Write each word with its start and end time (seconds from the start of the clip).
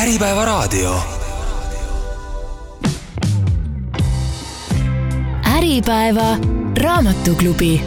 Äripäevaraadio. 0.00 0.94
Äripäeva 5.56 6.36
raamatuklubi. 6.82 7.80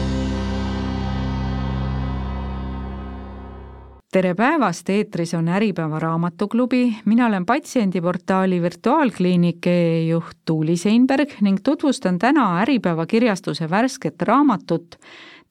tere 4.11 4.35
päevast, 4.35 4.89
eetris 4.89 5.33
on 5.33 5.47
Äripäeva 5.47 5.99
raamatuklubi, 5.99 6.95
mina 7.05 7.27
olen 7.27 7.45
patsiendiportaali 7.45 8.61
Virtuaalkliinike 8.61 10.01
juht 10.01 10.37
Tuuli 10.45 10.77
Seinberg 10.77 11.29
ning 11.41 11.57
tutvustan 11.63 12.19
täna 12.19 12.59
Äripäeva 12.61 13.05
kirjastuse 13.05 13.69
värsket 13.69 14.21
raamatut 14.21 14.95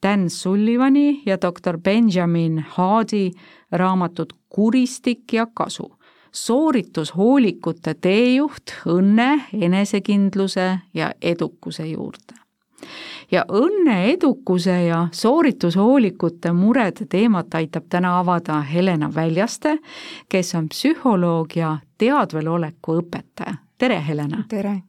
Dan 0.03 0.29
Sullivani 0.29 1.23
ja 1.25 1.37
doktor 1.41 1.79
Benjamin 1.79 2.65
Hardi 2.69 3.31
raamatut 3.71 4.33
Kuristik 4.49 5.33
ja 5.33 5.47
kasu 5.53 6.02
sooritushoolikute 6.33 7.93
teejuht 8.01 8.73
õnne, 8.89 9.43
enesekindluse 9.53 10.79
ja 10.93 11.11
edukuse 11.21 11.85
juurde. 11.87 12.33
ja 13.31 13.45
õnne, 13.49 14.11
edukuse 14.11 14.83
ja 14.85 15.07
sooritushoolikute 15.11 16.51
murede 16.51 17.05
teemat 17.09 17.55
aitab 17.55 17.85
täna 17.89 18.17
avada 18.19 18.61
Helena 18.61 19.09
Väljaste, 19.15 19.77
kes 20.29 20.55
on 20.55 20.67
psühholoog 20.69 21.55
ja 21.55 21.77
teadveloleku 21.97 22.99
õpetaja. 23.01 23.55
tere, 23.77 24.03
Helena! 24.07 24.43
tere! 24.49 24.81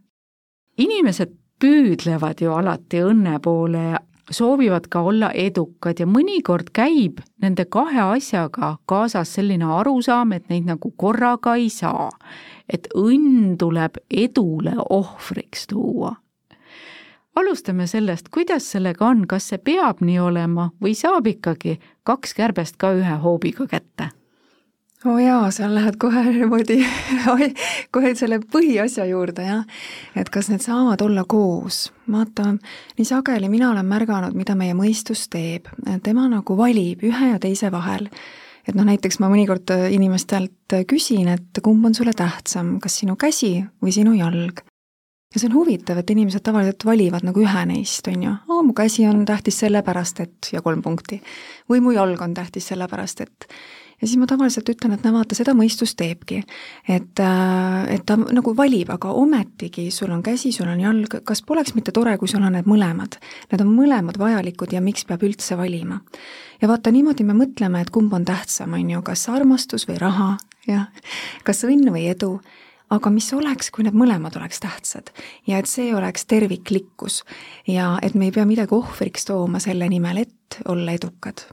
inimesed 0.78 1.30
püüdlevad 1.60 2.40
ju 2.42 2.52
alati 2.52 3.02
õnne 3.04 3.38
poole 3.42 3.84
ja 3.92 4.00
soovivad 4.30 4.88
ka 4.88 5.00
olla 5.00 5.30
edukad 5.30 6.00
ja 6.00 6.06
mõnikord 6.06 6.70
käib 6.72 7.20
nende 7.42 7.64
kahe 7.64 8.00
asjaga 8.16 8.76
kaasas 8.86 9.34
selline 9.34 9.64
arusaam, 9.64 10.32
et 10.32 10.48
neid 10.48 10.66
nagu 10.68 10.92
korraga 10.96 11.56
ei 11.56 11.70
saa. 11.70 12.10
et 12.68 12.88
õnn 12.96 13.58
tuleb 13.58 13.98
edule 14.10 14.72
ohvriks 14.90 15.66
tuua. 15.66 16.16
alustame 17.36 17.86
sellest, 17.86 18.28
kuidas 18.28 18.70
sellega 18.72 19.06
on, 19.06 19.26
kas 19.26 19.48
see 19.48 19.58
peab 19.58 20.00
nii 20.00 20.18
olema 20.18 20.70
või 20.82 20.94
saab 20.94 21.26
ikkagi 21.26 21.78
kaks 22.02 22.34
kärbest 22.34 22.76
ka 22.76 22.92
ühe 22.92 23.16
hoobiga 23.22 23.66
kätte? 23.66 24.10
Oo 25.04 25.12
oh 25.12 25.18
jaa, 25.20 25.50
seal 25.52 25.74
lähed 25.74 25.96
kohe 26.00 26.22
niimoodi 26.24 26.78
kohe 27.94 28.14
selle 28.16 28.38
põhiasja 28.40 29.04
juurde, 29.08 29.44
jah. 29.44 29.64
et 30.16 30.30
kas 30.32 30.48
need 30.48 30.64
saavad 30.64 31.02
olla 31.04 31.26
koos. 31.28 31.92
vaata, 32.10 32.54
nii 32.98 33.08
sageli 33.08 33.50
mina 33.52 33.70
olen 33.70 33.86
märganud, 33.86 34.36
mida 34.36 34.56
meie 34.56 34.74
mõistus 34.76 35.26
teeb. 35.32 35.68
tema 36.02 36.28
nagu 36.28 36.56
valib 36.56 37.04
ühe 37.04 37.32
ja 37.34 37.38
teise 37.38 37.72
vahel. 37.72 38.08
et 38.68 38.74
noh, 38.74 38.86
näiteks 38.88 39.20
ma 39.20 39.28
mõnikord 39.28 39.74
inimestelt 39.92 40.78
küsin, 40.88 41.28
et 41.36 41.62
kumb 41.62 41.84
on 41.84 41.94
sulle 41.94 42.16
tähtsam, 42.16 42.78
kas 42.80 43.02
sinu 43.02 43.16
käsi 43.20 43.58
või 43.82 43.92
sinu 43.92 44.16
jalg 44.16 44.64
ja 45.34 45.40
see 45.40 45.50
on 45.50 45.56
huvitav, 45.58 45.98
et 45.98 46.10
inimesed 46.14 46.44
tavaliselt 46.46 46.84
valivad 46.86 47.24
nagu 47.26 47.42
ühe 47.42 47.62
neist, 47.68 48.06
on 48.08 48.22
ju, 48.22 48.34
aa, 48.48 48.62
mu 48.62 48.72
käsi 48.72 49.04
on 49.10 49.24
tähtis 49.28 49.58
sellepärast, 49.64 50.20
et 50.20 50.52
ja 50.54 50.62
kolm 50.62 50.82
punkti. 50.82 51.20
või 51.68 51.82
mu 51.82 51.92
jalg 51.92 52.22
on 52.22 52.34
tähtis 52.34 52.70
sellepärast, 52.70 53.20
et 53.20 53.48
ja 54.00 54.06
siis 54.06 54.18
ma 54.20 54.26
tavaliselt 54.30 54.68
ütlen, 54.68 54.94
et 54.94 55.04
no 55.04 55.12
vaata, 55.14 55.36
seda 55.36 55.54
mõistus 55.56 55.94
teebki. 55.98 56.42
et, 56.88 57.20
äh, 57.20 57.94
et 57.94 58.06
ta 58.06 58.16
nagu 58.16 58.56
valib, 58.56 58.90
aga 58.90 59.12
ometigi 59.12 59.90
sul 59.90 60.10
on 60.10 60.22
käsi, 60.22 60.52
sul 60.52 60.68
on 60.68 60.80
jalg, 60.80 61.20
kas 61.24 61.42
poleks 61.42 61.74
mitte 61.74 61.92
tore, 61.92 62.16
kui 62.18 62.28
sul 62.28 62.42
on 62.42 62.52
need 62.52 62.66
mõlemad? 62.66 63.18
Need 63.52 63.60
on 63.60 63.72
mõlemad 63.74 64.18
vajalikud 64.18 64.72
ja 64.72 64.80
miks 64.80 65.04
peab 65.04 65.22
üldse 65.22 65.56
valima? 65.56 66.00
ja 66.62 66.68
vaata, 66.68 66.90
niimoodi 66.90 67.24
me 67.24 67.34
mõtleme, 67.34 67.80
et 67.80 67.90
kumb 67.90 68.12
on 68.12 68.24
tähtsam, 68.24 68.72
on 68.72 68.90
ju, 68.90 69.02
kas 69.02 69.28
armastus 69.28 69.88
või 69.88 69.98
raha, 70.00 70.36
jah, 70.66 70.86
kas 71.44 71.64
õnn 71.64 71.90
või 71.92 72.08
edu 72.08 72.38
aga 72.94 73.10
mis 73.10 73.32
oleks, 73.34 73.70
kui 73.74 73.84
need 73.84 73.96
mõlemad 73.96 74.36
oleks 74.38 74.60
tähtsad 74.62 75.10
ja 75.48 75.58
et 75.58 75.68
see 75.70 75.94
oleks 75.96 76.26
terviklikkus 76.30 77.22
ja 77.66 77.94
et 78.02 78.14
me 78.14 78.28
ei 78.28 78.34
pea 78.34 78.46
midagi 78.48 78.76
ohvriks 78.76 79.28
tooma 79.28 79.60
selle 79.62 79.88
nimel, 79.88 80.24
et 80.24 80.60
olla 80.68 80.94
edukad 80.94 81.46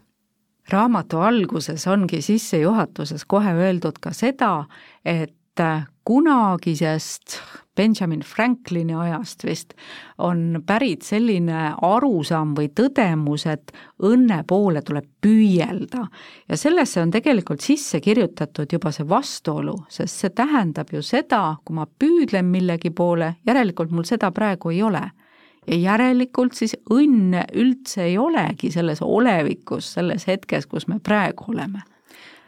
raamatu 0.74 1.20
alguses 1.20 1.88
ongi 1.88 2.22
sissejuhatuses 2.22 3.26
kohe 3.28 3.54
öeldud 3.54 4.00
ka 4.02 4.14
seda, 4.16 4.66
et 5.06 5.36
kunagisest 6.08 7.36
Benjamin 7.76 8.20
Franklini 8.20 8.96
ajast 8.96 9.44
vist 9.46 9.74
on 10.18 10.64
pärit 10.66 11.06
selline 11.08 11.74
arusaam 11.82 12.56
või 12.58 12.70
tõdemus, 12.76 13.46
et 13.48 13.72
õnne 14.04 14.42
poole 14.48 14.82
tuleb 14.82 15.06
püüelda. 15.22 16.08
ja 16.50 16.58
sellesse 16.58 17.02
on 17.02 17.12
tegelikult 17.12 17.62
sisse 17.62 18.00
kirjutatud 18.00 18.74
juba 18.74 18.92
see 18.92 19.08
vastuolu, 19.08 19.76
sest 19.90 20.24
see 20.24 20.30
tähendab 20.30 20.92
ju 20.92 21.02
seda, 21.02 21.56
kui 21.66 21.76
ma 21.76 21.86
püüdlen 21.86 22.46
millegi 22.46 22.90
poole, 22.90 23.36
järelikult 23.46 23.92
mul 23.92 24.04
seda 24.04 24.32
praegu 24.32 24.72
ei 24.72 24.84
ole 24.84 25.10
ja 25.68 25.78
järelikult 25.78 26.58
siis 26.58 26.76
õnne 26.94 27.46
üldse 27.54 28.04
ei 28.10 28.18
olegi 28.18 28.72
selles 28.72 29.02
olevikus, 29.02 29.94
selles 29.94 30.28
hetkes, 30.28 30.68
kus 30.68 30.88
me 30.88 31.00
praegu 31.04 31.52
oleme 31.54 31.86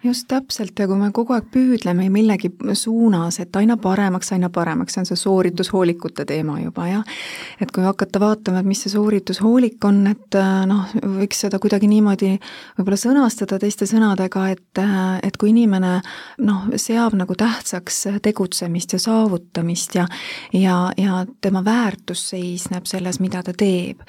just 0.04 0.28
täpselt 0.28 0.80
ja 0.80 0.88
kui 0.88 0.98
me 1.00 1.10
kogu 1.16 1.36
aeg 1.36 1.48
püüdleme 1.54 2.10
millegi 2.12 2.52
suunas, 2.78 3.40
et 3.40 3.56
aina 3.56 3.78
paremaks, 3.82 4.34
aina 4.36 4.50
paremaks, 4.54 4.96
see 4.96 5.04
on 5.04 5.10
see 5.10 5.20
sooritushoolikute 5.20 6.26
teema 6.30 6.60
juba 6.62 6.88
jah, 6.90 7.16
et 7.62 7.72
kui 7.72 7.86
hakata 7.86 8.22
vaatama, 8.24 8.64
et 8.64 8.70
mis 8.70 8.84
see 8.84 8.94
sooritushoolik 8.94 9.84
on, 9.88 10.02
et 10.12 10.40
äh, 10.40 10.64
noh, 10.70 10.92
võiks 11.20 11.44
seda 11.46 11.60
kuidagi 11.64 11.90
niimoodi 11.92 12.34
võib-olla 12.78 13.00
sõnastada 13.00 13.60
teiste 13.62 13.88
sõnadega, 13.90 14.48
et, 14.56 14.82
äh, 14.82 15.20
et 15.24 15.40
kui 15.40 15.54
inimene 15.54 15.96
noh, 16.44 16.68
seab 16.76 17.16
nagu 17.18 17.38
tähtsaks 17.40 18.04
tegutsemist 18.24 18.98
ja 18.98 19.02
saavutamist 19.04 19.96
ja 20.00 20.08
ja, 20.54 20.92
ja 20.98 21.26
tema 21.42 21.66
väärtus 21.66 22.30
seisneb 22.30 22.86
selles, 22.86 23.20
mida 23.20 23.44
ta 23.44 23.54
teeb. 23.58 24.02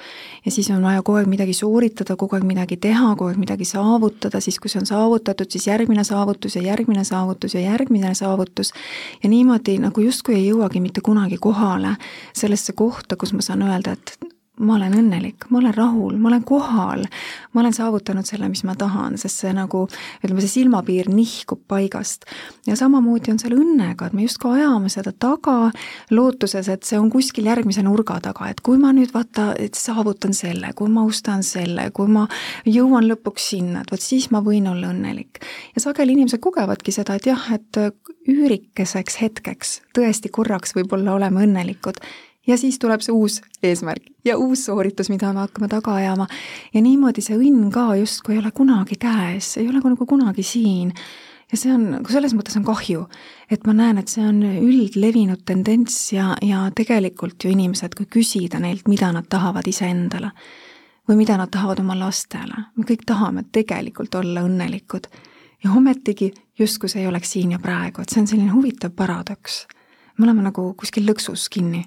ja 0.45 0.51
siis 0.51 0.69
on 0.71 0.83
vaja 0.83 1.01
kogu 1.03 1.19
aeg 1.19 1.29
midagi 1.29 1.53
sooritada, 1.53 2.15
kogu 2.15 2.35
aeg 2.37 2.45
midagi 2.47 2.77
teha, 2.77 3.13
kogu 3.15 3.31
aeg 3.31 3.39
midagi 3.41 3.65
saavutada, 3.65 4.41
siis 4.41 4.59
kui 4.59 4.69
see 4.71 4.81
on 4.81 4.89
saavutatud, 4.89 5.49
siis 5.51 5.67
järg 5.67 5.84
järgmine 5.85 6.03
saavutus 6.03 6.55
ja 6.55 6.61
järgmine 6.61 7.03
saavutus 7.03 7.53
ja 7.53 7.59
järgmine 7.61 8.13
saavutus. 8.15 8.73
Ja 9.23 9.29
niimoodi 9.29 9.77
nagu 9.77 10.01
justkui 10.01 10.35
ei 10.35 10.47
jõuagi 10.47 10.81
mitte 10.81 11.01
kunagi 11.01 11.37
kohale 11.37 11.95
sellesse 12.33 12.73
kohta, 12.73 13.15
kus 13.15 13.33
ma 13.33 13.41
saan 13.45 13.61
öelda, 13.61 13.93
et 13.93 14.34
ma 14.59 14.75
olen 14.75 14.93
õnnelik, 14.95 15.47
ma 15.49 15.59
olen 15.59 15.73
rahul, 15.75 16.15
ma 16.21 16.29
olen 16.29 16.43
kohal, 16.47 17.03
ma 17.53 17.61
olen 17.61 17.73
saavutanud 17.75 18.27
selle, 18.27 18.47
mis 18.51 18.63
ma 18.67 18.75
tahan, 18.79 19.17
sest 19.19 19.43
see 19.43 19.51
nagu, 19.55 19.85
ütleme, 20.23 20.43
see 20.43 20.61
silmapiir 20.61 21.09
nihkub 21.11 21.65
paigast. 21.67 22.25
ja 22.67 22.77
samamoodi 22.79 23.33
on 23.33 23.39
selle 23.41 23.59
õnnega, 23.59 24.07
et 24.07 24.15
me 24.15 24.25
justkui 24.25 24.59
ajame 24.59 24.89
seda 24.93 25.11
taga, 25.11 25.71
lootuses, 26.11 26.69
et 26.71 26.87
see 26.87 26.99
on 26.99 27.09
kuskil 27.11 27.49
järgmise 27.49 27.83
nurga 27.83 28.19
taga, 28.23 28.49
et 28.49 28.61
kui 28.65 28.79
ma 28.81 28.93
nüüd 28.95 29.11
vaata, 29.13 29.51
et 29.59 29.75
saavutan 29.75 30.33
selle, 30.33 30.71
kui 30.75 30.91
ma 30.91 31.03
ostan 31.05 31.43
selle, 31.43 31.89
kui 31.95 32.07
ma 32.11 32.27
jõuan 32.65 33.09
lõpuks 33.09 33.49
sinna, 33.55 33.83
et 33.83 33.91
vot 33.91 34.01
siis 34.01 34.29
ma 34.31 34.43
võin 34.45 34.69
olla 34.71 34.93
õnnelik. 34.93 35.41
ja 35.75 35.83
sageli 35.83 36.15
inimesed 36.15 36.39
kogevadki 36.39 36.95
seda, 36.95 37.19
et 37.19 37.27
jah, 37.27 37.49
et 37.53 37.81
üürikeseks 38.29 39.19
hetkeks 39.21 39.81
tõesti 39.95 40.31
korraks 40.33 40.73
võib-olla 40.77 41.13
oleme 41.19 41.43
õnnelikud 41.45 41.99
ja 42.47 42.57
siis 42.57 42.79
tuleb 42.79 43.03
see 43.03 43.13
uus 43.15 43.39
eesmärk 43.63 44.09
ja 44.25 44.37
uus 44.37 44.65
sooritus, 44.65 45.09
mida 45.09 45.33
me 45.33 45.45
hakkame 45.45 45.67
taga 45.67 45.95
ajama. 45.95 46.27
ja 46.73 46.81
niimoodi 46.81 47.21
see 47.21 47.37
õnn 47.37 47.71
ka 47.73 47.93
justkui 47.99 48.35
ei 48.35 48.41
ole 48.41 48.51
kunagi 48.55 48.97
käes, 49.01 49.55
ei 49.57 49.69
ole 49.69 49.81
nagu 49.83 50.05
kunagi 50.05 50.43
siin. 50.43 50.93
ja 51.51 51.57
see 51.57 51.73
on, 51.73 52.05
selles 52.09 52.33
mõttes 52.37 52.57
on 52.57 52.65
kahju, 52.65 53.07
et 53.51 53.65
ma 53.67 53.73
näen, 53.73 54.01
et 54.01 54.11
see 54.11 54.25
on 54.25 54.41
üldlevinud 54.43 55.45
tendents 55.45 56.13
ja, 56.13 56.33
ja 56.41 56.69
tegelikult 56.75 57.43
ju 57.43 57.53
inimesed, 57.53 57.95
kui 57.97 58.09
küsida 58.19 58.59
neilt, 58.59 58.87
mida 58.87 59.11
nad 59.13 59.29
tahavad 59.29 59.67
iseendale 59.67 60.31
või 61.05 61.21
mida 61.21 61.37
nad 61.37 61.51
tahavad 61.53 61.79
oma 61.83 61.97
lastele, 61.99 62.65
me 62.75 62.85
kõik 62.85 63.05
tahame 63.05 63.45
tegelikult 63.53 64.15
olla 64.15 64.45
õnnelikud. 64.45 65.07
ja 65.63 65.71
ometigi 65.71 66.33
justkui 66.59 66.89
see 66.89 67.01
ei 67.01 67.07
oleks 67.07 67.31
siin 67.31 67.51
ja 67.51 67.59
praegu, 67.59 68.01
et 68.01 68.09
see 68.09 68.21
on 68.21 68.27
selline 68.27 68.53
huvitav 68.53 68.91
paradoks. 68.91 69.67
me 70.17 70.25
oleme 70.25 70.41
nagu 70.41 70.73
kuskil 70.73 71.05
lõksus 71.05 71.49
kinni 71.49 71.85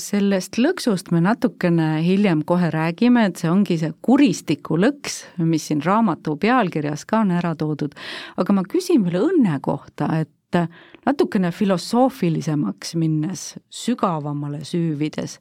sellest 0.00 0.58
lõksust 0.60 1.12
me 1.14 1.20
natukene 1.24 2.00
hiljem 2.04 2.42
kohe 2.48 2.70
räägime, 2.72 3.26
et 3.28 3.40
see 3.40 3.50
ongi 3.50 3.78
see 3.80 3.92
kuristiku 4.02 4.78
lõks, 4.80 5.22
mis 5.44 5.68
siin 5.70 5.82
raamatu 5.84 6.36
pealkirjas 6.40 7.06
ka 7.08 7.22
on 7.24 7.34
ära 7.36 7.54
toodud, 7.58 7.94
aga 8.40 8.56
ma 8.56 8.64
küsin 8.68 9.04
veel 9.06 9.20
õnne 9.28 9.60
kohta, 9.64 10.10
et 10.24 10.58
natukene 11.06 11.52
filosoofilisemaks 11.54 12.96
minnes, 12.98 13.44
sügavamale 13.70 14.64
süüvides, 14.66 15.38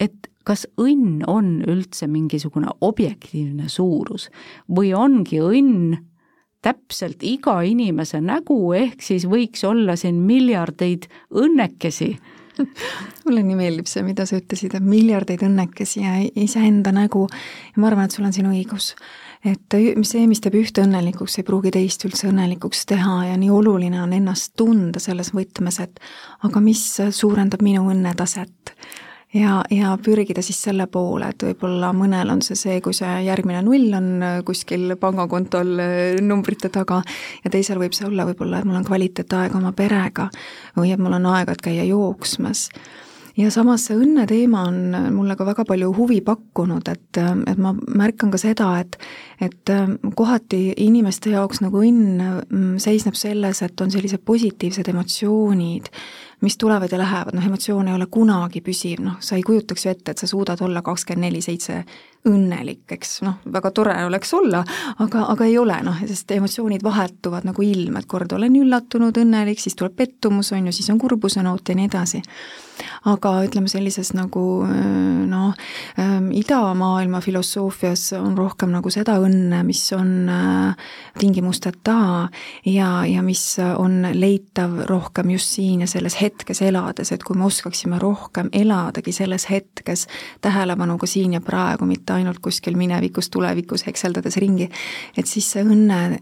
et 0.00 0.28
kas 0.48 0.64
õnn 0.80 1.22
on 1.28 1.58
üldse 1.68 2.08
mingisugune 2.08 2.72
objektiivne 2.80 3.68
suurus 3.68 4.28
või 4.72 4.94
ongi 4.96 5.42
õnn 5.44 5.98
täpselt 6.64 7.22
iga 7.22 7.60
inimese 7.62 8.20
nägu, 8.24 8.58
ehk 8.74 9.02
siis 9.04 9.28
võiks 9.30 9.62
olla 9.68 9.94
siin 9.96 10.22
miljardeid 10.26 11.06
õnnekesi 11.30 12.16
mulle 13.24 13.44
nii 13.44 13.56
meeldib 13.58 13.88
see, 13.90 14.04
mida 14.06 14.26
sa 14.28 14.38
ütlesid, 14.40 14.76
et 14.76 14.84
miljardeid 14.84 15.44
õnnekesi 15.46 16.04
ja 16.04 16.18
iseenda 16.38 16.92
nägu 16.94 17.26
ja 17.30 17.80
ma 17.80 17.90
arvan, 17.90 18.08
et 18.08 18.16
sul 18.16 18.28
on 18.28 18.34
siin 18.34 18.50
õigus. 18.50 18.94
et 19.46 19.76
see, 20.02 20.26
mis 20.26 20.40
teeb 20.42 20.58
ühte 20.58 20.82
õnnelikuks, 20.82 21.38
ei 21.38 21.46
pruugi 21.46 21.72
teist 21.74 22.04
üldse 22.08 22.30
õnnelikuks 22.30 22.86
teha 22.90 23.18
ja 23.30 23.36
nii 23.38 23.50
oluline 23.54 24.00
on 24.02 24.12
ennast 24.16 24.56
tunda 24.58 25.02
selles 25.02 25.30
võtmes, 25.34 25.78
et 25.84 26.00
aga 26.46 26.62
mis 26.64 26.82
suurendab 27.14 27.62
minu 27.62 27.86
õnnetaset 27.92 28.74
ja, 29.34 29.62
ja 29.70 29.96
pürgida 30.04 30.42
siis 30.44 30.60
selle 30.62 30.86
poole, 30.92 31.32
et 31.32 31.44
võib-olla 31.48 31.92
mõnel 31.96 32.32
on 32.32 32.42
see 32.44 32.56
see, 32.58 32.78
kui 32.84 32.96
see 32.96 33.10
järgmine 33.26 33.62
null 33.66 33.92
on 33.98 34.08
kuskil 34.48 34.94
pangakontol 35.00 35.74
numbrite 36.24 36.72
taga 36.74 37.02
ja 37.44 37.52
teisel 37.52 37.80
võib 37.82 37.96
see 37.96 38.08
olla 38.08 38.28
võib-olla, 38.28 38.60
et 38.60 38.68
mul 38.68 38.80
on 38.80 38.88
kvaliteetaega 38.88 39.58
oma 39.58 39.74
perega 39.76 40.30
või 40.78 40.94
et 40.94 41.02
mul 41.02 41.18
on 41.18 41.28
aega, 41.34 41.52
et 41.52 41.68
käia 41.68 41.84
jooksmas. 41.88 42.68
Ja 43.38 43.52
samas 43.54 43.84
see 43.86 43.94
õnne 43.94 44.24
teema 44.26 44.64
on 44.66 44.96
mulle 45.14 45.36
ka 45.38 45.44
väga 45.46 45.62
palju 45.68 45.92
huvi 45.94 46.16
pakkunud, 46.26 46.88
et, 46.90 47.20
et 47.20 47.60
ma 47.62 47.70
märkan 47.70 48.32
ka 48.34 48.40
seda, 48.40 48.72
et 48.82 48.96
et 49.38 49.70
kohati 50.18 50.72
inimeste 50.82 51.30
jaoks 51.30 51.60
nagu 51.62 51.78
õnn 51.78 52.18
mm, 52.18 52.72
seisneb 52.82 53.14
selles, 53.14 53.62
et 53.62 53.80
on 53.84 53.92
sellised 53.94 54.24
positiivsed 54.26 54.90
emotsioonid, 54.90 55.92
mis 56.40 56.58
tulevad 56.58 56.92
ja 56.92 56.98
lähevad, 56.98 57.34
noh 57.34 57.46
emotsioon 57.46 57.88
ei 57.88 57.94
ole 57.94 58.06
kunagi 58.10 58.60
püsiv, 58.60 59.00
noh 59.02 59.16
sa 59.20 59.36
ei 59.36 59.42
kujutaks 59.42 59.86
ju 59.86 59.90
ette, 59.90 60.10
et 60.10 60.18
sa 60.18 60.26
suudad 60.26 60.60
olla 60.62 60.82
kakskümmend 60.82 61.26
neli 61.26 61.42
seitse 61.42 61.84
õnnelik, 62.28 62.84
eks 62.98 63.18
noh, 63.26 63.40
väga 63.52 63.72
tore 63.74 63.96
oleks 64.06 64.32
olla, 64.36 64.62
aga, 65.04 65.24
aga 65.32 65.48
ei 65.48 65.58
ole 65.58 65.80
noh, 65.86 65.98
sest 66.06 66.30
emotsioonid 66.36 66.84
vahetuvad 66.84 67.48
nagu 67.48 67.64
ilm, 67.64 67.98
et 68.00 68.08
kord 68.10 68.32
olen 68.36 68.56
üllatunud, 68.60 69.18
õnnelik, 69.22 69.60
siis 69.62 69.76
tuleb 69.78 69.96
pettumus, 69.98 70.52
on 70.56 70.68
ju, 70.68 70.76
siis 70.76 70.90
on 70.92 71.00
kurbuse 71.00 71.42
noot 71.44 71.68
ja 71.68 71.78
nii 71.78 71.90
edasi. 71.90 72.22
aga 73.10 73.32
ütleme, 73.42 73.66
sellises 73.66 74.12
nagu 74.14 74.42
noh, 75.26 75.54
idamaailma 76.38 77.20
filosoofias 77.20 78.12
on 78.18 78.36
rohkem 78.38 78.70
nagu 78.70 78.90
seda 78.90 79.16
õnne, 79.18 79.64
mis 79.66 79.82
on 79.96 80.28
äh, 80.30 80.90
tingimusteta 81.18 82.28
ja, 82.66 82.90
ja 83.06 83.22
mis 83.22 83.42
on 83.58 84.06
leitav 84.14 84.84
rohkem 84.86 85.30
just 85.34 85.56
siin 85.56 85.82
ja 85.82 85.90
selles 85.90 86.20
hetkes 86.20 86.62
elades, 86.62 87.12
et 87.12 87.24
kui 87.26 87.38
me 87.38 87.48
oskaksime 87.48 87.98
rohkem 87.98 88.50
eladagi 88.52 89.12
selles 89.12 89.48
hetkes 89.50 90.06
tähelepanuga 90.44 91.06
siin 91.06 91.34
ja 91.38 91.42
praegu, 91.44 91.88
mitte 91.88 92.17
ainult 92.18 92.42
kuskil 92.44 92.76
minevikus, 92.78 93.30
tulevikus 93.30 93.86
hekseldades 93.88 94.36
ringi, 94.42 94.68
et 95.16 95.26
siis 95.26 95.48
see 95.54 95.64
õnne 95.64 96.18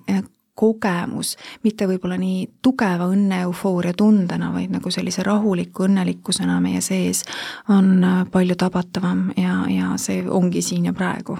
kogemus, 0.57 1.35
mitte 1.65 1.87
võib-olla 1.89 2.17
nii 2.21 2.47
tugeva 2.65 3.11
õnne 3.13 3.43
eufooria 3.45 3.93
tundena, 3.97 4.49
vaid 4.55 4.73
nagu 4.73 4.91
sellise 4.91 5.25
rahuliku 5.27 5.85
õnnelikkusena 5.85 6.57
meie 6.65 6.81
sees, 6.81 7.25
on 7.69 8.01
palju 8.33 8.57
tabatavam 8.57 9.29
ja, 9.37 9.59
ja 9.69 9.93
see 10.01 10.25
ongi 10.25 10.65
siin 10.65 10.89
ja 10.89 10.97
praegu. 10.97 11.37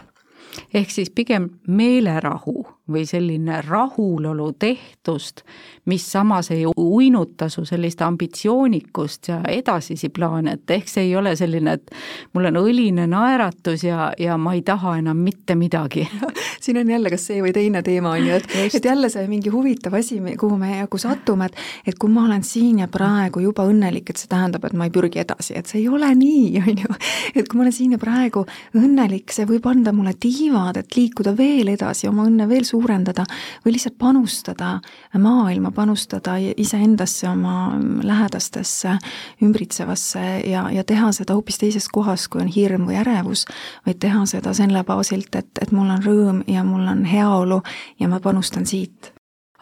Ehk 0.75 0.93
siis 0.93 1.11
pigem 1.13 1.49
meelerahu 1.69 2.65
või 2.93 3.03
selline 3.07 3.61
rahulolu 3.67 4.53
tehtust, 4.59 5.43
mis 5.91 6.05
samas 6.13 6.51
ei 6.55 6.67
uinuta 6.67 7.49
su 7.49 7.65
sellist 7.67 8.03
ambitsioonikust 8.03 9.29
ja 9.29 9.41
edasisi 9.49 10.09
plaane, 10.09 10.53
et 10.53 10.71
ehk 10.71 10.89
see 10.91 11.09
ei 11.09 11.17
ole 11.17 11.35
selline, 11.37 11.73
et 11.81 11.91
mul 12.35 12.47
on 12.51 12.61
õline 12.63 13.09
naeratus 13.11 13.85
ja, 13.85 14.13
ja 14.19 14.37
ma 14.39 14.55
ei 14.55 14.63
taha 14.63 14.97
enam 15.01 15.19
mitte 15.27 15.55
midagi. 15.59 16.07
Siin 16.67 16.79
on 16.79 16.91
jälle 16.91 17.11
kas 17.11 17.27
see 17.27 17.43
või 17.43 17.53
teine 17.55 17.83
teema, 17.87 18.15
on 18.17 18.27
ju, 18.27 18.39
et, 18.39 18.55
et 18.79 18.85
jälle 18.85 19.11
see 19.13 19.27
mingi 19.31 19.51
huvitav 19.53 19.95
asi, 19.99 20.21
kuhu 20.39 20.59
me 20.59 20.73
nagu 20.81 20.99
satume, 20.99 21.51
et 21.51 21.91
et 21.91 21.99
kui 21.99 22.11
ma 22.11 22.25
olen 22.27 22.43
siin 22.47 22.81
ja 22.83 22.89
praegu 22.91 23.43
juba 23.43 23.67
õnnelik, 23.69 24.11
et 24.11 24.21
see 24.21 24.31
tähendab, 24.31 24.65
et 24.67 24.75
ma 24.79 24.87
ei 24.87 24.95
pürgi 24.95 25.21
edasi, 25.23 25.55
et 25.59 25.67
see 25.71 25.83
ei 25.83 25.89
ole 25.91 26.09
nii, 26.15 26.47
on 26.63 26.83
ju. 26.87 26.99
et 27.35 27.49
kui 27.49 27.59
ma 27.59 27.67
olen 27.67 27.75
siin 27.75 27.97
ja 27.97 28.01
praegu 28.03 28.47
õnnelik, 28.79 29.35
see 29.35 29.47
võib 29.49 29.67
anda 29.71 29.95
mulle 29.97 30.15
tiivad, 30.19 30.81
et 30.81 30.99
liikuda 30.99 31.35
veel 31.37 31.75
edasi, 31.75 32.09
oma 32.11 32.27
õnne 32.31 32.49
veel 32.51 32.67
suuremaks 32.67 32.76
suurendada 32.77 33.25
või 33.65 33.77
lihtsalt 33.77 33.97
panustada 33.99 34.77
maailma, 35.19 35.73
panustada 35.75 36.37
iseendasse, 36.57 37.29
oma 37.31 37.73
lähedastesse, 38.05 38.97
ümbritsevasse 39.43 40.25
ja, 40.51 40.69
ja 40.73 40.85
teha 40.85 41.13
seda 41.17 41.37
hoopis 41.37 41.61
teises 41.63 41.89
kohas, 41.93 42.29
kui 42.29 42.45
on 42.45 42.53
hirm 42.53 42.87
või 42.89 43.01
ärevus, 43.01 43.47
vaid 43.87 44.01
teha 44.05 44.25
seda 44.29 44.55
selle 44.57 44.85
baasilt, 44.87 45.35
et, 45.35 45.53
et 45.63 45.73
mul 45.73 45.93
on 45.97 46.03
rõõm 46.05 46.43
ja 46.51 46.65
mul 46.67 46.87
on 46.93 47.05
heaolu 47.09 47.63
ja 48.01 48.11
ma 48.13 48.21
panustan 48.21 48.67
siit. 48.69 49.13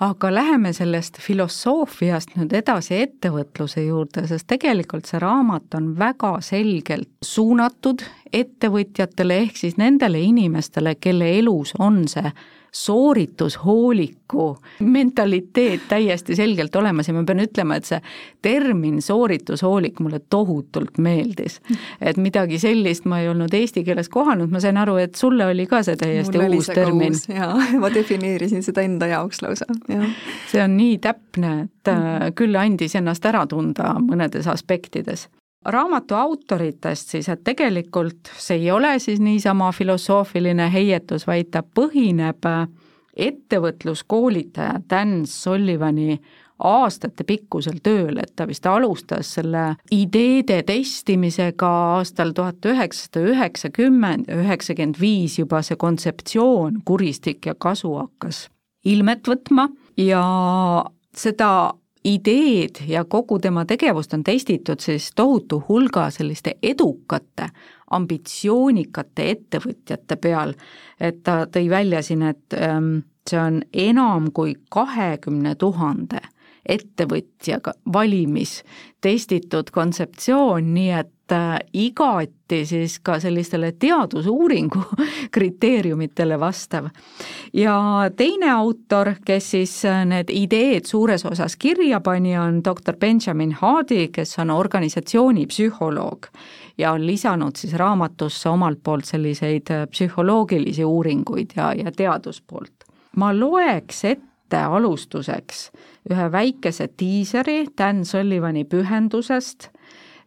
Aga 0.02 0.32
läheme 0.34 0.72
sellest 0.75 1.20
filosoofiast 1.22 2.32
nüüd 2.34 2.50
edasi 2.58 2.96
ettevõtluse 2.99 3.84
juurde, 3.84 4.25
sest 4.26 4.49
tegelikult 4.50 5.06
see 5.06 5.20
raamat 5.22 5.76
on 5.78 5.93
väga 5.99 6.32
selgelt 6.43 7.12
suunatud 7.22 8.02
ettevõtjatele 8.34 9.38
ehk 9.44 9.61
siis 9.62 9.78
nendele 9.78 10.19
inimestele, 10.26 10.96
kelle 10.99 11.31
elus 11.38 11.76
on 11.78 12.02
see 12.11 12.34
sooritushooliku 12.75 14.56
mentaliteet 14.81 15.81
täiesti 15.88 16.37
selgelt 16.37 16.76
olemas 16.76 17.09
ja 17.09 17.15
ma 17.15 17.23
pean 17.26 17.44
ütlema, 17.44 17.76
et 17.79 17.87
see 17.87 18.00
termin 18.43 18.99
sooritushoolik 19.03 20.00
mulle 20.03 20.19
tohutult 20.31 20.99
meeldis. 20.99 21.61
et 22.00 22.19
midagi 22.19 22.59
sellist 22.59 23.06
ma 23.06 23.21
ei 23.23 23.29
olnud 23.31 23.55
eesti 23.55 23.85
keeles 23.87 24.11
kohanud, 24.11 24.50
ma 24.50 24.61
sain 24.61 24.81
aru, 24.81 24.97
et 25.05 25.15
sulle 25.15 25.47
oli 25.47 25.69
ka 25.71 25.85
see 25.87 25.97
täiesti 26.00 26.38
Mul 26.38 26.59
uus 26.59 26.73
termin. 26.75 27.15
jaa, 27.29 27.55
ma 27.82 27.93
defineerisin 27.94 28.67
seda 28.67 28.82
enda 28.82 29.06
jaoks 29.12 29.43
lausa, 29.47 29.71
jah. 29.88 30.11
see 30.50 30.65
on 30.65 30.76
nii 30.76 30.99
täpne, 30.99 31.55
et 31.69 31.94
äh, 31.94 32.29
küll 32.35 32.59
andis 32.59 32.99
ennast 32.99 33.31
ära 33.31 33.47
tunda 33.47 33.94
mõnedes 34.03 34.50
aspektides 34.50 35.29
raamatu 35.64 36.14
autoritest 36.14 37.14
siis, 37.14 37.28
et 37.28 37.44
tegelikult 37.44 38.31
see 38.38 38.62
ei 38.62 38.70
ole 38.70 38.99
siis 38.99 39.20
niisama 39.20 39.72
filosoofiline 39.72 40.70
heietus, 40.72 41.26
vaid 41.26 41.52
ta 41.55 41.62
põhineb 41.62 42.49
ettevõtluskoolitaja 43.14 44.81
Dan 44.90 45.22
Sullivani 45.26 46.19
aastatepikkusel 46.64 47.81
tööl, 47.82 48.19
et 48.22 48.32
ta 48.37 48.46
vist 48.46 48.66
alustas 48.66 49.32
selle 49.37 49.64
ideede 49.93 50.61
testimisega 50.66 51.70
aastal 51.96 52.31
tuhat 52.37 52.66
üheksasada 52.70 53.25
üheksakümmend, 53.34 54.31
üheksakümmend 54.31 55.00
viis 55.00 55.38
juba 55.40 55.62
see 55.66 55.78
kontseptsioon 55.81 56.82
kuristik 56.87 57.50
ja 57.50 57.56
kasu 57.58 57.96
hakkas 57.99 58.46
ilmet 58.84 59.26
võtma 59.28 59.69
ja 59.99 60.22
seda 61.16 61.50
ideed 62.05 62.83
ja 62.87 63.05
kogu 63.05 63.39
tema 63.39 63.65
tegevust 63.65 64.15
on 64.15 64.25
testitud 64.25 64.81
siis 64.81 65.11
tohutu 65.17 65.62
hulga 65.69 66.11
selliste 66.11 66.56
edukate, 66.62 67.49
ambitsioonikate 67.91 69.31
ettevõtjate 69.31 70.17
peal, 70.17 70.55
et 71.01 71.23
ta 71.23 71.45
tõi 71.47 71.69
välja 71.71 72.03
siin, 72.03 72.23
et 72.23 72.56
ähm, 72.59 72.99
see 73.29 73.41
on 73.41 73.62
enam 73.73 74.31
kui 74.33 74.56
kahekümne 74.71 75.55
tuhande 75.55 76.21
ettevõtjaga 76.69 77.75
valimis 77.93 78.62
testitud 79.05 79.71
kontseptsioon, 79.73 80.73
nii 80.75 80.90
et 80.97 81.13
igati 81.73 82.66
siis 82.66 82.99
ka 83.00 83.19
sellistele 83.21 83.73
teadusuuringu 83.73 84.83
kriteeriumitele 85.35 86.40
vastav. 86.40 86.88
ja 87.52 88.11
teine 88.16 88.50
autor, 88.50 89.14
kes 89.25 89.50
siis 89.50 89.85
äh, 89.85 90.04
need 90.07 90.28
ideed 90.28 90.85
suures 90.85 91.25
osas 91.25 91.57
kirja 91.57 92.00
pani, 92.00 92.38
on 92.38 92.61
doktor 92.64 92.97
Benjamin 92.97 93.52
Hardy, 93.52 94.09
kes 94.09 94.38
on 94.38 94.50
organisatsiooni 94.50 95.47
psühholoog 95.47 96.26
ja 96.78 96.93
on 96.93 97.07
lisanud 97.07 97.57
siis 97.57 97.73
raamatusse 97.73 98.49
omalt 98.49 98.83
poolt 98.83 99.04
selliseid 99.04 99.71
äh, 99.71 99.88
psühholoogilisi 99.88 100.85
uuringuid 100.85 101.57
ja, 101.57 101.73
ja 101.73 101.93
teaduspoolt. 101.93 102.85
ma 103.16 103.33
loeks 103.33 104.04
ette 104.04 104.57
alustuseks 104.57 105.71
ühe 106.11 106.33
väikese 106.33 106.88
diiseri 107.00 107.64
Dan 107.78 108.04
Sullivani 108.04 108.64
pühendusest, 108.64 109.71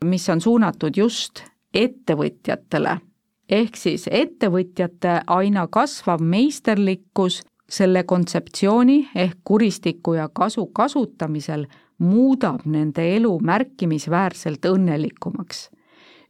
mis 0.05 0.29
on 0.29 0.41
suunatud 0.41 0.97
just 0.97 1.43
ettevõtjatele. 1.73 2.97
ehk 3.49 3.75
siis 3.75 4.07
ettevõtjate 4.11 5.21
aina 5.27 5.67
kasvav 5.67 6.21
meisterlikkus 6.21 7.41
selle 7.69 8.03
kontseptsiooni 8.03 9.09
ehk 9.15 9.37
kuristiku 9.43 10.13
ja 10.13 10.29
kasu 10.33 10.65
kasutamisel 10.65 11.65
muudab 11.97 12.65
nende 12.65 13.15
elu 13.15 13.39
märkimisväärselt 13.39 14.65
õnnelikumaks. 14.65 15.69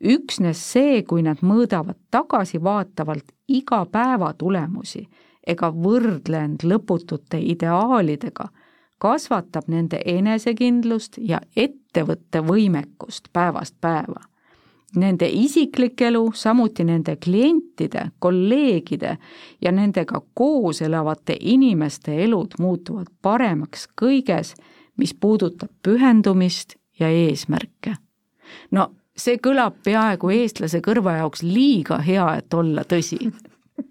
üksnes 0.04 0.72
see, 0.72 1.04
kui 1.04 1.22
nad 1.22 1.38
mõõdavad 1.42 1.98
tagasivaatavalt 2.12 3.32
iga 3.48 3.86
päeva 3.86 4.34
tulemusi 4.34 5.08
ega 5.48 5.72
võrdle 5.72 6.44
end 6.44 6.64
lõputute 6.64 7.40
ideaalidega, 7.40 8.50
kasvatab 8.98 9.68
nende 9.68 10.00
enesekindlust 10.06 11.20
ja 11.22 11.42
ettevõtte 11.56 12.42
võimekust 12.46 13.30
päevast 13.34 13.76
päeva. 13.82 14.24
Nende 14.96 15.28
isiklik 15.30 16.02
elu, 16.02 16.32
samuti 16.34 16.84
nende 16.88 17.18
klientide, 17.20 18.06
kolleegide 18.20 19.18
ja 19.62 19.72
nendega 19.72 20.22
koos 20.34 20.82
elavate 20.82 21.36
inimeste 21.40 22.16
elud 22.24 22.56
muutuvad 22.60 23.12
paremaks 23.22 23.90
kõiges, 24.02 24.56
mis 24.98 25.14
puudutab 25.14 25.70
pühendumist 25.84 26.78
ja 27.00 27.10
eesmärke. 27.10 27.96
no 28.72 28.88
see 29.18 29.38
kõlab 29.44 29.76
peaaegu 29.84 30.30
eestlase 30.30 30.80
kõrva 30.82 31.18
jaoks 31.18 31.44
liiga 31.44 31.98
hea, 32.02 32.30
et 32.38 32.54
olla 32.54 32.86
tõsi 32.88 33.20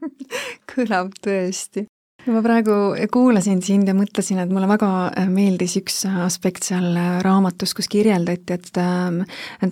kõlab 0.73 1.13
tõesti 1.23 1.87
ma 2.33 2.43
praegu 2.43 2.77
kuulasin 3.13 3.61
sind 3.63 3.89
ja 3.89 3.95
mõtlesin, 3.97 4.41
et 4.43 4.53
mulle 4.53 4.69
väga 4.71 4.91
äh, 5.09 5.29
meeldis 5.31 5.77
üks 5.81 6.01
aspekt 6.27 6.67
seal 6.67 6.89
äh, 6.97 7.19
raamatus, 7.25 7.75
kus 7.77 7.91
kirjeldati, 7.93 8.57
et 8.57 8.81
ähm, 8.83 9.23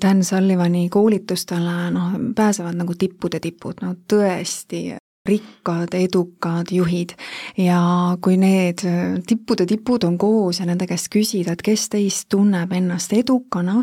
Dan 0.02 0.24
Sullivani 0.24 0.88
koolitustele 0.92 1.90
noh, 1.94 2.18
pääsevad 2.36 2.78
nagu 2.78 2.96
tippude 2.98 3.40
tipud, 3.42 3.82
no 3.82 3.94
tõesti 4.10 4.86
rikkad, 5.28 5.94
edukad 5.96 6.68
juhid. 6.70 7.14
Ja 7.56 7.80
kui 8.22 8.36
need 8.40 8.84
äh, 8.88 9.16
tippude 9.26 9.66
tipud 9.66 10.04
on 10.04 10.18
koos 10.20 10.60
ja 10.60 10.68
nende 10.68 10.88
käest 10.90 11.10
küsida, 11.12 11.54
et 11.54 11.64
kes 11.64 11.88
teist 11.94 12.28
tunneb 12.34 12.72
ennast 12.76 13.12
edukana, 13.16 13.82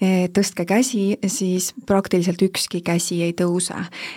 tõstke 0.00 0.64
käsi, 0.68 1.16
siis 1.26 1.72
praktiliselt 1.86 2.42
ükski 2.42 2.80
käsi 2.80 3.22
ei 3.22 3.32
tõuse. 3.32 3.74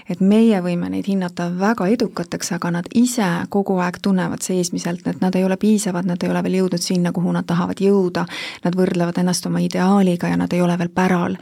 et 0.09 0.19
meie 0.19 0.62
võime 0.62 0.89
neid 0.89 1.07
hinnata 1.07 1.51
väga 1.59 1.88
edukateks, 1.88 2.51
aga 2.51 2.71
nad 2.71 2.86
ise 2.95 3.45
kogu 3.50 3.77
aeg 3.79 4.00
tunnevad 4.01 4.41
seesmiselt, 4.41 5.07
et 5.07 5.21
nad 5.21 5.36
ei 5.36 5.43
ole 5.43 5.57
piisavad, 5.57 6.05
nad 6.05 6.24
ei 6.24 6.29
ole 6.29 6.43
veel 6.43 6.53
jõudnud 6.53 6.81
sinna, 6.81 7.12
kuhu 7.12 7.31
nad 7.31 7.45
tahavad 7.45 7.79
jõuda, 7.79 8.25
nad 8.63 8.75
võrdlevad 8.75 9.17
ennast 9.17 9.45
oma 9.45 9.59
ideaaliga 9.59 10.27
ja 10.27 10.38
nad 10.38 10.53
ei 10.53 10.62
ole 10.62 10.77
veel 10.77 10.89
päral. 10.89 11.38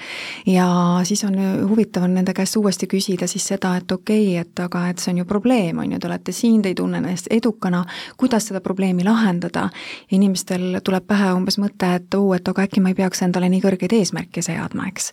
ja 0.45 1.01
siis 1.03 1.23
on 1.23 1.35
huvitav 1.69 2.03
on 2.03 2.13
nende 2.13 2.33
käest 2.33 2.55
uuesti 2.55 2.87
küsida 2.87 3.27
siis 3.27 3.47
seda, 3.47 3.75
et 3.77 3.91
okei 3.91 4.37
okay,, 4.37 4.41
et 4.41 4.59
aga 4.59 4.89
et 4.89 4.99
see 4.99 5.11
on 5.11 5.17
ju 5.17 5.25
probleem, 5.25 5.79
on 5.79 5.91
ju, 5.91 5.99
te 5.99 6.07
olete 6.07 6.31
siin, 6.31 6.61
te 6.61 6.69
ei 6.69 6.75
tunne 6.75 6.97
ennast 6.97 7.27
edukana, 7.31 7.85
kuidas 8.17 8.47
seda 8.47 8.61
probleemi 8.61 9.03
lahendada, 9.03 9.69
inimestel 10.11 10.79
tuleb 10.83 11.07
pähe 11.07 11.33
umbes 11.33 11.57
mõte, 11.57 11.95
et 11.95 12.13
oo, 12.13 12.33
et 12.35 12.47
aga 12.47 12.61
äkki 12.67 12.81
ma 12.81 12.93
ei 12.93 12.95
peaks 12.95 13.21
endale 13.25 13.49
nii 13.49 13.61
kõrgeid 13.65 13.93
eesmärke 13.97 14.26
eesmärke 14.27 14.41
seadma, 14.41 14.87
eks. 14.87 15.11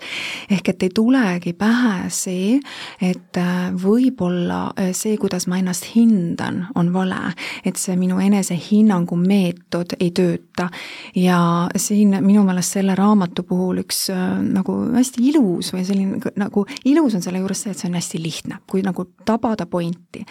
ehk 0.50 0.68
et 0.68 0.82
ei 0.82 0.90
tulegi 0.94 1.52
pähe 1.52 2.10
see, 2.10 2.60
et 3.00 3.36
äh, 3.36 3.72
võib-olla 3.72 4.72
äh, 4.78 4.92
see, 4.92 5.16
kuidas 5.18 5.46
ma 5.46 5.58
ennast 5.58 5.94
hindan, 5.94 6.66
on 6.74 6.92
vale, 6.92 7.34
et 7.64 7.76
see 7.76 7.96
minu 7.96 8.18
enesehinnangu 8.20 9.16
meetod 9.16 9.94
ei 10.00 10.10
tööta 10.10 10.68
ja 11.14 11.68
siin 11.76 12.16
minu 12.24 12.44
meelest 12.44 12.78
selle 12.78 12.94
raamatu 12.94 13.44
puhul 13.44 13.82
üks 13.84 14.10
äh, 14.10 14.40
nagu 14.42 14.76
hästi 14.94 15.24
ilus 15.30 15.72
või 15.74 15.84
selline 15.84 16.34
nagu, 16.36 16.66
ilus 16.84 17.14
on 17.14 17.22
selle 17.22 17.42
juures 17.42 17.64
see, 17.64 17.72
et 17.72 17.78
see 17.78 17.90
on 17.90 17.98
hästi 17.98 18.22
lihtne, 18.22 18.60
kui 18.66 18.82
nagu 18.82 19.06
tabada 19.24 19.66
pointi. 19.66 20.24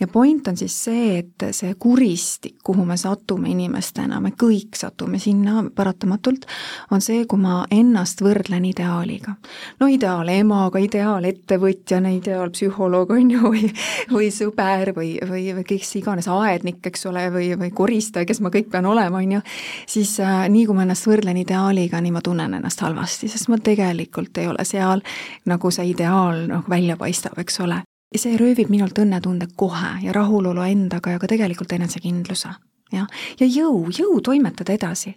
ja 0.00 0.08
point 0.08 0.48
on 0.48 0.56
siis 0.56 0.74
see, 0.84 1.18
et 1.18 1.48
see 1.52 1.74
kuristik, 1.78 2.58
kuhu 2.64 2.84
me 2.84 2.96
satume 2.96 3.50
inimestena, 3.52 4.20
me 4.20 4.32
kõik 4.38 4.76
satume 4.78 5.18
sinna 5.22 5.64
paratamatult, 5.74 6.46
on 6.90 7.00
see, 7.00 7.24
kui 7.26 7.38
ma 7.38 7.62
ennast 7.70 8.21
võrdlen 8.24 8.64
ideaaliga. 8.68 9.34
no 9.80 9.88
ideaalemaga, 9.90 10.78
ideaalettevõtjana, 10.82 12.14
ideaalpsühholoog 12.18 13.10
on 13.16 13.30
ju, 13.30 13.42
või 13.52 13.72
või 14.12 14.30
sõber 14.30 14.92
või, 14.96 15.18
või, 15.28 15.46
või 15.54 15.64
kes 15.66 15.96
iganes, 16.00 16.28
aednik, 16.28 16.80
eks 16.86 17.06
ole, 17.06 17.26
või, 17.32 17.52
või 17.58 17.70
koristaja, 17.74 18.26
kes 18.28 18.40
ma 18.40 18.50
kõik 18.54 18.70
pean 18.72 18.86
olema, 18.86 19.18
on 19.18 19.38
ju, 19.38 19.40
siis 19.86 20.14
äh, 20.20 20.44
nii 20.52 20.66
kui 20.68 20.76
ma 20.76 20.86
ennast 20.86 21.06
võrdlen 21.08 21.38
ideaaliga, 21.42 22.00
nii 22.00 22.14
ma 22.14 22.22
tunnen 22.24 22.58
ennast 22.58 22.82
halvasti, 22.84 23.30
sest 23.32 23.50
ma 23.52 23.58
tegelikult 23.58 24.38
ei 24.38 24.50
ole 24.50 24.64
seal, 24.68 25.04
nagu 25.50 25.70
see 25.74 25.88
ideaal 25.92 26.46
noh, 26.50 26.66
välja 26.70 26.96
paistab, 27.00 27.38
eks 27.42 27.60
ole. 27.64 27.82
see 28.16 28.36
röövib 28.36 28.68
minult 28.68 28.98
õnnetunde 28.98 29.48
kohe 29.56 29.94
ja 30.04 30.12
rahulolu 30.12 30.60
endaga 30.68 31.14
ja 31.14 31.18
ka 31.18 31.26
tegelikult 31.26 31.72
enesekindluse, 31.72 32.52
jah, 32.92 33.08
ja 33.40 33.48
jõu, 33.48 33.88
jõu 33.90 34.20
toimetada 34.24 34.76
edasi. 34.76 35.16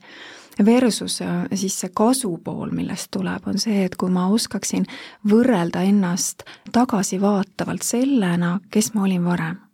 Versus 0.66 1.20
äh, 1.22 1.44
siis 1.52 1.76
see 1.82 1.92
kasu 1.92 2.38
pool, 2.44 2.72
millest 2.72 3.10
tuleb, 3.12 3.44
on 3.52 3.60
see, 3.60 3.84
et 3.90 3.98
kui 4.00 4.12
ma 4.12 4.30
oskaksin 4.32 4.88
võrrelda 5.28 5.84
ennast 5.84 6.46
tagasivaatavalt 6.72 7.84
sellena, 7.84 8.60
kes 8.72 8.94
ma 8.96 9.04
olin 9.10 9.28
varem 9.28 9.65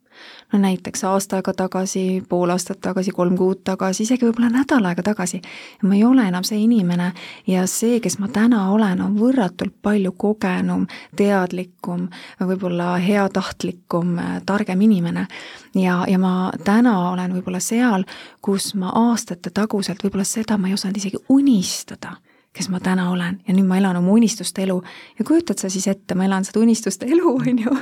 no 0.53 0.59
näiteks 0.59 1.03
aasta 1.03 1.35
aega 1.35 1.53
tagasi, 1.53 2.23
pool 2.29 2.49
aastat 2.49 2.81
tagasi, 2.81 3.11
kolm 3.11 3.37
kuud 3.37 3.61
tagasi, 3.63 4.03
isegi 4.03 4.27
võib-olla 4.27 4.49
nädal 4.51 4.85
aega 4.85 5.03
tagasi. 5.03 5.41
ma 5.83 5.95
ei 5.95 6.03
ole 6.03 6.27
enam 6.27 6.43
see 6.43 6.59
inimene 6.63 7.11
ja 7.47 7.65
see, 7.67 7.99
kes 7.99 8.19
ma 8.19 8.27
täna 8.27 8.69
olen, 8.71 9.01
on 9.01 9.17
võrratult 9.19 9.75
palju 9.81 10.11
kogenum, 10.11 10.87
teadlikum, 11.15 12.07
võib-olla 12.39 12.95
heatahtlikum, 12.97 14.17
targem 14.45 14.81
inimene. 14.81 15.27
ja, 15.75 16.03
ja 16.07 16.19
ma 16.19 16.51
täna 16.63 16.97
olen 17.11 17.33
võib-olla 17.37 17.59
seal, 17.59 18.05
kus 18.41 18.73
ma 18.75 18.91
aastate 18.95 19.49
taguselt 19.49 20.03
võib-olla 20.03 20.27
seda 20.27 20.57
ma 20.57 20.67
ei 20.67 20.73
osanud 20.73 20.97
isegi 20.97 21.17
unistada 21.29 22.17
kes 22.53 22.67
ma 22.69 22.81
täna 22.83 23.09
olen 23.11 23.39
ja 23.47 23.53
nüüd 23.55 23.67
ma 23.67 23.77
elan 23.79 23.95
oma 23.95 24.11
unistuste 24.11 24.65
elu 24.65 24.81
ja 25.19 25.25
kujutad 25.25 25.61
sa 25.61 25.69
siis 25.71 25.87
ette, 25.87 26.15
ma 26.15 26.27
elan 26.27 26.43
seda 26.45 26.59
unistuste 26.59 27.07
elu, 27.07 27.35
on 27.39 27.65
ju, 27.65 27.75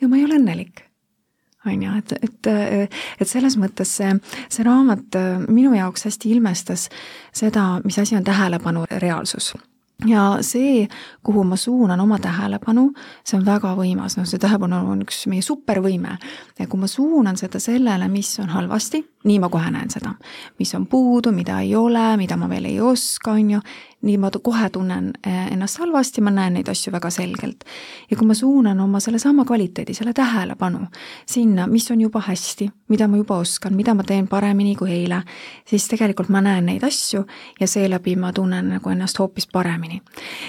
ja 0.00 0.08
ma 0.08 0.16
ei 0.16 0.24
ole 0.24 0.40
õnnelik 0.40 0.85
on 1.66 1.86
ju, 1.86 1.94
et, 1.98 2.16
et, 2.22 2.50
et 3.20 3.28
selles 3.28 3.58
mõttes 3.60 3.96
see, 4.00 4.12
see 4.48 4.66
raamat 4.66 5.20
minu 5.48 5.74
jaoks 5.76 6.08
hästi 6.08 6.34
ilmestas 6.36 6.88
seda, 7.34 7.76
mis 7.84 7.98
asi 7.98 8.16
on 8.16 8.26
tähelepanu 8.26 8.86
reaalsus. 9.02 9.54
Ja 10.04 10.38
see, 10.44 10.88
kuhu 11.24 11.44
ma 11.44 11.56
suunan 11.56 12.00
oma 12.00 12.18
tähelepanu, 12.20 12.90
see 13.24 13.38
on 13.38 13.46
väga 13.46 13.70
võimas, 13.78 14.18
noh, 14.18 14.26
see 14.28 14.40
tähelepanu 14.42 14.82
on 14.92 15.00
üks 15.06 15.22
meie 15.32 15.40
supervõime. 15.42 16.18
ja 16.58 16.66
kui 16.68 16.80
ma 16.80 16.86
suunan 16.86 17.36
seda 17.40 17.58
sellele, 17.60 18.08
mis 18.12 18.34
on 18.42 18.52
halvasti, 18.52 19.00
nii 19.24 19.38
ma 19.40 19.48
kohe 19.48 19.70
näen 19.72 19.88
seda, 19.90 20.12
mis 20.58 20.74
on 20.76 20.84
puudu, 20.86 21.32
mida 21.32 21.62
ei 21.64 21.74
ole, 21.76 22.16
mida 22.16 22.36
ma 22.36 22.48
veel 22.48 22.68
ei 22.68 22.80
oska, 22.80 23.32
on 23.32 23.50
ju, 23.50 23.60
nii 24.02 24.18
ma 24.18 24.30
kohe 24.42 24.68
tunnen 24.70 25.10
eh, 25.26 25.52
ennast 25.52 25.78
halvasti, 25.78 26.20
ma 26.20 26.30
näen 26.30 26.58
neid 26.58 26.68
asju 26.68 26.92
väga 26.92 27.10
selgelt. 27.10 27.64
ja 28.10 28.16
kui 28.16 28.26
ma 28.26 28.34
suunan 28.34 28.80
oma 28.80 29.00
sellesama 29.00 29.44
kvaliteedi, 29.44 29.94
selle 29.94 30.12
tähelepanu 30.12 30.86
sinna, 31.26 31.66
mis 31.66 31.90
on 31.90 32.00
juba 32.00 32.20
hästi, 32.20 32.68
mida 32.88 33.08
ma 33.08 33.16
juba 33.16 33.38
oskan, 33.38 33.74
mida 33.74 33.94
ma 33.94 34.04
teen 34.04 34.28
paremini 34.28 34.76
kui 34.76 34.92
eile, 34.92 35.22
siis 35.66 35.88
tegelikult 35.88 36.28
ma 36.28 36.40
näen 36.40 36.66
neid 36.66 36.84
asju 36.84 37.24
ja 37.60 37.66
seeläbi 37.66 38.16
ma 38.16 38.32
tunnen 38.32 38.68
nagu 38.76 38.90
ennast 38.90 39.18
hoopis 39.18 39.48
paremini. 39.52 40.02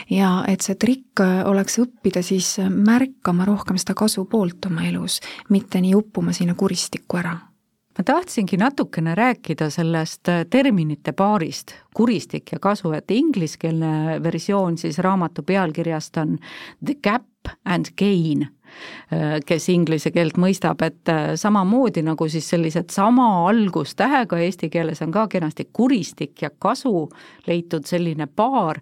ja 0.10 0.44
et 0.48 0.62
see 0.62 0.76
trikk 0.76 1.24
oleks 1.46 1.80
õppida 1.80 2.22
siis 2.22 2.58
märkama 2.70 3.46
rohkem 3.46 3.78
seda 3.78 3.94
kasu 3.94 4.26
poolt 4.26 4.66
oma 4.66 4.84
elus, 4.90 5.22
mitte 5.50 5.82
nii 5.82 5.96
uppuma 5.96 6.34
sinna 6.34 6.54
kuristikku 6.54 7.18
ära 7.18 7.38
ma 7.98 8.04
tahtsingi 8.06 8.58
natukene 8.58 9.16
rääkida 9.16 9.70
sellest 9.70 10.30
äh, 10.30 10.46
terminite 10.50 11.12
paarist, 11.18 11.74
kuristik 11.96 12.52
ja 12.52 12.60
kasu, 12.60 12.92
et 12.94 13.12
ingliskeelne 13.12 14.20
versioon 14.24 14.78
siis 14.78 15.00
raamatu 15.00 15.44
pealkirjast 15.44 16.18
on 16.18 16.38
The 16.86 16.96
gap 17.04 17.26
and 17.66 17.86
gain, 17.98 18.48
äh, 19.14 19.40
kes 19.46 19.70
inglise 19.74 20.12
keelt 20.12 20.38
mõistab, 20.38 20.84
et 20.86 21.10
äh, 21.10 21.34
samamoodi 21.36 22.04
nagu 22.06 22.30
siis 22.30 22.50
sellised 22.50 22.94
sama 22.94 23.48
algustähega 23.50 24.44
eesti 24.46 24.70
keeles 24.70 25.02
on 25.02 25.12
ka 25.12 25.28
kenasti 25.28 25.70
kuristik 25.74 26.42
ja 26.42 26.52
kasu 26.60 27.10
leitud 27.48 27.90
selline 27.90 28.28
paar 28.28 28.82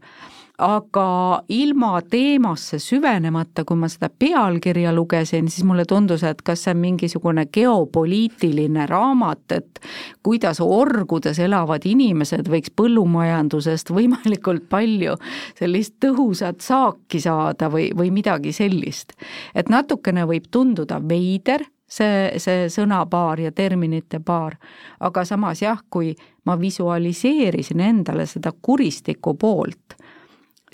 aga 0.58 1.42
ilma 1.50 2.00
teemasse 2.02 2.80
süvenemata, 2.80 3.66
kui 3.68 3.78
ma 3.78 3.90
seda 3.92 4.10
pealkirja 4.10 4.94
lugesin, 4.96 5.50
siis 5.52 5.66
mulle 5.68 5.86
tundus, 5.86 6.24
et 6.24 6.42
kas 6.46 6.64
see 6.64 6.76
on 6.76 6.82
mingisugune 6.84 7.46
geopoliitiline 7.54 8.86
raamat, 8.88 9.52
et 9.52 9.82
kuidas 10.24 10.62
orgudes 10.64 11.40
elavad 11.44 11.86
inimesed 11.86 12.48
võiks 12.52 12.72
põllumajandusest 12.76 13.92
võimalikult 13.96 14.70
palju 14.72 15.18
sellist 15.60 15.98
tõhusat 16.04 16.64
saaki 16.64 17.20
saada 17.20 17.70
või, 17.72 17.90
või 17.96 18.12
midagi 18.16 18.56
sellist. 18.56 19.14
et 19.56 19.70
natukene 19.70 20.26
võib 20.26 20.48
tunduda 20.52 21.02
veider, 21.04 21.66
see, 21.88 22.40
see 22.40 22.70
sõnapaar 22.72 23.44
ja 23.44 23.52
terminite 23.52 24.20
paar, 24.20 24.56
aga 25.00 25.26
samas 25.26 25.62
jah, 25.62 25.84
kui 25.90 26.16
ma 26.46 26.56
visualiseerisin 26.60 27.80
endale 27.80 28.26
seda 28.26 28.54
kuristiku 28.62 29.36
poolt 29.36 29.95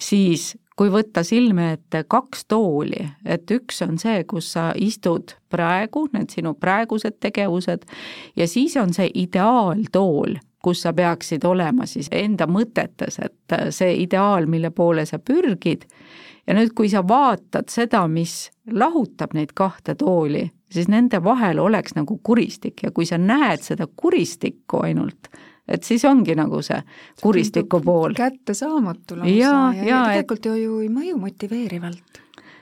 siis 0.01 0.55
kui 0.77 0.89
võtta 0.89 1.22
silme 1.27 1.74
ette 1.75 2.03
kaks 2.10 2.46
tooli, 2.50 3.03
et 3.25 3.51
üks 3.53 3.84
on 3.86 4.00
see, 4.01 4.24
kus 4.25 4.48
sa 4.55 4.72
istud 4.75 5.36
praegu, 5.51 6.08
need 6.13 6.31
sinu 6.34 6.55
praegused 6.58 7.20
tegevused, 7.22 7.86
ja 8.36 8.48
siis 8.50 8.77
on 8.81 8.93
see 8.96 9.12
ideaaltool, 9.22 10.39
kus 10.62 10.81
sa 10.86 10.93
peaksid 10.93 11.46
olema 11.46 11.86
siis 11.89 12.10
enda 12.13 12.48
mõtetes, 12.50 13.20
et 13.22 13.55
see 13.74 13.96
ideaal, 14.03 14.48
mille 14.50 14.72
poole 14.74 15.05
sa 15.05 15.20
pürgid, 15.20 15.86
ja 16.48 16.58
nüüd, 16.58 16.74
kui 16.77 16.89
sa 16.89 17.03
vaatad 17.08 17.70
seda, 17.70 18.08
mis 18.10 18.50
lahutab 18.72 19.36
neid 19.38 19.53
kahte 19.58 19.96
tooli, 20.00 20.48
siis 20.72 20.89
nende 20.89 21.22
vahel 21.24 21.60
oleks 21.60 21.96
nagu 21.98 22.17
kuristik. 22.24 22.84
Ja 22.84 22.91
kui 22.91 23.05
sa 23.05 23.20
näed 23.22 23.63
seda 23.65 23.88
kuristikku 23.88 24.81
ainult, 24.86 25.29
et 25.67 25.83
siis 25.83 26.05
ongi 26.05 26.35
nagu 26.35 26.61
see 26.65 26.81
kuristiku 27.21 27.81
pool. 27.83 28.15
kättesaamatu 28.17 29.21
lausa 29.21 29.35
ja, 29.35 29.53
ja, 29.75 29.85
ja 29.85 30.01
tegelikult 30.09 30.45
et... 30.45 30.63
ju 30.63 30.81
ei 30.81 30.89
mõju 30.89 31.21
motiveerivalt 31.21 32.21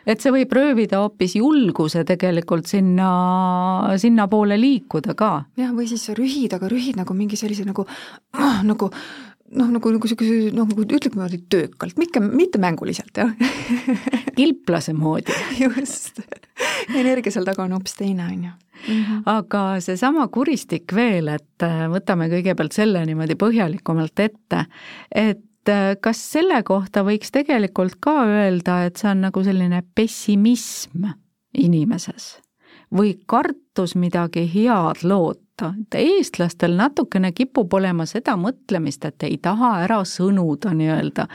et 0.10 0.24
see 0.24 0.34
võib 0.34 0.54
röövida 0.56 1.02
hoopis 1.04 1.36
julguse 1.38 2.04
tegelikult 2.08 2.70
sinna, 2.70 3.10
sinnapoole 4.02 4.58
liikuda 4.60 5.16
ka. 5.18 5.32
jah, 5.60 5.74
või 5.76 5.90
siis 5.92 6.10
rühid, 6.18 6.56
aga 6.56 6.70
rühid 6.72 7.00
nagu 7.00 7.16
mingi 7.18 7.40
sellise 7.40 7.68
nagu, 7.68 7.86
nagu 8.70 8.92
noh, 9.56 9.70
nagu, 9.74 9.92
nagu 9.96 10.08
niisuguse 10.08 10.54
noh, 10.54 10.68
nagu 10.70 10.86
ütleme 10.86 11.16
niimoodi 11.16 11.42
töökalt, 11.50 11.98
mitte, 12.02 12.22
mitte 12.22 12.62
mänguliselt, 12.62 13.18
jah 13.18 13.34
kilplase 14.40 14.94
moodi 14.94 15.36
just, 15.64 16.22
energia 16.96 17.34
seal 17.34 17.48
taga 17.48 17.66
on 17.66 17.76
hoopis 17.78 17.98
teine, 18.00 18.30
on 18.30 18.50
ju. 18.50 18.56
Mhm. 18.80 19.24
aga 19.28 19.62
seesama 19.84 20.30
kuristik 20.32 20.94
veel, 20.96 21.28
et 21.34 21.66
äh, 21.68 21.84
võtame 21.92 22.30
kõigepealt 22.32 22.76
selle 22.78 23.02
niimoodi 23.06 23.36
põhjalikumalt 23.40 24.22
ette, 24.24 24.62
et 25.12 25.72
äh, 25.72 25.90
kas 26.00 26.22
selle 26.38 26.62
kohta 26.64 27.04
võiks 27.08 27.34
tegelikult 27.36 28.00
ka 28.00 28.22
öelda, 28.24 28.86
et 28.88 29.02
see 29.02 29.12
on 29.12 29.26
nagu 29.28 29.44
selline 29.44 29.84
pessimism 29.96 31.10
inimeses 31.58 32.38
või 32.96 33.18
kartus 33.28 33.98
midagi 34.00 34.48
head 34.48 35.04
loota? 35.04 35.49
Et 35.68 35.98
eestlastel 36.00 36.76
natukene 36.78 37.32
kipub 37.36 37.74
olema 37.74 38.06
seda 38.10 38.36
mõtlemist, 38.40 39.06
et 39.06 39.28
ei 39.28 39.38
taha 39.42 39.74
ära 39.84 40.00
sõnuda 40.08 40.74
nii-öelda. 40.76 41.28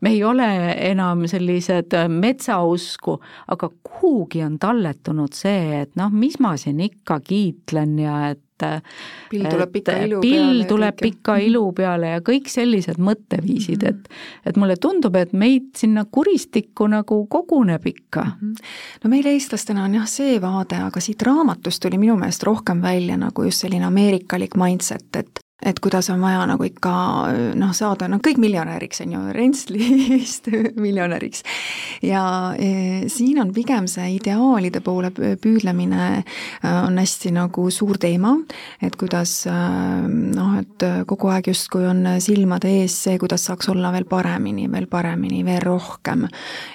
me 0.00 0.10
ei 0.10 0.22
ole 0.24 0.48
enam 0.90 1.26
sellised 1.28 1.96
metsausku, 2.08 3.18
aga 3.48 3.70
kuhugi 3.82 4.42
on 4.44 4.58
talletunud 4.58 5.34
see, 5.34 5.82
et 5.82 5.96
noh, 5.96 6.10
mis 6.10 6.38
ma 6.40 6.56
siin 6.56 6.80
ikka 6.80 7.20
kiitlen 7.20 7.98
ja 7.98 8.16
et 8.30 8.42
et 8.62 8.92
pill 9.32 9.48
tuleb 9.50 9.72
pika 9.72 9.96
ilu 10.04 10.20
pill 10.22 10.38
peale. 10.38 10.68
tuleb 10.70 10.98
pika 11.02 11.36
ilu 11.42 11.64
peale 11.76 12.14
ja 12.14 12.22
kõik 12.24 12.50
sellised 12.52 13.00
mõtteviisid, 13.02 13.86
et 13.88 14.08
et 14.46 14.58
mulle 14.60 14.76
tundub, 14.76 15.16
et 15.16 15.32
meid 15.32 15.72
sinna 15.78 16.04
kuristikku 16.04 16.88
nagu 16.90 17.22
koguneb 17.26 17.86
ikka. 17.86 18.24
Mhm. 18.24 18.54
no 19.04 19.10
meil 19.10 19.30
eestlastena 19.34 19.84
on 19.84 19.94
jah 20.00 20.08
see 20.08 20.40
vaade, 20.42 20.78
aga 20.82 21.00
siit 21.00 21.22
raamatust 21.22 21.82
tuli 21.82 21.98
minu 21.98 22.16
meelest 22.16 22.42
rohkem 22.48 22.82
välja 22.82 23.16
nagu 23.16 23.44
just 23.48 23.64
selline 23.64 23.86
ameerikalik 23.88 24.56
mindset, 24.56 25.08
et 25.16 25.41
et 25.62 25.78
kuidas 25.82 26.10
on 26.10 26.20
vaja 26.22 26.42
nagu 26.50 26.64
ikka 26.66 26.92
noh, 27.58 27.72
saada 27.76 28.08
noh, 28.10 28.20
kõik 28.24 28.40
miljonäriks, 28.42 29.02
on 29.04 29.14
ju, 29.14 29.22
Rentslist 29.36 30.48
miljonäriks. 30.84 31.44
ja 32.02 32.24
e, 32.58 33.08
siin 33.12 33.40
on 33.42 33.52
pigem 33.54 33.86
see 33.90 34.16
ideaalide 34.16 34.82
poole 34.84 35.12
püüdlemine 35.12 36.02
e, 36.18 36.24
on 36.72 36.98
hästi 36.98 37.34
nagu 37.36 37.68
suur 37.70 38.00
teema, 38.02 38.34
et 38.82 38.96
kuidas 39.00 39.34
e, 39.46 39.56
noh, 40.08 40.56
et 40.60 40.86
kogu 41.08 41.30
aeg 41.32 41.52
justkui 41.52 41.86
on 41.88 42.04
silmade 42.22 42.70
ees 42.82 42.96
see, 43.04 43.18
kuidas 43.22 43.46
saaks 43.48 43.70
olla 43.72 43.92
veel 43.94 44.06
paremini, 44.08 44.68
veel 44.72 44.88
paremini, 44.90 45.42
veel 45.46 45.62
rohkem 45.64 46.26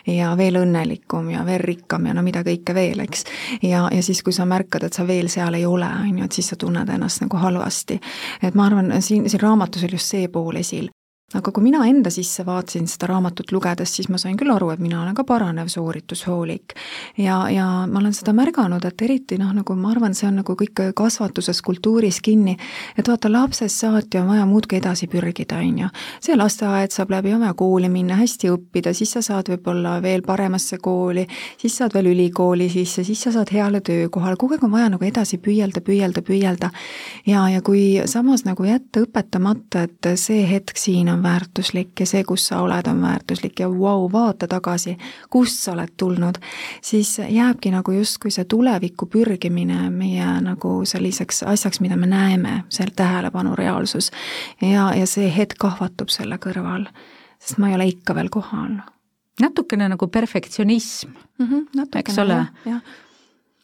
ja 0.07 0.31
veel 0.37 0.61
õnnelikum 0.61 1.31
ja 1.33 1.43
veel 1.47 1.61
rikkam 1.63 2.07
ja 2.07 2.15
no 2.15 2.23
mida 2.25 2.43
kõike 2.47 2.75
veel, 2.77 3.03
eks. 3.03 3.25
ja, 3.61 3.87
ja 3.91 4.03
siis, 4.03 4.23
kui 4.23 4.35
sa 4.35 4.47
märkad, 4.49 4.87
et 4.87 4.97
sa 4.97 5.05
veel 5.07 5.29
seal 5.31 5.57
ei 5.57 5.65
ole, 5.67 5.89
on 6.03 6.21
ju, 6.21 6.27
et 6.27 6.39
siis 6.39 6.51
sa 6.51 6.59
tunned 6.59 6.89
ennast 6.93 7.23
nagu 7.23 7.39
halvasti. 7.41 7.99
et 8.41 8.55
ma 8.55 8.67
arvan, 8.67 8.76
arvan, 8.77 9.01
siin, 9.01 9.29
siin 9.29 9.41
raamatus 9.41 9.83
oli 9.83 9.97
just 9.97 10.13
see 10.13 10.27
pool 10.27 10.55
esil 10.55 10.89
aga 11.35 11.51
kui 11.51 11.65
mina 11.65 11.81
enda 11.83 12.07
sisse 12.07 12.45
vaatasin 12.47 12.85
seda 12.87 13.09
raamatut 13.11 13.49
lugedes, 13.51 13.91
siis 13.97 14.07
ma 14.07 14.15
sain 14.15 14.37
küll 14.39 14.47
aru, 14.53 14.69
et 14.71 14.79
mina 14.79 15.01
olen 15.01 15.15
ka 15.15 15.25
paranev 15.27 15.67
sooritushoolik. 15.67 16.71
ja, 17.19 17.49
ja 17.51 17.65
ma 17.91 17.99
olen 17.99 18.13
seda 18.15 18.31
märganud, 18.31 18.85
et 18.87 19.01
eriti 19.03 19.35
noh, 19.35 19.49
nagu 19.51 19.75
ma 19.75 19.91
arvan, 19.91 20.15
see 20.15 20.29
on 20.29 20.37
nagu 20.39 20.55
kõik 20.55 20.79
kasvatuses, 20.95 21.59
kultuuris 21.67 22.21
kinni, 22.23 22.53
et 22.95 23.11
vaata, 23.11 23.27
lapsest 23.31 23.83
saati 23.83 24.21
on 24.21 24.29
vaja 24.31 24.45
muudkui 24.47 24.79
edasi 24.79 25.09
pürgida, 25.11 25.57
on 25.59 25.81
ju. 25.81 25.89
see 26.23 26.37
lasteaed 26.37 26.95
saab 26.95 27.11
läbi, 27.11 27.35
on 27.35 27.43
vaja 27.43 27.57
kooli 27.59 27.91
minna, 27.91 28.15
hästi 28.21 28.53
õppida, 28.53 28.95
siis 28.95 29.11
sa 29.17 29.25
saad 29.27 29.51
võib-olla 29.51 29.97
veel 30.01 30.23
paremasse 30.23 30.79
kooli, 30.79 31.27
siis 31.59 31.75
saad 31.81 31.91
veel 31.97 32.07
ülikooli 32.13 32.69
sisse, 32.71 33.03
siis 33.03 33.25
sa 33.27 33.35
saad 33.35 33.51
heale 33.51 33.83
töökohale, 33.83 34.39
kogu 34.39 34.55
aeg 34.55 34.63
on 34.63 34.71
vaja 34.77 34.87
nagu 34.95 35.03
edasi 35.03 35.41
püüelda, 35.43 35.83
püüelda, 35.83 36.23
püüelda. 36.23 36.71
ja, 37.27 37.43
ja 37.51 37.59
kui 37.61 37.99
samas 38.07 38.47
nagu 38.47 38.63
jätta 38.63 39.03
õpetamata, 39.03 39.83
et 39.91 40.13
see 40.15 40.47
hetk 40.47 40.79
siin 40.79 41.11
on 41.11 41.16
on 41.17 41.23
väärtuslik 41.23 41.99
ja 41.99 42.05
see, 42.05 42.23
kus 42.23 42.47
sa 42.47 42.61
oled, 42.61 42.87
on 42.87 43.01
väärtuslik 43.01 43.59
ja 43.59 43.69
vau 43.69 43.79
wow,, 43.79 44.11
vaata 44.11 44.47
tagasi, 44.47 44.97
kust 45.29 45.63
sa 45.63 45.73
oled 45.73 45.93
tulnud, 45.97 46.37
siis 46.81 47.17
jääbki 47.29 47.71
nagu 47.73 47.91
justkui 47.91 48.31
see 48.31 48.45
tulevikku 48.45 49.05
pürgimine 49.05 49.89
meie 49.89 50.27
nagu 50.41 50.81
selliseks 50.85 51.43
asjaks, 51.43 51.81
mida 51.81 51.97
me 51.97 52.07
näeme, 52.07 52.63
see 52.69 52.87
tähelepanu 52.95 53.55
reaalsus. 53.55 54.11
ja, 54.61 54.93
ja 54.95 55.07
see 55.07 55.31
hetk 55.37 55.57
kahvatub 55.59 56.09
selle 56.13 56.37
kõrval, 56.37 56.87
sest 57.39 57.57
ma 57.57 57.71
ei 57.71 57.75
ole 57.75 57.87
ikka 57.93 58.15
veel 58.15 58.29
kohal. 58.29 58.77
natukene 59.41 59.89
nagu 59.89 60.07
perfektsionism 60.07 61.09
mm, 61.39 61.45
-hmm, 61.45 61.97
eks 61.99 62.17
ole? 62.17 62.45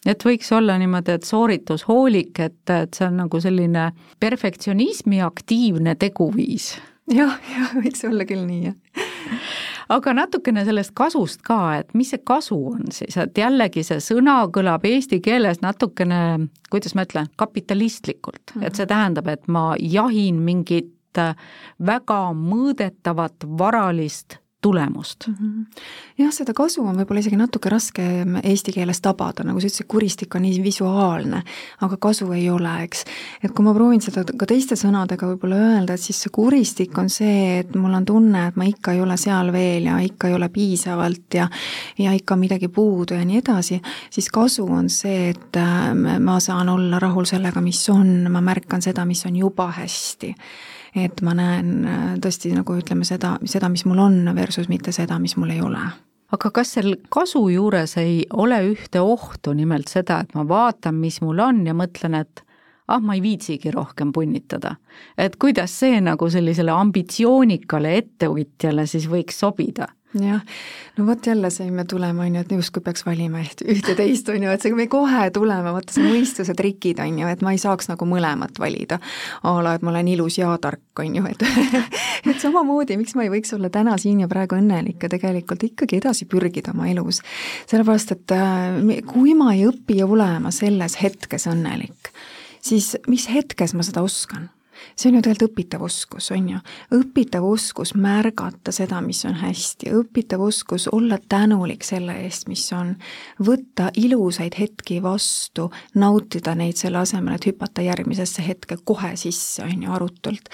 et 0.05 0.25
võiks 0.25 0.51
olla 0.51 0.77
niimoodi, 0.77 1.11
et 1.11 1.23
sooritushoolik, 1.23 2.39
et, 2.39 2.69
et 2.69 2.93
see 2.93 3.07
on 3.07 3.17
nagu 3.17 3.39
selline 3.39 3.91
perfektsionismi 4.19 5.21
aktiivne 5.21 5.95
teguviis 5.95 6.73
jah, 7.11 7.37
jah, 7.51 7.75
võiks 7.79 8.03
olla 8.07 8.25
küll 8.29 8.45
nii, 8.47 8.71
jah. 8.71 9.09
Aga 9.91 10.13
natukene 10.15 10.63
sellest 10.65 10.93
kasust 10.95 11.41
ka, 11.45 11.57
et 11.81 11.89
mis 11.97 12.13
see 12.13 12.21
kasu 12.25 12.55
on 12.71 12.87
siis, 12.95 13.17
et 13.19 13.37
jällegi 13.37 13.83
see 13.83 13.99
sõna 14.03 14.37
kõlab 14.53 14.85
eesti 14.87 15.19
keeles 15.23 15.59
natukene, 15.61 16.47
kuidas 16.71 16.95
ma 16.95 17.03
ütlen, 17.07 17.27
kapitalistlikult. 17.35 18.41
Mm, 18.45 18.61
-hmm. 18.61 18.67
et 18.67 18.79
see 18.79 18.87
tähendab, 18.89 19.27
et 19.27 19.47
ma 19.47 19.73
jahin 19.79 20.39
mingit 20.41 21.19
väga 21.79 22.21
mõõdetavat 22.33 23.45
varalist 23.59 24.39
tulemust. 24.63 25.27
-hmm. 25.27 25.65
jah, 26.17 26.31
seda 26.33 26.53
kasu 26.55 26.83
on 26.87 26.97
võib-olla 26.97 27.19
isegi 27.19 27.37
natuke 27.39 27.69
raske 27.69 28.03
eesti 28.43 28.73
keeles 28.75 29.01
tabada, 29.03 29.43
nagu 29.43 29.59
sa 29.59 29.67
ütlesid, 29.67 29.87
kuristik 29.91 30.35
on 30.35 30.45
nii 30.45 30.63
visuaalne, 30.63 31.43
aga 31.81 31.97
kasu 31.97 32.31
ei 32.33 32.49
ole, 32.49 32.73
eks. 32.87 33.05
et 33.43 33.51
kui 33.51 33.65
ma 33.65 33.73
proovin 33.75 34.01
seda 34.01 34.23
ka 34.23 34.47
teiste 34.49 34.77
sõnadega 34.79 35.29
võib-olla 35.33 35.59
öelda, 35.69 35.97
et 35.97 36.01
siis 36.01 36.21
see 36.23 36.33
kuristik 36.33 36.97
on 36.97 37.09
see, 37.09 37.59
et 37.59 37.75
mul 37.75 37.93
on 37.93 38.05
tunne, 38.05 38.47
et 38.47 38.59
ma 38.59 38.67
ikka 38.69 38.95
ei 38.95 39.01
ole 39.01 39.17
seal 39.17 39.51
veel 39.53 39.89
ja 39.91 39.99
ikka 39.99 40.31
ei 40.31 40.37
ole 40.39 40.49
piisavalt 40.49 41.39
ja 41.39 41.49
ja 41.99 42.13
ikka 42.13 42.35
midagi 42.39 42.67
puudu 42.67 43.17
ja 43.17 43.25
nii 43.25 43.41
edasi, 43.43 43.81
siis 44.09 44.29
kasu 44.33 44.65
on 44.65 44.89
see, 44.89 45.29
et 45.33 45.57
äh, 45.59 46.19
ma 46.19 46.39
saan 46.39 46.69
olla 46.69 46.99
rahul 46.99 47.25
sellega, 47.29 47.61
mis 47.61 47.81
on, 47.89 48.31
ma 48.31 48.41
märkan 48.41 48.81
seda, 48.81 49.05
mis 49.05 49.25
on 49.25 49.35
juba 49.35 49.71
hästi 49.71 50.35
et 50.95 51.21
ma 51.25 51.33
näen 51.37 51.85
äh, 51.85 52.07
tõesti 52.21 52.53
nagu 52.53 52.77
ütleme 52.77 53.05
seda, 53.07 53.37
seda, 53.45 53.69
mis 53.69 53.85
mul 53.89 54.01
on, 54.03 54.35
versus 54.35 54.69
mitte 54.69 54.91
seda, 54.95 55.19
mis 55.19 55.37
mul 55.37 55.55
ei 55.55 55.61
ole 55.61 55.83
aga 56.33 56.49
kas 56.49 56.71
seal 56.77 56.95
kasu 57.13 57.43
juures 57.53 57.97
ei 58.01 58.23
ole 58.33 58.57
ühte 58.71 59.01
ohtu, 59.01 59.53
nimelt 59.53 59.91
seda, 59.91 60.23
et 60.23 60.33
ma 60.37 60.45
vaatan, 60.49 60.97
mis 60.97 61.19
mul 61.21 61.41
on 61.43 61.61
ja 61.67 61.75
mõtlen, 61.77 62.17
et 62.17 62.41
ah, 62.87 63.01
ma 63.01 63.15
ei 63.17 63.21
viitsigi 63.23 63.71
rohkem 63.71 64.11
punnitada. 64.13 64.75
et 65.17 65.35
kuidas 65.37 65.71
see 65.79 66.01
nagu 66.01 66.29
sellisele 66.29 66.71
ambitsioonikale 66.71 67.97
ettevõtjale 67.97 68.87
siis 68.87 69.07
võiks 69.09 69.39
sobida? 69.39 69.87
Jah, 70.21 70.41
no 70.97 71.05
vot 71.05 71.25
jälle 71.25 71.49
saime 71.49 71.85
tulema, 71.89 72.23
on 72.23 72.35
ju, 72.35 72.41
et 72.41 72.51
justkui 72.51 72.83
peaks 72.85 73.05
valima 73.05 73.41
ühte-teist, 73.41 74.29
on 74.29 74.43
ju, 74.45 74.51
et 74.53 74.61
see 74.61 74.75
me 74.77 74.85
kohe 74.91 75.25
tuleme, 75.33 75.73
vaata 75.73 75.95
see 75.95 76.05
mõistuse 76.05 76.55
trikid, 76.57 77.01
on 77.03 77.19
ju, 77.23 77.29
et 77.29 77.41
ma 77.45 77.53
ei 77.55 77.61
saaks 77.61 77.89
nagu 77.89 78.07
mõlemat 78.09 78.59
valida. 78.61 78.99
a 79.43 79.55
la, 79.63 79.75
et 79.75 79.85
ma 79.85 79.93
olen 79.93 80.11
ilus 80.13 80.37
ja 80.37 80.53
tark, 80.61 80.83
on 80.99 81.15
ju, 81.17 81.25
et 81.31 81.45
et 82.29 82.39
samamoodi, 82.41 82.97
miks 82.99 83.15
ma 83.17 83.25
ei 83.25 83.33
võiks 83.33 83.53
olla 83.57 83.71
täna 83.73 83.97
siin 84.01 84.21
ja 84.23 84.29
praegu 84.31 84.57
õnnelik 84.59 85.03
ja 85.03 85.11
tegelikult 85.11 85.63
ikkagi 85.69 86.01
edasi 86.01 86.29
pürgida 86.29 86.73
oma 86.75 86.89
elus. 86.91 87.21
sellepärast, 87.65 88.17
et 88.17 88.35
äh, 88.37 89.01
kui 89.09 89.33
ma 89.37 89.53
ei 89.55 89.65
õpi 89.69 90.01
olema 90.05 90.51
selles 90.53 90.99
hetkes 91.01 91.49
õnnelik, 91.51 92.13
siis 92.61 92.93
mis 93.07 93.29
hetkes 93.31 93.73
ma 93.73 93.85
seda 93.85 94.05
oskan 94.05 94.51
see 94.95 95.09
on 95.09 95.17
ju 95.17 95.21
tegelikult 95.21 95.51
õpitav 95.53 95.83
oskus, 95.85 96.29
on 96.31 96.49
ju. 96.49 96.59
õpitav 96.95 97.45
oskus 97.45 97.93
märgata 97.95 98.71
seda, 98.71 99.01
mis 99.01 99.23
on 99.25 99.35
hästi, 99.41 99.91
õpitav 99.99 100.41
oskus 100.41 100.87
olla 100.91 101.17
tänulik 101.29 101.83
selle 101.83 102.15
eest, 102.23 102.47
mis 102.47 102.65
on, 102.73 102.95
võtta 103.43 103.89
ilusaid 103.99 104.57
hetki 104.59 105.01
vastu, 105.03 105.69
nautida 105.95 106.55
neid 106.55 106.79
selle 106.79 107.01
asemel, 107.03 107.35
et 107.35 107.47
hüpata 107.49 107.83
järgmisesse 107.85 108.45
hetke 108.47 108.77
kohe 108.83 109.15
sisse, 109.19 109.63
on 109.63 109.83
ju, 109.83 109.91
arutult. 109.91 110.49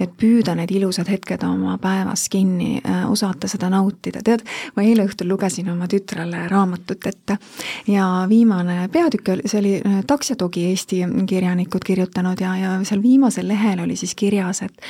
et 0.00 0.10
püüda 0.16 0.54
need 0.56 0.70
ilusad 0.72 1.08
hetked 1.10 1.42
oma 1.44 1.76
päevas 1.78 2.28
kinni 2.28 2.80
äh,, 2.84 3.04
osata 3.10 3.48
seda 3.48 3.70
nautida, 3.70 4.22
tead, 4.24 4.44
ma 4.76 4.82
eile 4.82 5.04
õhtul 5.08 5.28
lugesin 5.28 5.68
oma 5.70 5.88
tütrele 5.90 6.46
raamatut 6.48 7.06
ette 7.06 7.38
ja 7.86 8.06
viimane 8.28 8.88
peatükk 8.92 9.30
see 9.46 9.58
oli 9.60 9.74
äh, 9.86 10.00
Taksetogi 10.06 10.64
Eesti 10.66 11.02
kirjanikud 11.26 11.84
kirjutanud 11.86 12.40
ja, 12.40 12.56
ja 12.56 12.70
seal 12.84 13.02
viimasel 13.02 13.48
lehel 13.48 13.69
lehel 13.70 13.84
oli 13.86 13.96
siis 13.96 14.14
kirjas, 14.14 14.62
et 14.62 14.86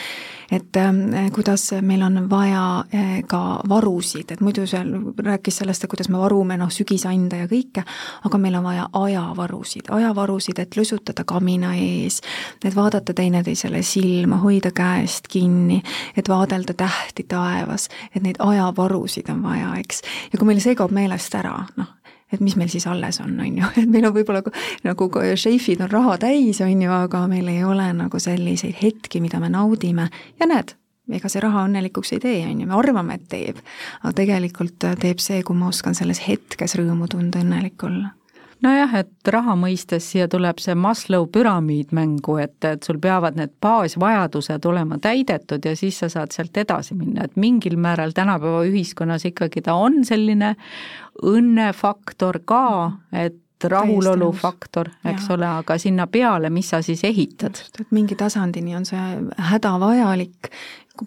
et 0.51 0.77
äh, 0.77 1.31
kuidas 1.33 1.71
meil 1.81 2.03
on 2.03 2.31
vaja 2.31 2.85
äh, 2.95 3.23
ka 3.27 3.61
varusid, 3.69 4.33
et 4.33 4.41
muidu 4.41 4.65
seal 4.67 4.89
rääkis 5.23 5.61
sellest, 5.61 5.85
et 5.85 5.91
kuidas 5.91 6.09
me 6.11 6.19
varume 6.19 6.57
noh, 6.59 6.73
sügisande 6.75 7.39
ja 7.39 7.47
kõike, 7.47 7.85
aga 8.27 8.39
meil 8.39 8.57
on 8.59 8.65
vaja 8.67 8.89
ajavarusid, 8.93 9.93
ajavarusid, 9.95 10.59
et 10.59 10.77
lusutada 10.77 11.23
kamina 11.25 11.77
ees, 11.79 12.19
et 12.65 12.75
vaadata 12.75 13.15
teineteisele 13.15 13.85
silma, 13.87 14.41
hoida 14.43 14.75
käest 14.75 15.31
kinni, 15.31 15.83
et 16.17 16.29
vaadelda 16.29 16.75
tähti 16.75 17.29
taevas, 17.31 17.87
et 18.11 18.23
neid 18.23 18.43
ajavarusid 18.43 19.31
on 19.31 19.47
vaja, 19.47 19.77
eks. 19.79 20.03
ja 20.33 20.39
kui 20.39 20.51
meil 20.51 20.61
see 20.67 20.75
kaob 20.75 20.91
meelest 20.91 21.39
ära, 21.39 21.61
noh, 21.79 21.95
et 22.33 22.41
mis 22.41 22.57
meil 22.57 22.71
siis 22.73 22.87
alles 22.87 23.21
on, 23.21 23.35
on 23.41 23.59
ju, 23.59 23.71
et 23.81 23.89
meil 23.91 24.07
on 24.09 24.15
võib-olla 24.15 24.43
nagu 24.87 25.09
šeifid 25.45 25.83
on 25.87 25.91
raha 25.91 26.19
täis, 26.23 26.61
on 26.65 26.83
ju, 26.83 26.93
aga 26.93 27.25
meil 27.31 27.49
ei 27.53 27.65
ole 27.65 27.89
nagu 27.97 28.21
selliseid 28.23 28.79
hetki, 28.83 29.21
mida 29.21 29.41
me 29.43 29.51
naudime. 29.53 30.11
Ja 30.41 30.49
näed, 30.51 30.77
ega 31.11 31.33
see 31.33 31.43
raha 31.43 31.67
õnnelikuks 31.69 32.15
ei 32.17 32.23
tee, 32.23 32.39
on 32.47 32.63
ju, 32.63 32.71
me 32.71 32.79
arvame, 32.79 33.19
et 33.19 33.29
teeb. 33.33 33.61
aga 34.03 34.15
tegelikult 34.23 34.89
teeb 35.03 35.23
see, 35.23 35.43
kui 35.43 35.59
ma 35.59 35.71
oskan 35.73 35.99
selles 35.99 36.23
hetkes 36.27 36.79
rõõmu 36.79 37.11
tunda, 37.11 37.43
õnnelik 37.43 37.87
olla 37.87 38.15
nojah, 38.65 38.95
et 39.03 39.31
raha 39.33 39.57
mõistes 39.59 40.07
siia 40.13 40.29
tuleb 40.31 40.61
see 40.63 40.77
Maslow 40.79 41.27
püramiid 41.33 41.95
mängu, 41.97 42.37
et, 42.43 42.59
et 42.65 42.87
sul 42.87 43.01
peavad 43.03 43.39
need 43.39 43.53
baasvajadused 43.63 44.67
olema 44.71 44.99
täidetud 45.03 45.65
ja 45.65 45.77
siis 45.79 46.01
sa 46.03 46.11
saad 46.13 46.35
sealt 46.35 46.57
edasi 46.61 46.97
minna, 46.99 47.27
et 47.27 47.37
mingil 47.41 47.79
määral 47.81 48.15
tänapäeva 48.17 48.65
ühiskonnas 48.69 49.27
ikkagi 49.29 49.65
ta 49.67 49.77
on 49.81 50.03
selline 50.09 50.55
õnnefaktor 51.27 52.43
ka, 52.49 52.67
et 53.13 53.39
rahulolu 53.69 54.31
faktor, 54.33 54.89
eks 55.05 55.27
ja. 55.29 55.35
ole, 55.35 55.49
aga 55.61 55.77
sinna 55.79 56.07
peale, 56.09 56.49
mis 56.51 56.71
sa 56.73 56.81
siis 56.83 57.03
ehitad? 57.05 57.61
et 57.81 57.91
mingi 57.93 58.17
tasandini 58.17 58.77
on 58.77 58.87
see 58.89 59.03
hädavajalik 59.51 60.49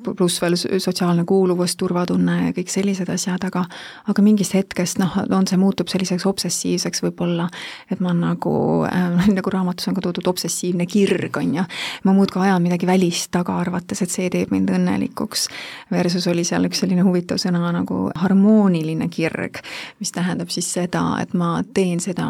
pluss 0.03 0.41
veel 0.41 0.55
sotsiaalne 0.57 1.25
kuuluvus, 1.29 1.75
turvatunne 1.79 2.37
ja 2.47 2.53
kõik 2.55 2.71
sellised 2.71 3.09
asjad, 3.13 3.43
aga 3.47 3.65
aga 4.09 4.23
mingist 4.25 4.55
hetkest 4.57 4.99
noh, 5.01 5.15
on 5.31 5.47
see, 5.49 5.59
muutub 5.59 5.89
selliseks 5.91 6.25
obsessiivseks 6.29 7.03
võib-olla, 7.05 7.47
et 7.91 8.01
ma 8.03 8.13
nagu 8.17 8.53
äh,, 8.87 9.27
nagu 9.37 9.53
raamatus 9.53 9.89
on 9.89 9.97
ka 9.97 10.03
toodud 10.05 10.27
obsessiivne 10.31 10.87
kirg, 10.89 11.37
on 11.39 11.55
ju, 11.59 11.65
ma 12.07 12.15
muudkui 12.15 12.43
ajan 12.45 12.63
midagi 12.63 12.89
välist 12.89 13.31
taga, 13.33 13.57
arvates, 13.63 14.03
et 14.03 14.13
see 14.13 14.29
teeb 14.33 14.53
mind 14.53 14.71
õnnelikuks, 14.73 15.47
versus 15.93 16.27
oli 16.31 16.45
seal 16.47 16.67
üks 16.69 16.83
selline 16.83 17.05
huvitav 17.05 17.39
sõna 17.41 17.61
nagu 17.73 18.07
harmooniline 18.19 19.07
kirg, 19.13 19.61
mis 20.01 20.13
tähendab 20.15 20.51
siis 20.53 20.69
seda, 20.73 21.03
et 21.21 21.33
ma 21.37 21.55
teen 21.73 22.01
seda, 22.03 22.27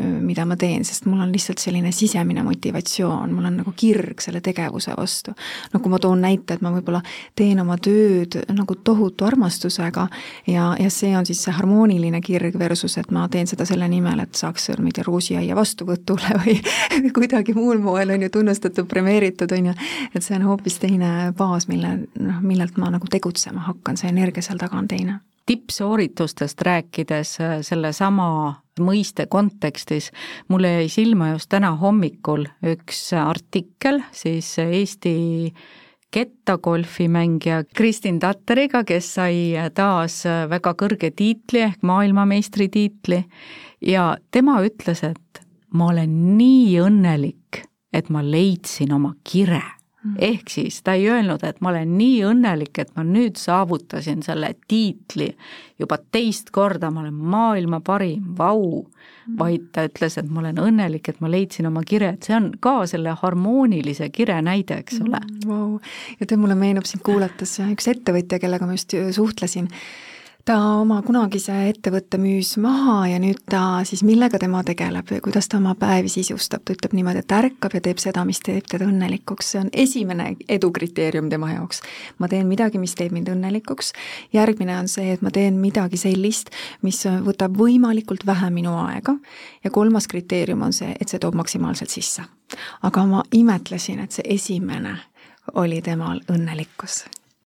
mida 0.00 0.46
ma 0.48 0.58
teen, 0.60 0.84
sest 0.86 1.08
mul 1.10 1.22
on 1.24 1.32
lihtsalt 1.34 1.62
selline 1.62 1.92
sisemine 1.94 2.44
motivatsioon, 2.46 3.32
mul 3.34 3.50
on 3.50 3.60
nagu 3.62 3.74
kirg 3.76 4.22
selle 4.24 4.42
tegevuse 4.44 4.94
vastu. 4.96 5.34
no 5.72 5.80
kui 5.80 5.92
ma 5.92 6.00
toon 6.02 6.22
näite, 6.22 6.56
et 6.56 6.64
ma 6.64 6.72
võib-olla 6.74 7.02
teen 7.34 7.60
oma 7.60 7.76
tööd 7.82 8.38
nagu 8.52 8.76
tohutu 8.84 9.26
armastusega 9.26 10.06
ja, 10.46 10.70
ja 10.80 10.90
see 10.92 11.12
on 11.18 11.26
siis 11.26 11.42
see 11.44 11.54
harmooniline 11.56 12.20
kirg 12.24 12.58
versus, 12.58 12.96
et 13.00 13.10
ma 13.14 13.26
teen 13.32 13.48
seda 13.50 13.66
selle 13.68 13.88
nimel, 13.90 14.20
et 14.24 14.34
saaks, 14.38 14.70
ma 14.80 14.90
ei 14.90 14.96
tea, 14.96 15.06
roosiaia 15.06 15.56
vastuvõtule 15.58 16.40
või 16.44 16.58
kuidagi 17.16 17.54
muul 17.56 17.80
moel 17.82 18.14
on 18.16 18.26
ju 18.26 18.32
tunnustatud, 18.38 18.88
premeeritud, 18.90 19.52
on 19.56 19.72
ju, 19.72 19.78
et 20.14 20.22
see 20.22 20.36
on 20.38 20.46
hoopis 20.50 20.80
teine 20.82 21.32
baas, 21.36 21.68
mille, 21.70 21.96
noh, 22.20 22.42
millelt 22.44 22.78
ma 22.80 22.90
nagu 22.94 23.08
tegutsema 23.10 23.66
hakkan, 23.70 23.98
see 24.00 24.12
energia 24.12 24.44
seal 24.44 24.60
taga 24.60 24.78
on 24.80 24.88
teine. 24.90 25.20
Tippsooritustest 25.46 26.62
rääkides 26.66 27.36
sellesama 27.68 28.28
mõiste 28.82 29.26
kontekstis, 29.30 30.10
mulle 30.48 30.72
jäi 30.72 30.88
silma 30.92 31.30
just 31.32 31.48
täna 31.52 31.72
hommikul 31.80 32.46
üks 32.66 33.00
artikkel 33.16 34.02
siis 34.12 34.50
Eesti 34.58 35.14
kettagolfimängija 36.14 37.64
Kristin 37.76 38.18
Tatteriga, 38.22 38.84
kes 38.84 39.14
sai 39.18 39.54
taas 39.74 40.22
väga 40.50 40.74
kõrge 40.78 41.10
tiitli 41.16 41.64
ehk 41.66 41.82
maailmameistritiitli 41.86 43.22
ja 43.86 44.16
tema 44.30 44.60
ütles, 44.64 45.02
et 45.04 45.42
ma 45.74 45.90
olen 45.92 46.36
nii 46.38 46.78
õnnelik, 46.80 47.62
et 47.92 48.10
ma 48.10 48.22
leidsin 48.24 48.94
oma 48.96 49.14
kire. 49.24 49.62
Ehk 50.18 50.50
siis 50.50 50.80
ta 50.82 50.94
ei 50.96 51.08
öelnud, 51.10 51.44
et 51.44 51.60
ma 51.60 51.70
olen 51.72 51.96
nii 51.98 52.18
õnnelik, 52.30 52.78
et 52.78 52.92
ma 52.96 53.04
nüüd 53.06 53.38
saavutasin 53.40 54.22
selle 54.22 54.54
tiitli 54.68 55.30
juba 55.78 55.98
teist 56.12 56.50
korda, 56.54 56.90
ma 56.90 57.04
olen 57.04 57.14
maailma 57.14 57.80
parim, 57.84 58.32
vau, 58.38 58.82
mm. 58.86 59.36
vaid 59.38 59.68
ta 59.76 59.86
ütles, 59.88 60.18
et 60.20 60.30
ma 60.30 60.40
olen 60.44 60.60
õnnelik, 60.62 61.10
et 61.12 61.20
ma 61.20 61.30
leidsin 61.30 61.68
oma 61.70 61.84
kire, 61.86 62.14
et 62.16 62.28
see 62.28 62.36
on 62.36 62.50
ka 62.60 62.78
selle 62.90 63.14
harmoonilise 63.20 64.08
kire 64.14 64.38
näide, 64.44 64.80
eks 64.84 65.00
ole. 65.04 65.20
Vau, 65.46 65.78
ja 66.20 66.26
tead, 66.26 66.40
mulle 66.40 66.58
meenub 66.58 66.88
sind 66.88 67.04
kuulates 67.06 67.58
üks 67.66 67.88
ettevõtja, 67.92 68.40
kellega 68.42 68.68
ma 68.68 68.78
just 68.78 68.96
suhtlesin 69.16 69.70
ta 70.46 70.56
oma 70.78 71.00
kunagise 71.02 71.54
ettevõtte 71.72 72.18
müüs 72.22 72.52
maha 72.62 73.08
ja 73.10 73.18
nüüd 73.18 73.40
ta 73.50 73.80
siis, 73.88 74.04
millega 74.06 74.38
tema 74.38 74.60
tegeleb 74.66 75.08
ja 75.10 75.18
kuidas 75.24 75.48
ta 75.50 75.58
oma 75.58 75.72
päevi 75.78 76.10
sisustab, 76.12 76.62
ta 76.62 76.76
ütleb 76.76 76.94
niimoodi, 76.94 77.24
et 77.24 77.34
ärkab 77.34 77.74
ja 77.74 77.80
teeb 77.82 77.98
seda, 78.02 78.22
mis 78.28 78.38
teeb 78.46 78.68
teda 78.70 78.86
õnnelikuks, 78.86 79.50
see 79.52 79.62
on 79.64 79.72
esimene 79.72 80.28
edukriteerium 80.58 81.32
tema 81.32 81.50
jaoks. 81.50 81.82
ma 82.22 82.30
teen 82.30 82.46
midagi, 82.46 82.78
mis 82.78 82.94
teeb 82.94 83.16
mind 83.16 83.32
õnnelikuks, 83.34 83.90
järgmine 84.36 84.78
on 84.78 84.90
see, 84.92 85.10
et 85.16 85.26
ma 85.26 85.34
teen 85.34 85.58
midagi 85.58 85.98
sellist, 85.98 86.54
mis 86.86 87.02
võtab 87.26 87.58
võimalikult 87.58 88.26
vähe 88.26 88.50
minu 88.54 88.78
aega. 88.86 89.16
Ja 89.64 89.74
kolmas 89.74 90.06
kriteerium 90.06 90.62
on 90.62 90.72
see, 90.72 90.94
et 91.00 91.10
see 91.10 91.18
toob 91.18 91.34
maksimaalselt 91.34 91.90
sisse. 91.90 92.22
aga 92.82 93.06
ma 93.06 93.22
imetlesin, 93.34 93.98
et 94.00 94.12
see 94.12 94.34
esimene 94.38 94.94
oli 95.54 95.82
temal 95.82 96.22
õnnelikkus 96.30 97.04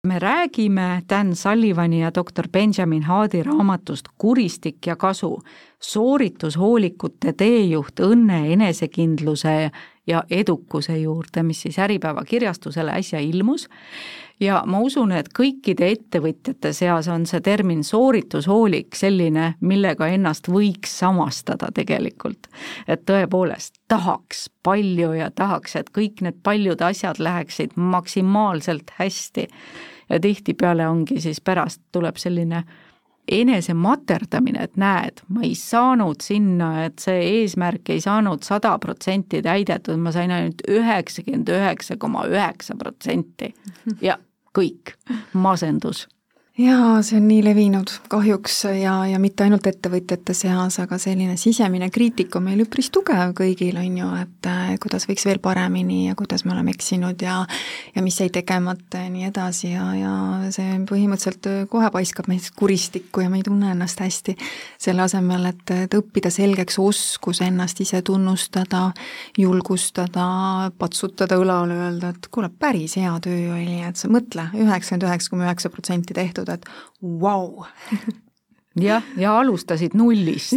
me 0.04 0.20
räägime 0.20 1.02
Dan 1.10 1.36
Sullivani 1.36 2.02
ja 2.02 2.12
doktor 2.16 2.48
Benjamin 2.48 3.04
Haadi 3.04 3.44
raamatust 3.44 4.06
Kuristik 4.18 4.88
ja 4.88 4.96
kasu, 4.96 5.42
sooritushoolikute 5.80 7.34
teejuht 7.34 8.00
õnne, 8.00 8.46
enesekindluse 8.54 9.72
ja 10.10 10.24
edukuse 10.30 10.98
juurde, 10.98 11.44
mis 11.44 11.62
siis 11.62 11.80
Äripäeva 11.80 12.26
kirjastusele 12.26 12.92
äsja 12.98 13.20
ilmus 13.20 13.68
ja 14.40 14.62
ma 14.66 14.80
usun, 14.84 15.12
et 15.16 15.30
kõikide 15.36 15.90
ettevõtjate 15.94 16.72
seas 16.76 17.10
on 17.12 17.26
see 17.30 17.42
termin 17.44 17.84
sooritushoolik 17.84 18.96
selline, 18.96 19.54
millega 19.62 20.08
ennast 20.08 20.50
võiks 20.52 20.96
samastada 21.02 21.72
tegelikult. 21.76 22.48
et 22.88 23.06
tõepoolest 23.06 23.82
tahaks 23.88 24.50
palju 24.64 25.14
ja 25.14 25.30
tahaks, 25.32 25.76
et 25.76 25.90
kõik 25.90 26.22
need 26.22 26.42
paljud 26.44 26.82
asjad 26.82 27.20
läheksid 27.20 27.76
maksimaalselt 27.76 28.92
hästi. 28.98 29.48
ja 30.10 30.20
tihtipeale 30.20 30.88
ongi 30.88 31.22
siis 31.22 31.42
pärast 31.42 31.82
tuleb 31.92 32.18
selline 32.18 32.64
enese 33.32 33.74
materdamine, 33.74 34.64
et 34.64 34.78
näed, 34.80 35.24
ma 35.30 35.44
ei 35.48 35.56
saanud 35.58 36.22
sinna, 36.24 36.86
et 36.86 37.00
see 37.04 37.22
eesmärk 37.42 37.90
ei 37.94 38.02
saanud 38.04 38.46
sada 38.48 38.76
protsenti 38.82 39.42
täidetud, 39.46 40.00
ma 40.02 40.14
sain 40.16 40.32
ainult 40.36 40.64
üheksakümmend 40.68 41.52
üheksa 41.54 41.98
koma 41.98 42.28
üheksa 42.30 42.78
protsenti. 42.80 43.54
Ja 44.06 44.18
kõik, 44.56 44.96
masendus 45.34 46.08
jaa, 46.60 47.00
see 47.06 47.18
on 47.20 47.28
nii 47.30 47.40
levinud 47.44 47.92
kahjuks 48.12 48.58
ja, 48.82 48.94
ja 49.08 49.20
mitte 49.22 49.46
ainult 49.46 49.68
ettevõtjate 49.70 50.34
seas, 50.36 50.80
aga 50.84 50.98
selline 51.00 51.38
sisemine 51.40 51.88
kriitika 51.94 52.40
on 52.40 52.50
meil 52.50 52.64
üpris 52.66 52.90
tugev 52.92 53.32
kõigil, 53.38 53.78
on 53.80 53.96
ju, 54.02 54.10
et 54.20 54.50
äh, 54.50 54.74
kuidas 54.84 55.08
võiks 55.08 55.24
veel 55.28 55.40
paremini 55.44 56.08
ja 56.10 56.18
kuidas 56.20 56.44
me 56.46 56.52
oleme 56.56 56.74
eksinud 56.76 57.22
ja 57.24 57.40
ja 57.96 58.04
mis 58.04 58.20
jäi 58.20 58.30
tegemata 58.34 59.06
ja 59.06 59.12
nii 59.12 59.28
edasi 59.30 59.72
ja, 59.72 59.86
ja 59.96 60.14
see 60.52 60.76
põhimõtteliselt 60.90 61.70
kohe 61.72 61.92
paiskab 61.94 62.28
meid 62.32 62.50
kuristikku 62.60 63.24
ja 63.24 63.32
me 63.32 63.40
ei 63.40 63.48
tunne 63.48 63.72
ennast 63.72 64.00
hästi. 64.04 64.36
selle 64.78 65.02
asemel, 65.06 65.46
et, 65.54 65.64
et 65.86 65.96
õppida 65.96 66.32
selgeks 66.34 66.80
oskus 66.80 67.42
ennast 67.46 67.80
ise 67.82 68.02
tunnustada, 68.06 68.90
julgustada, 69.38 70.28
patsutada 70.78 71.40
õlale, 71.40 71.80
öelda, 71.86 72.12
et 72.16 72.28
kuule, 72.32 72.50
päris 72.50 72.98
hea 73.00 73.16
töö 73.24 73.56
oli, 73.56 73.80
et 73.88 74.00
sa 74.00 74.12
mõtle, 74.12 74.50
üheksakümmend 74.56 75.08
üheksa 75.08 75.34
koma 75.34 75.48
üheksa 75.48 75.72
protsenti 75.74 76.16
tehtud, 76.18 76.49
mõelda, 76.50 76.54
et 76.54 76.66
vau 77.02 77.20
wow. 77.22 77.66
jah, 78.80 79.04
ja 79.18 79.38
alustasid 79.40 79.96
nullist. 79.98 80.54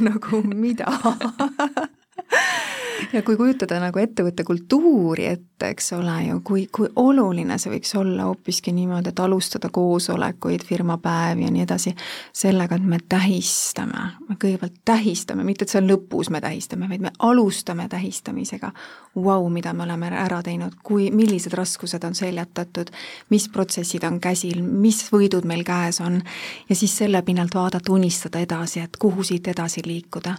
nagu 0.00 0.42
mida 0.46 0.90
ja 3.12 3.22
kui 3.22 3.36
kujutada 3.36 3.78
nagu 3.80 4.00
ettevõtte 4.00 4.44
kultuuri 4.46 5.26
ette, 5.30 5.70
eks 5.72 5.92
ole 5.96 6.14
ju, 6.26 6.40
kui, 6.44 6.66
kui 6.72 6.88
oluline 7.00 7.58
see 7.58 7.72
võiks 7.72 7.94
olla 7.98 8.28
hoopiski 8.28 8.72
niimoodi, 8.76 9.12
et 9.12 9.20
alustada 9.20 9.70
koosolekuid, 9.72 10.64
firmapäevi 10.66 11.46
ja 11.46 11.52
nii 11.52 11.64
edasi, 11.64 11.94
sellega, 12.36 12.76
et 12.76 12.86
me 12.86 13.00
tähistame, 13.08 14.04
me 14.28 14.36
kõigepealt 14.42 14.80
tähistame, 14.84 15.46
mitte 15.46 15.66
et 15.66 15.72
see 15.72 15.80
on 15.82 15.90
lõpus, 15.90 16.30
me 16.34 16.40
tähistame, 16.44 16.88
vaid 16.90 17.04
me 17.06 17.12
alustame 17.18 17.88
tähistamisega. 17.92 18.72
Vau, 19.16 19.48
mida 19.48 19.72
me 19.72 19.86
oleme 19.86 20.10
ära 20.12 20.42
teinud, 20.44 20.74
kui, 20.84 21.08
millised 21.14 21.54
raskused 21.56 22.04
on 22.04 22.14
seljatatud, 22.14 22.90
mis 23.32 23.48
protsessid 23.48 24.04
on 24.04 24.20
käsil, 24.20 24.60
mis 24.60 25.06
võidud 25.12 25.48
meil 25.48 25.64
käes 25.64 26.02
on. 26.04 26.20
Ja 26.68 26.76
siis 26.76 26.98
selle 26.98 27.22
pinnalt 27.24 27.56
vaadata, 27.56 27.92
unistada 27.92 28.44
edasi, 28.44 28.84
et 28.84 29.00
kuhu 29.00 29.24
siit 29.24 29.48
edasi 29.48 29.86
liikuda 29.86 30.36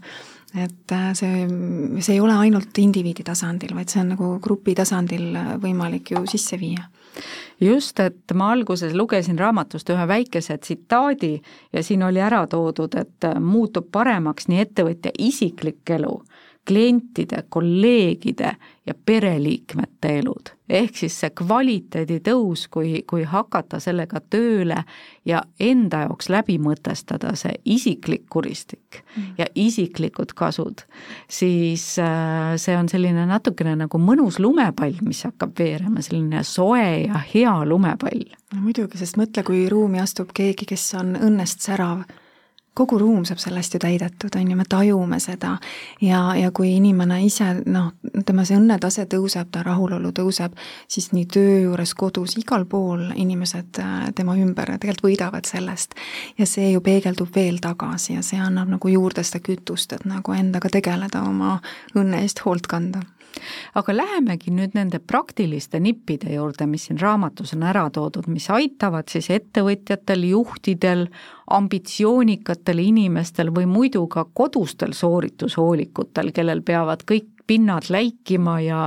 et 0.56 0.92
äh, 0.96 1.10
see, 1.18 1.48
see 2.00 2.16
ei 2.16 2.22
ole 2.24 2.38
ainult 2.38 2.78
indiviidi 2.80 3.26
tasandil, 3.28 3.74
vaid 3.76 3.92
see 3.92 4.04
on 4.04 4.14
nagu 4.16 4.30
grupi 4.44 4.76
tasandil 4.78 5.34
võimalik 5.64 6.14
ju 6.16 6.24
sisse 6.30 6.60
viia. 6.60 6.88
Just, 7.60 8.00
et 8.00 8.34
ma 8.38 8.52
alguses 8.54 8.94
lugesin 8.94 9.40
raamatust 9.42 9.90
ühe 9.90 10.04
väikese 10.08 10.60
tsitaadi 10.62 11.32
ja 11.74 11.82
siin 11.84 12.04
oli 12.06 12.22
ära 12.22 12.44
toodud, 12.48 12.94
et 12.94 13.30
muutub 13.42 13.90
paremaks 13.92 14.48
nii 14.52 14.62
ettevõtja 14.62 15.16
isiklik 15.18 15.96
elu 15.98 16.20
klientide, 16.68 17.44
kolleegide 17.50 18.56
ja 18.86 18.94
pereliikmete 19.06 20.20
elud. 20.20 20.50
ehk 20.70 20.98
siis 21.00 21.16
see 21.22 21.30
kvaliteedi 21.32 22.18
tõus, 22.26 22.66
kui, 22.72 23.04
kui 23.08 23.24
hakata 23.24 23.80
sellega 23.80 24.20
tööle 24.20 24.82
ja 25.26 25.42
enda 25.64 26.02
jaoks 26.04 26.28
läbi 26.30 26.58
mõtestada 26.60 27.32
see 27.40 27.56
isiklik 27.66 28.26
kuristik 28.30 29.00
mm. 29.00 29.30
ja 29.38 29.48
isiklikud 29.56 30.36
kasud, 30.36 30.84
siis 31.30 31.86
äh, 32.04 32.58
see 32.60 32.76
on 32.78 32.92
selline 32.92 33.26
natukene 33.32 33.78
nagu 33.80 34.00
mõnus 34.00 34.42
lumepall, 34.44 35.00
mis 35.08 35.24
hakkab 35.24 35.56
veerema, 35.60 36.04
selline 36.04 36.44
soe 36.44 37.08
ja 37.08 37.24
hea 37.34 37.58
lumepall. 37.66 38.28
no 38.54 38.62
muidugi, 38.68 39.00
sest 39.00 39.16
mõtle, 39.16 39.48
kui 39.48 39.70
ruumi 39.72 40.04
astub 40.04 40.36
keegi, 40.36 40.68
kes 40.68 40.90
on 41.00 41.16
õnnest 41.16 41.64
särav 41.64 42.04
kogu 42.78 43.00
ruum 43.02 43.26
saab 43.28 43.42
sellest 43.42 43.74
ju 43.76 43.82
täidetud, 43.82 44.36
on 44.36 44.52
ju, 44.52 44.58
me 44.58 44.66
tajume 44.70 45.20
seda 45.24 45.56
ja, 46.02 46.22
ja 46.38 46.52
kui 46.56 46.76
inimene 46.78 47.20
ise 47.26 47.50
noh, 47.66 47.92
tema 48.26 48.46
see 48.48 48.58
õnnetase 48.60 49.08
tõuseb, 49.12 49.50
ta 49.52 49.64
rahulolu 49.66 50.12
tõuseb, 50.16 50.56
siis 50.88 51.12
nii 51.16 51.26
töö 51.34 51.58
juures, 51.66 51.94
kodus, 51.98 52.38
igal 52.42 52.68
pool 52.70 53.08
inimesed 53.16 53.82
äh, 53.84 53.98
tema 54.16 54.38
ümber 54.38 54.76
tegelikult 54.78 55.08
võidavad 55.08 55.50
sellest. 55.50 55.96
ja 56.38 56.46
see 56.46 56.72
ju 56.72 56.82
peegeldub 56.82 57.34
veel 57.36 57.62
tagasi 57.64 58.18
ja 58.18 58.24
see 58.26 58.40
annab 58.42 58.70
nagu 58.76 58.92
juurde 58.92 59.24
seda 59.24 59.44
kütust, 59.44 59.94
et 59.94 60.06
nagu 60.06 60.34
endaga 60.34 60.70
tegeleda, 60.70 61.24
oma 61.24 61.60
õnne 61.96 62.24
eest 62.26 62.46
hoolt 62.46 62.68
kanda 62.68 63.04
aga 63.78 63.96
lähemegi 63.96 64.52
nüüd 64.56 64.76
nende 64.78 65.00
praktiliste 65.00 65.80
nippide 65.84 66.34
juurde, 66.34 66.68
mis 66.70 66.88
siin 66.88 67.00
raamatus 67.02 67.54
on 67.58 67.64
ära 67.68 67.88
toodud, 67.94 68.28
mis 68.32 68.50
aitavad 68.54 69.10
siis 69.12 69.30
ettevõtjatel, 69.34 70.28
juhtidel, 70.32 71.08
ambitsioonikatel 71.54 72.84
inimestel 72.84 73.54
või 73.56 73.68
muidu 73.70 74.06
ka 74.12 74.26
kodustel 74.34 74.94
sooritushoolikutel, 74.98 76.34
kellel 76.36 76.64
peavad 76.66 77.06
kõik 77.08 77.34
pinnad 77.48 77.88
läikima 77.90 78.60
ja, 78.62 78.80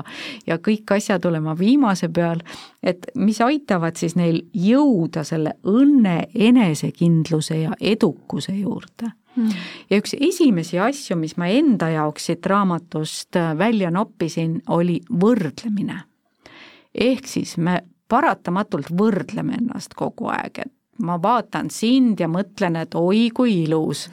ja 0.46 0.58
kõik 0.60 0.92
asjad 0.96 1.24
olema 1.24 1.54
viimase 1.58 2.10
peal, 2.12 2.42
et 2.82 3.08
mis 3.14 3.40
aitavad 3.40 3.96
siis 3.96 4.16
neil 4.20 4.42
jõuda 4.52 5.24
selle 5.24 5.56
õnne, 5.64 6.26
enesekindluse 6.34 7.62
ja 7.62 7.78
edukuse 7.80 8.52
juurde 8.58 9.14
Hmm. 9.40 9.52
ja 9.90 10.00
üks 10.00 10.12
esimesi 10.20 10.78
asju, 10.82 11.16
mis 11.16 11.36
ma 11.40 11.48
enda 11.48 11.88
jaoks 11.94 12.28
siit 12.28 12.46
raamatust 12.50 13.38
äh, 13.40 13.54
välja 13.58 13.90
noppisin, 13.94 14.58
oli 14.68 15.00
võrdlemine. 15.08 16.02
ehk 16.94 17.26
siis 17.30 17.56
me 17.56 17.80
paratamatult 18.10 18.90
võrdleme 18.90 19.56
ennast 19.60 19.94
kogu 19.94 20.28
aeg, 20.34 20.58
et 20.66 20.72
ma 21.00 21.16
vaatan 21.22 21.70
sind 21.72 22.20
ja 22.20 22.28
mõtlen, 22.28 22.76
et 22.82 22.94
oi 22.98 23.28
kui 23.34 23.62
ilus 23.62 24.08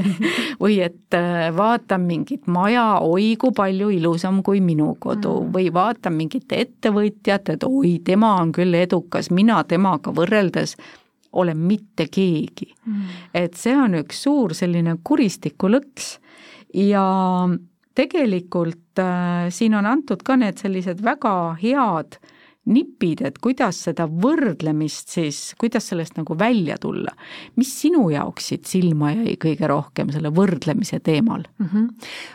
või 0.62 0.78
et 0.84 1.16
äh, 1.16 1.48
vaatan 1.56 2.04
mingit 2.06 2.46
maja, 2.46 3.00
oi 3.02 3.32
kui 3.40 3.54
palju 3.56 3.90
ilusam 3.96 4.42
kui 4.46 4.62
minu 4.62 4.94
kodu 5.00 5.34
mm. 5.40 5.50
või 5.56 5.72
vaatan 5.74 6.14
mingit 6.20 6.54
ettevõtjat, 6.54 7.54
et 7.56 7.66
oi, 7.66 7.98
tema 8.04 8.36
on 8.42 8.54
küll 8.54 8.78
edukas, 8.78 9.32
mina 9.34 9.64
temaga 9.66 10.14
võrreldes 10.14 10.76
ole 11.32 11.54
mitte 11.54 12.08
keegi. 12.08 12.72
Mm.. 12.86 13.18
et 13.34 13.54
see 13.58 13.76
on 13.76 13.98
üks 14.00 14.22
suur 14.24 14.54
selline 14.56 14.96
kuristikulõks 15.04 16.16
ja 16.74 17.04
tegelikult 17.98 19.02
äh, 19.02 19.48
siin 19.50 19.74
on 19.74 19.86
antud 19.86 20.22
ka 20.24 20.36
need 20.40 20.60
sellised 20.60 21.02
väga 21.04 21.34
head 21.60 22.18
äh, 22.18 22.34
nipid, 22.68 23.22
et 23.26 23.38
kuidas 23.42 23.82
seda 23.88 24.06
võrdlemist 24.08 25.14
siis, 25.14 25.40
kuidas 25.58 25.88
sellest 25.90 26.18
nagu 26.18 26.36
välja 26.38 26.78
tulla. 26.80 27.12
mis 27.56 27.72
sinu 27.80 28.08
jaoks 28.10 28.48
siit 28.52 28.66
silma 28.66 29.12
jäi 29.12 29.36
kõige 29.40 29.68
rohkem 29.68 30.12
selle 30.12 30.30
võrdlemise 30.34 31.00
teemal 31.00 31.44
mm? 31.58 31.66
-hmm. 31.66 31.88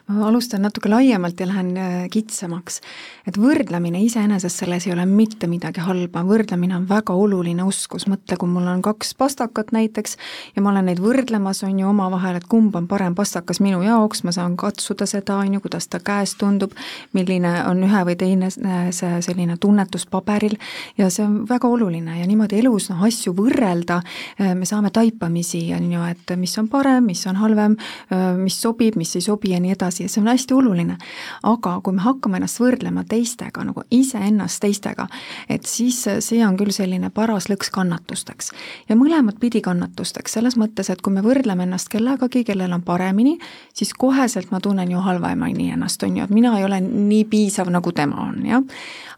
ma 0.07 0.27
alustan 0.27 0.61
natuke 0.61 0.89
laiemalt 0.89 1.39
ja 1.39 1.47
lähen 1.47 1.77
äh, 1.77 2.09
kitsamaks. 2.09 2.81
et 3.27 3.37
võrdlemine 3.37 4.01
iseenesest 4.03 4.63
selles 4.63 4.87
ei 4.87 4.93
ole 4.93 5.05
mitte 5.05 5.47
midagi 5.47 5.81
halba, 5.81 6.23
võrdlemine 6.23 6.75
on 6.77 6.89
väga 6.89 7.13
oluline 7.13 7.63
oskus, 7.63 8.07
mõtle, 8.07 8.37
kui 8.37 8.49
mul 8.49 8.67
on 8.67 8.81
kaks 8.81 9.15
pastakat 9.15 9.71
näiteks 9.71 10.17
ja 10.55 10.61
ma 10.61 10.71
olen 10.71 10.85
neid 10.85 10.99
võrdlemas, 10.99 11.63
on 11.63 11.79
ju, 11.79 11.87
omavahel, 11.87 12.35
et 12.35 12.47
kumb 12.49 12.75
on 12.75 12.87
parem 12.87 13.15
pastakas 13.15 13.59
minu 13.59 13.81
jaoks, 13.81 14.23
ma 14.23 14.31
saan 14.31 14.57
katsuda 14.57 15.05
seda, 15.05 15.37
on 15.37 15.53
ju, 15.53 15.61
kuidas 15.61 15.87
ta 15.87 15.99
käes 15.99 16.35
tundub, 16.35 16.71
milline 17.13 17.53
on 17.69 17.83
ühe 17.83 18.03
või 18.07 18.15
teine 18.19 18.49
äh, 18.51 18.89
see 18.91 19.21
selline 19.21 19.57
tunnetuspaber, 19.57 20.22
paberil 20.23 20.55
ja 20.97 21.09
see 21.13 21.25
on 21.25 21.43
väga 21.49 21.67
oluline 21.67 22.19
ja 22.19 22.27
niimoodi 22.27 22.59
elus 22.61 22.89
noh, 22.91 23.03
asju 23.05 23.33
võrrelda, 23.37 23.99
äh, 24.39 24.53
me 24.57 24.67
saame 24.69 24.91
taipamisi, 24.93 25.65
on 25.75 25.91
ju, 25.91 26.03
et 26.09 26.33
mis 26.39 26.55
on 26.59 26.69
parem, 26.71 27.05
mis 27.09 27.25
on 27.29 27.39
halvem, 27.41 27.77
äh, 28.13 28.33
mis 28.39 28.59
sobib, 28.61 28.97
mis 28.99 29.15
ei 29.17 29.25
sobi 29.25 29.53
ja 29.53 29.59
nii 29.63 29.73
edasi, 29.75 30.07
see 30.07 30.21
on 30.21 30.31
hästi 30.31 30.57
oluline. 30.57 30.97
aga 31.43 31.79
kui 31.83 31.93
me 31.93 32.01
hakkame 32.03 32.37
ennast 32.37 32.59
võrdlema 32.61 33.03
teistega, 33.09 33.63
nagu 33.65 33.83
iseennast 33.91 34.61
teistega, 34.61 35.07
et 35.49 35.65
siis 35.67 35.99
see 36.19 36.41
on 36.45 36.57
küll 36.57 36.71
selline 36.71 37.09
paras 37.09 37.49
lõks 37.51 37.71
kannatusteks. 37.73 38.51
ja 38.89 38.95
mõlemat 38.95 39.39
pidi 39.39 39.61
kannatusteks, 39.61 40.37
selles 40.37 40.57
mõttes, 40.57 40.89
et 40.89 41.01
kui 41.01 41.13
me 41.13 41.21
võrdleme 41.25 41.67
ennast 41.67 41.89
kellegagi, 41.89 42.43
kellel 42.47 42.73
on 42.73 42.81
paremini, 42.81 43.37
siis 43.73 43.93
koheselt 43.93 44.51
ma 44.51 44.59
tunnen 44.63 44.91
ju 44.91 45.01
halvemini 45.03 45.71
ennast, 45.73 46.03
on 46.03 46.17
ju, 46.17 46.23
et 46.23 46.33
mina 46.33 46.55
ei 46.59 46.65
ole 46.65 46.79
nii 46.83 47.25
piisav, 47.29 47.69
nagu 47.73 47.91
tema 47.91 48.27
on, 48.29 48.43
jah. 48.47 48.63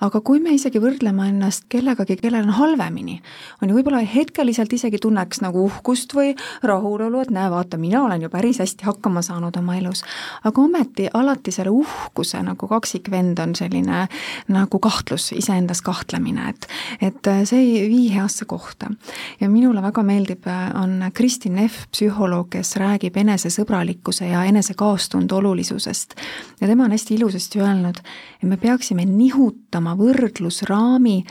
aga 0.05 0.21
kui 0.25 0.39
me 0.39 0.55
isegi 0.55 0.79
võrdleme 0.79 0.94
võrdlema 0.95 1.27
ennast 1.27 1.65
kellegagi, 1.69 2.15
kellel 2.21 2.45
on 2.47 2.53
halvemini, 2.55 3.17
on 3.61 3.69
ju 3.69 3.75
võib-olla 3.75 3.99
hetkeliselt 4.07 4.71
isegi 4.73 4.99
tunneks 5.01 5.41
nagu 5.43 5.65
uhkust 5.67 6.13
või 6.15 6.33
rahulolu, 6.63 7.21
et 7.25 7.31
näe, 7.35 7.49
vaata, 7.51 7.77
mina 7.77 8.03
olen 8.05 8.21
ju 8.23 8.29
päris 8.31 8.61
hästi 8.63 8.87
hakkama 8.87 9.21
saanud 9.25 9.55
oma 9.59 9.75
elus. 9.75 10.03
aga 10.43 10.61
ometi 10.61 11.07
alati 11.13 11.51
selle 11.51 11.69
uhkuse 11.69 12.41
nagu 12.43 12.67
kaksikvend 12.67 13.39
on 13.39 13.55
selline 13.55 14.07
nagu 14.47 14.79
kahtlus, 14.79 15.31
iseendas 15.31 15.81
kahtlemine, 15.81 16.49
et 16.49 16.67
et 17.01 17.31
see 17.45 17.59
ei 17.59 17.89
vii 17.89 18.13
heasse 18.15 18.45
kohta. 18.45 18.91
ja 19.39 19.49
minule 19.49 19.81
väga 19.81 20.03
meeldib, 20.03 20.47
on 20.75 21.11
Kristin 21.13 21.55
Neff, 21.55 21.87
psühholoog, 21.91 22.49
kes 22.49 22.75
räägib 22.75 23.17
enesesõbralikkuse 23.17 24.25
ja 24.31 24.43
enesekaastunde 24.43 25.35
olulisusest. 25.35 26.15
ja 26.61 26.67
tema 26.67 26.85
on 26.85 26.91
hästi 26.91 27.15
ilusasti 27.15 27.59
öelnud, 27.59 27.99
et 28.43 28.49
me 28.49 28.57
peaksime 28.57 29.05
nihutama 29.05 29.95
võrdlusraami 29.95 30.84
raami 30.85 31.23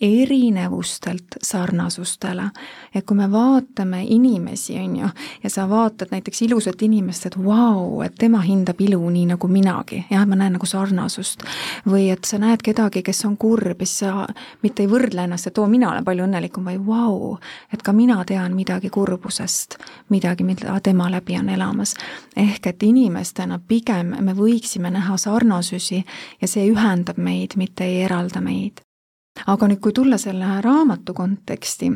erinevustelt 0.00 1.26
sarnasustele. 1.42 2.50
et 2.94 3.06
kui 3.06 3.16
me 3.16 3.32
vaatame 3.32 4.02
inimesi, 4.08 4.78
on 4.78 4.96
ju, 4.96 5.08
ja 5.42 5.50
sa 5.50 5.68
vaatad 5.68 6.08
näiteks 6.10 6.42
ilusat 6.42 6.82
inimest, 6.82 7.26
et 7.26 7.36
vau, 7.44 8.00
et 8.02 8.14
tema 8.18 8.40
hindab 8.40 8.80
ilu 8.80 9.10
nii 9.10 9.26
nagu 9.26 9.48
minagi, 9.48 10.04
jah, 10.10 10.26
ma 10.26 10.36
näen 10.36 10.56
nagu 10.56 10.66
sarnasust. 10.66 11.44
või 11.86 12.08
et 12.12 12.24
sa 12.24 12.38
näed 12.38 12.62
kedagi, 12.62 13.02
kes 13.02 13.24
on 13.24 13.36
kurb 13.36 13.80
ja 13.80 13.86
siis 13.86 13.98
sa 13.98 14.26
mitte 14.62 14.82
ei 14.82 14.88
võrdle 14.88 15.24
ennast, 15.24 15.46
et 15.46 15.58
oo, 15.58 15.68
mina 15.68 15.90
olen 15.90 16.04
palju 16.04 16.24
õnnelikum, 16.24 16.64
vaid 16.64 16.80
vau, 16.86 17.38
et 17.72 17.82
ka 17.82 17.92
mina 17.92 18.24
tean 18.24 18.56
midagi 18.56 18.90
kurbusest, 18.90 19.76
midagi, 20.08 20.44
mida 20.44 20.80
tema 20.80 21.10
läbi 21.10 21.38
on 21.38 21.48
elamas. 21.48 21.94
ehk 22.36 22.66
et 22.66 22.82
inimestena 22.82 23.60
pigem 23.68 24.16
me 24.20 24.32
võiksime 24.32 24.90
näha 24.90 25.16
sarnasusi 25.16 26.04
ja 26.40 26.48
see 26.48 26.70
ühendab 26.72 27.18
meid, 27.18 27.56
mitte 27.56 27.84
ei 27.84 28.02
eralda 28.02 28.40
meid 28.40 28.80
aga 29.46 29.68
nüüd, 29.70 29.80
kui 29.82 29.94
tulla 29.96 30.18
selle 30.20 30.60
raamatu 30.64 31.14
konteksti, 31.16 31.90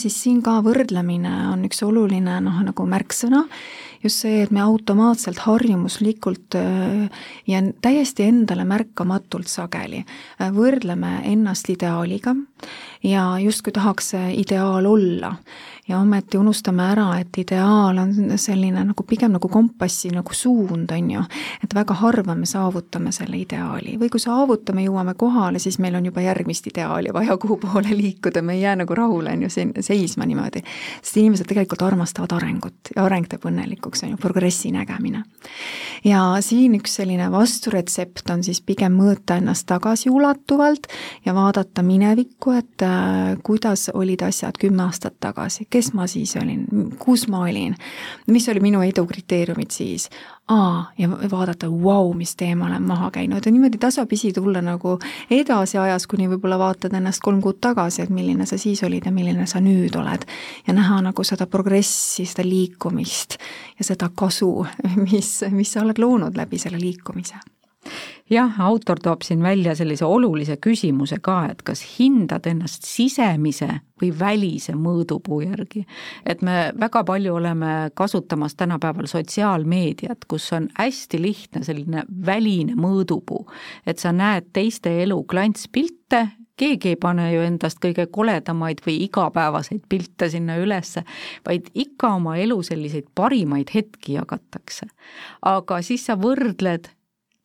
siis 0.00 0.16
siin 0.16 0.40
ka 0.44 0.58
võrdlemine 0.64 1.32
on 1.52 1.64
üks 1.68 1.82
oluline 1.84 2.38
noh, 2.44 2.60
nagu 2.64 2.86
märksõna, 2.88 3.44
just 4.04 4.22
see, 4.24 4.40
et 4.44 4.52
me 4.54 4.62
automaatselt 4.64 5.42
harjumuslikult 5.44 6.56
äh, 6.60 7.04
ja 7.50 7.60
täiesti 7.84 8.26
endale 8.28 8.64
märkamatult 8.68 9.48
sageli 9.52 10.02
äh, 10.04 10.50
võrdleme 10.54 11.20
ennast 11.30 11.68
ideaaliga 11.72 12.34
ja 13.04 13.26
justkui 13.42 13.74
tahaks 13.76 14.14
see 14.14 14.34
ideaal 14.40 14.88
olla 14.88 15.34
ja 15.88 15.98
ometi 15.98 16.38
unustame 16.38 16.82
ära, 16.92 17.06
et 17.20 17.36
ideaal 17.38 17.98
on 18.00 18.14
selline 18.40 18.84
nagu 18.88 19.04
pigem 19.08 19.34
nagu 19.36 19.48
kompassi 19.52 20.10
nagu 20.14 20.34
suund, 20.34 20.90
on 20.90 21.10
ju. 21.10 21.24
et 21.64 21.74
väga 21.74 21.94
harva 22.00 22.34
me 22.34 22.46
saavutame 22.48 23.12
selle 23.12 23.36
ideaali 23.36 23.98
või 24.00 24.08
kui 24.12 24.22
saavutame, 24.22 24.86
jõuame 24.86 25.14
kohale, 25.18 25.58
siis 25.58 25.78
meil 25.78 25.98
on 25.98 26.08
juba 26.08 26.24
järgmist 26.24 26.66
ideaali 26.72 27.12
vaja, 27.12 27.36
kuhu 27.36 27.58
poole 27.62 27.96
liikuda, 27.96 28.42
me 28.42 28.56
ei 28.56 28.62
jää 28.64 28.76
nagu 28.80 28.94
rahule, 28.94 29.32
on 29.32 29.42
ju, 29.46 29.52
seisma 29.80 30.26
niimoodi. 30.26 30.64
sest 31.02 31.16
inimesed 31.20 31.48
tegelikult 31.50 31.82
armastavad 31.82 32.32
arengut 32.32 32.94
ja 32.96 33.04
areng 33.04 33.28
teeb 33.28 33.44
õnnelikuks, 33.44 34.04
on 34.04 34.14
ju, 34.14 34.20
progressi 34.20 34.72
nägemine. 34.72 35.24
Ja 36.04 36.20
siin 36.44 36.74
üks 36.78 36.96
selline 36.98 37.30
vasturetsept 37.32 38.30
on 38.30 38.44
siis 38.46 38.60
pigem 38.64 38.96
mõõta 38.98 39.38
ennast 39.40 39.66
tagasiulatuvalt 39.70 40.88
ja 41.24 41.34
vaadata 41.36 41.82
minevikku, 41.86 42.54
et 42.58 42.84
äh, 42.84 43.34
kuidas 43.46 43.88
olid 43.94 44.22
asjad 44.26 44.58
kümme 44.60 44.84
aastat 44.86 45.16
tagasi, 45.20 45.66
kes 45.70 45.92
ma 45.96 46.08
siis 46.10 46.36
olin, 46.40 46.66
kus 46.98 47.26
ma 47.32 47.44
olin, 47.48 47.76
mis 48.26 48.48
oli 48.52 48.62
minu 48.64 48.82
edu 48.84 49.06
kriteeriumid 49.08 49.72
siis, 49.74 50.10
aa, 50.48 50.92
ja 50.98 51.08
vaadata, 51.30 51.70
vau, 51.70 52.12
mis 52.12 52.36
tee 52.36 52.54
ma 52.54 52.66
olen 52.66 52.82
maha 52.82 53.10
käinud 53.10 53.46
ja 53.46 53.52
niimoodi 53.52 53.78
tasapisi 53.80 54.32
tulla 54.32 54.60
nagu 54.62 54.98
edasi 55.30 55.78
ajas, 55.78 56.06
kuni 56.06 56.28
võib-olla 56.28 56.58
vaatad 56.60 56.92
ennast 56.96 57.22
kolm 57.24 57.40
kuud 57.42 57.62
tagasi, 57.64 58.02
et 58.04 58.12
milline 58.12 58.46
sa 58.46 58.58
siis 58.60 58.82
olid 58.84 59.08
ja 59.08 59.12
milline 59.12 59.46
sa 59.46 59.62
nüüd 59.64 59.96
oled. 59.96 60.28
ja 60.66 60.76
näha 60.76 61.00
nagu 61.08 61.24
seda 61.24 61.46
progressi, 61.46 62.26
seda 62.28 62.44
liikumist 62.48 63.38
ja 63.78 63.88
seda 63.88 64.10
kasu, 64.14 64.66
mis, 65.08 65.40
mis 65.50 65.72
sa 65.72 65.84
oled 65.84 65.98
loonud 65.98 66.36
läbi 66.36 66.60
selle 66.60 66.80
liikumise 66.80 67.40
jah, 68.30 68.60
autor 68.60 69.00
toob 69.02 69.22
siin 69.22 69.42
välja 69.42 69.74
sellise 69.76 70.04
olulise 70.04 70.56
küsimuse 70.62 71.18
ka, 71.22 71.44
et 71.52 71.62
kas 71.62 71.82
hindad 71.98 72.46
ennast 72.48 72.86
sisemise 72.88 73.68
või 74.00 74.10
välise 74.18 74.74
mõõdupuu 74.76 75.42
järgi. 75.44 75.84
et 76.26 76.42
me 76.42 76.72
väga 76.80 77.04
palju 77.04 77.34
oleme 77.34 77.90
kasutamas 77.94 78.54
tänapäeval 78.54 79.06
sotsiaalmeediat, 79.06 80.24
kus 80.28 80.52
on 80.52 80.68
hästi 80.78 81.22
lihtne 81.22 81.64
selline 81.64 82.04
väline 82.26 82.74
mõõdupuu, 82.74 83.46
et 83.86 83.98
sa 83.98 84.12
näed 84.12 84.52
teiste 84.52 85.02
elu 85.02 85.22
klantspilte 85.24 86.28
keegi 86.56 86.88
ei 86.88 86.96
pane 86.96 87.32
ju 87.32 87.42
endast 87.42 87.80
kõige 87.82 88.06
koledamaid 88.14 88.82
või 88.86 89.00
igapäevaseid 89.08 89.86
pilte 89.88 90.28
sinna 90.30 90.56
ülesse, 90.62 91.02
vaid 91.46 91.70
ikka 91.74 92.14
oma 92.14 92.36
elu 92.38 92.60
selliseid 92.62 93.08
parimaid 93.14 93.74
hetki 93.74 94.14
jagatakse. 94.14 94.86
aga 95.42 95.82
siis 95.82 96.06
sa 96.06 96.16
võrdled 96.16 96.88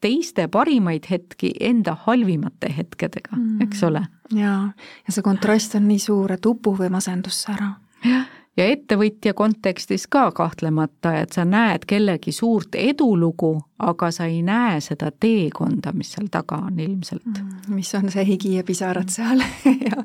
teiste 0.02 0.48
parimaid 0.48 1.08
hetki 1.10 1.52
enda 1.60 1.98
halvimate 2.06 2.74
hetkedega 2.78 3.36
mm., 3.36 3.62
eks 3.62 3.84
ole. 3.84 4.04
jaa, 4.36 4.72
ja 5.08 5.14
see 5.14 5.26
kontrast 5.26 5.76
on 5.76 5.88
nii 5.88 6.00
suur, 6.00 6.36
et 6.36 6.46
upub 6.46 6.80
või 6.80 6.92
masendusse 6.94 7.52
ära. 7.54 7.74
jah, 8.06 8.28
ja 8.58 8.68
ettevõtja 8.74 9.34
kontekstis 9.34 10.08
ka 10.12 10.30
kahtlemata, 10.36 11.14
et 11.22 11.36
sa 11.36 11.46
näed 11.48 11.86
kellegi 11.90 12.32
suurt 12.36 12.76
edulugu, 12.76 13.54
aga 13.80 14.12
sa 14.12 14.28
ei 14.30 14.42
näe 14.46 14.80
seda 14.84 15.12
teekonda, 15.12 15.94
mis 15.96 16.14
seal 16.16 16.28
taga 16.32 16.62
on 16.70 16.80
ilmselt 16.80 17.30
mm,. 17.30 17.76
mis 17.76 17.94
on 17.96 18.12
see 18.12 18.26
higi 18.34 18.56
ja 18.58 18.66
pisarad 18.68 19.12
seal 19.14 19.44
ja, 19.90 20.04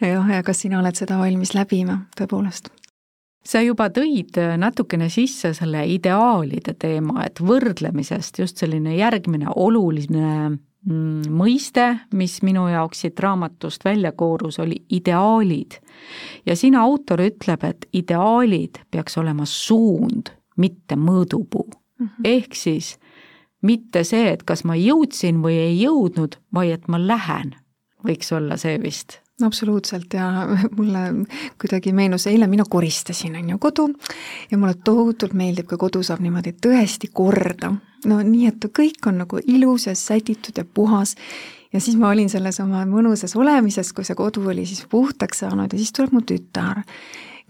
ja 0.00 0.12
jah, 0.14 0.34
ja 0.38 0.42
kas 0.42 0.64
sina 0.64 0.82
oled 0.82 0.98
seda 0.98 1.20
valmis 1.20 1.54
läbima, 1.56 2.02
tõepoolest 2.18 2.72
sa 3.44 3.62
juba 3.62 3.88
tõid 3.94 4.38
natukene 4.60 5.08
sisse 5.12 5.52
selle 5.56 5.84
ideaalide 5.88 6.74
teema, 6.78 7.24
et 7.26 7.40
võrdlemisest 7.40 8.40
just 8.42 8.60
selline 8.60 8.96
järgmine 8.96 9.52
oluline 9.56 10.32
mm, 10.50 11.28
mõiste, 11.32 11.88
mis 12.12 12.38
minu 12.46 12.66
jaoks 12.68 13.04
siit 13.04 13.20
raamatust 13.20 13.84
välja 13.84 14.12
koorus, 14.12 14.58
oli 14.58 14.82
ideaalid. 14.90 15.78
ja 16.46 16.56
siin 16.56 16.74
autor 16.74 17.22
ütleb, 17.24 17.64
et 17.64 17.88
ideaalid 17.92 18.82
peaks 18.90 19.18
olema 19.18 19.46
suund, 19.46 20.32
mitte 20.56 20.96
mõõdupuu 20.96 21.68
mm. 21.70 22.06
-hmm. 22.06 22.24
ehk 22.24 22.54
siis 22.54 22.98
mitte 23.62 24.04
see, 24.04 24.28
et 24.32 24.42
kas 24.42 24.64
ma 24.64 24.76
jõudsin 24.76 25.42
või 25.42 25.58
ei 25.58 25.80
jõudnud, 25.82 26.38
vaid 26.54 26.72
et 26.72 26.88
ma 26.88 26.98
lähen, 26.98 27.56
võiks 28.04 28.32
olla 28.32 28.56
see 28.56 28.78
vist 28.82 29.20
absoluutselt. 29.44 30.14
Ja 30.14 30.30
mulle 30.76 30.98
kuidagi 31.60 31.92
meenus, 31.92 32.26
eile 32.26 32.46
mina 32.46 32.64
koristasin, 32.70 33.36
on 33.36 33.50
ju, 33.50 33.58
kodu. 33.58 33.88
Ja 34.50 34.58
mulle 34.58 34.74
tohutult 34.84 35.32
meeldib, 35.32 35.68
kui 35.68 35.78
kodu 35.78 36.02
saab 36.02 36.24
niimoodi 36.24 36.54
tõesti 36.66 37.12
korda. 37.12 37.72
no 38.06 38.18
nii, 38.22 38.46
et 38.46 38.68
kõik 38.78 39.06
on 39.10 39.24
nagu 39.24 39.40
ilus 39.46 39.86
ja 39.86 39.94
sätitud 39.94 40.56
ja 40.56 40.64
puhas. 40.64 41.16
Ja 41.72 41.80
siis 41.80 41.96
ma 42.00 42.08
olin 42.08 42.30
selles 42.32 42.60
oma 42.60 42.84
mõnusas 42.88 43.34
olemises, 43.36 43.92
kui 43.92 44.04
see 44.04 44.16
kodu 44.16 44.46
oli 44.48 44.64
siis 44.66 44.86
puhtaks 44.88 45.42
saanud 45.44 45.72
ja 45.72 45.78
siis 45.78 45.92
tuleb 45.92 46.14
mu 46.16 46.22
tütar 46.24 46.80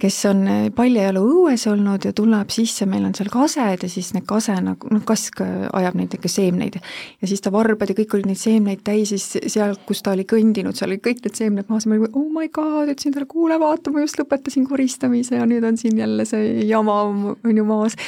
kes 0.01 0.19
on 0.31 0.43
eh, 0.49 0.67
paljajalu 0.75 1.23
õues 1.33 1.65
olnud 1.71 2.07
ja 2.09 2.13
tuleb 2.17 2.53
sisse, 2.55 2.87
meil 2.91 3.07
on 3.09 3.15
seal 3.19 3.31
kased 3.33 3.85
ja 3.85 3.91
siis 3.91 4.13
need 4.15 4.27
kase 4.29 4.57
nagu, 4.65 4.91
noh, 4.93 5.03
kask 5.09 5.43
ajab 5.43 5.99
neid 5.99 6.15
ikka 6.19 6.31
seemneid. 6.33 6.79
ja 7.23 7.31
siis 7.31 7.43
ta 7.45 7.53
varbad 7.55 7.91
ja 7.93 7.97
kõik 7.99 8.15
olid 8.19 8.31
neid 8.31 8.41
seemneid 8.41 8.85
täis, 8.87 9.13
siis 9.15 9.53
seal, 9.53 9.77
kus 9.89 10.03
ta 10.05 10.15
oli 10.17 10.27
kõndinud, 10.29 10.79
seal 10.79 10.93
olid 10.93 11.05
kõik 11.05 11.25
need 11.27 11.41
seemned 11.41 11.73
maas, 11.73 11.87
ma 11.87 11.97
olin, 11.97 12.13
oh 12.13 12.31
my 12.35 12.51
god, 12.53 12.93
ütlesin 12.93 13.17
talle, 13.17 13.29
kuule, 13.31 13.59
vaata, 13.61 13.93
ma 13.95 14.05
just 14.05 14.21
lõpetasin 14.21 14.69
koristamise 14.69 15.41
ja 15.41 15.49
nüüd 15.49 15.67
on 15.67 15.81
siin 15.81 15.99
jälle 15.99 16.29
see 16.29 16.69
jama 16.69 17.03
on 17.09 17.57
ju 17.57 17.67
maas. 17.69 17.99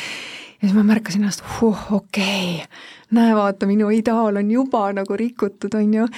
ja 0.60 0.68
siis 0.68 0.76
ma 0.76 0.86
märkasin 0.86 1.24
ennast, 1.24 1.44
oh, 1.62 1.86
okei 2.00 2.62
okay 2.62 2.98
näe, 3.10 3.34
vaata, 3.34 3.66
minu 3.66 3.90
ideaal 3.94 4.36
on 4.40 4.50
juba 4.50 4.84
nagu 4.96 5.16
rikutud, 5.16 5.74
on 5.74 5.94
ju. 5.94 6.08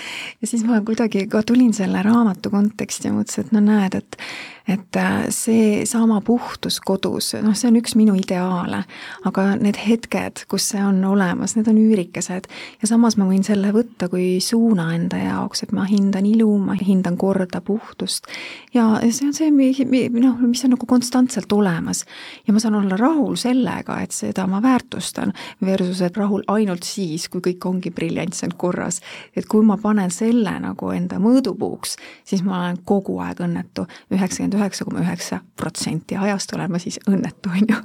ja 0.40 0.46
siis 0.46 0.64
ma 0.68 0.81
kuidagi 0.81 1.26
ka 1.26 1.42
tulin 1.46 1.72
selle 1.74 2.02
raamatu 2.02 2.50
konteksti 2.50 3.09
ja 3.09 3.14
mõtlesin, 3.16 3.46
et 3.46 3.55
no 3.57 3.64
näed, 3.64 4.00
et 4.00 4.20
et 4.68 4.96
äh, 4.96 5.24
seesama 5.28 6.20
puhtus 6.20 6.81
kodus, 6.81 7.33
noh, 7.42 7.55
see 7.59 7.68
on 7.70 7.78
üks 7.81 7.96
minu 7.98 8.14
ideaale, 8.18 8.85
aga 9.26 9.46
need 9.59 9.78
hetked, 9.81 10.44
kus 10.50 10.68
see 10.72 10.83
on 10.85 11.00
olemas, 11.07 11.57
need 11.57 11.66
on 11.70 11.81
üürikesed. 11.83 12.46
Ja 12.83 12.90
samas 12.90 13.16
ma 13.18 13.26
võin 13.26 13.42
selle 13.46 13.72
võtta 13.74 14.07
kui 14.12 14.37
suuna 14.44 14.92
enda 14.94 15.18
jaoks, 15.18 15.64
et 15.66 15.74
ma 15.74 15.87
hindan 15.88 16.28
ilu, 16.31 16.50
ma 16.62 16.76
hindan 16.78 17.18
korda, 17.18 17.61
puhtust. 17.64 18.31
Ja 18.74 19.00
see 19.09 19.28
on 19.28 19.35
see, 19.37 19.50
noh, 19.50 20.38
mis 20.46 20.62
on 20.66 20.76
nagu 20.76 20.87
konstantselt 20.88 21.52
olemas. 21.52 22.05
Ja 22.46 22.55
ma 22.55 22.62
saan 22.62 22.78
olla 22.78 22.98
rahul 23.00 23.35
sellega, 23.40 23.98
et 24.05 24.14
seda 24.14 24.46
ma 24.50 24.62
väärtustan, 24.62 25.35
versus 25.64 26.05
et 26.07 26.16
rahul 26.16 26.46
ainult 26.52 26.82
ainult 26.83 26.85
siis, 26.85 27.29
kui 27.29 27.40
kõik 27.40 27.64
ongi 27.66 27.90
briljantselt 27.90 28.55
korras. 28.57 29.01
et 29.37 29.47
kui 29.47 29.64
ma 29.64 29.77
panen 29.77 30.11
selle 30.11 30.59
nagu 30.61 30.90
enda 30.92 31.18
mõõdupuuks, 31.18 31.97
siis 32.25 32.42
ma 32.42 32.59
olen 32.59 32.79
kogu 32.85 33.18
aeg 33.21 33.40
õnnetu, 33.40 33.87
üheksakümmend 34.11 34.55
üheksa 34.55 34.85
koma 34.85 35.01
üheksa 35.01 35.40
protsenti 35.57 36.16
ajast 36.16 36.53
olen 36.55 36.71
ma 36.71 36.79
siis 36.79 36.99
õnnetu, 37.09 37.51
on 37.51 37.68
ju. 37.68 37.77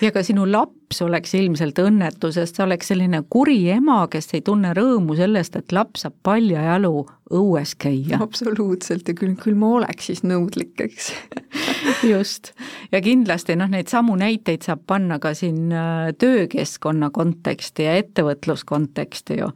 ja 0.00 0.12
ka 0.12 0.22
sinu 0.22 0.46
laps 0.46 1.02
oleks 1.02 1.34
ilmselt 1.34 1.78
õnnetu, 1.78 2.32
sest 2.32 2.56
sa 2.56 2.64
oleks 2.64 2.88
selline 2.88 3.22
kuri 3.30 3.70
ema, 3.70 4.06
kes 4.08 4.34
ei 4.34 4.42
tunne 4.42 4.74
rõõmu 4.74 5.16
sellest, 5.16 5.56
et 5.56 5.72
laps 5.72 6.02
saab 6.02 6.14
paljajalu 6.22 7.06
õues 7.32 7.74
käia. 7.78 8.20
absoluutselt 8.26 9.08
ja 9.08 9.14
küll, 9.14 9.36
küll 9.40 9.58
ma 9.58 9.72
oleks 9.80 10.10
siis 10.10 10.22
nõudlik, 10.26 10.74
eks 10.80 11.12
just, 12.12 12.52
ja 12.92 13.00
kindlasti 13.04 13.56
noh, 13.58 13.70
neid 13.72 13.90
samu 13.92 14.16
näiteid 14.20 14.66
saab 14.66 14.84
panna 14.86 15.18
ka 15.22 15.34
siin 15.34 15.72
äh, 15.72 16.10
töökeskkonna 16.18 17.10
konteksti 17.14 17.88
ja 17.88 17.96
ettevõtluskonteksti 18.02 19.40
ju. 19.40 19.50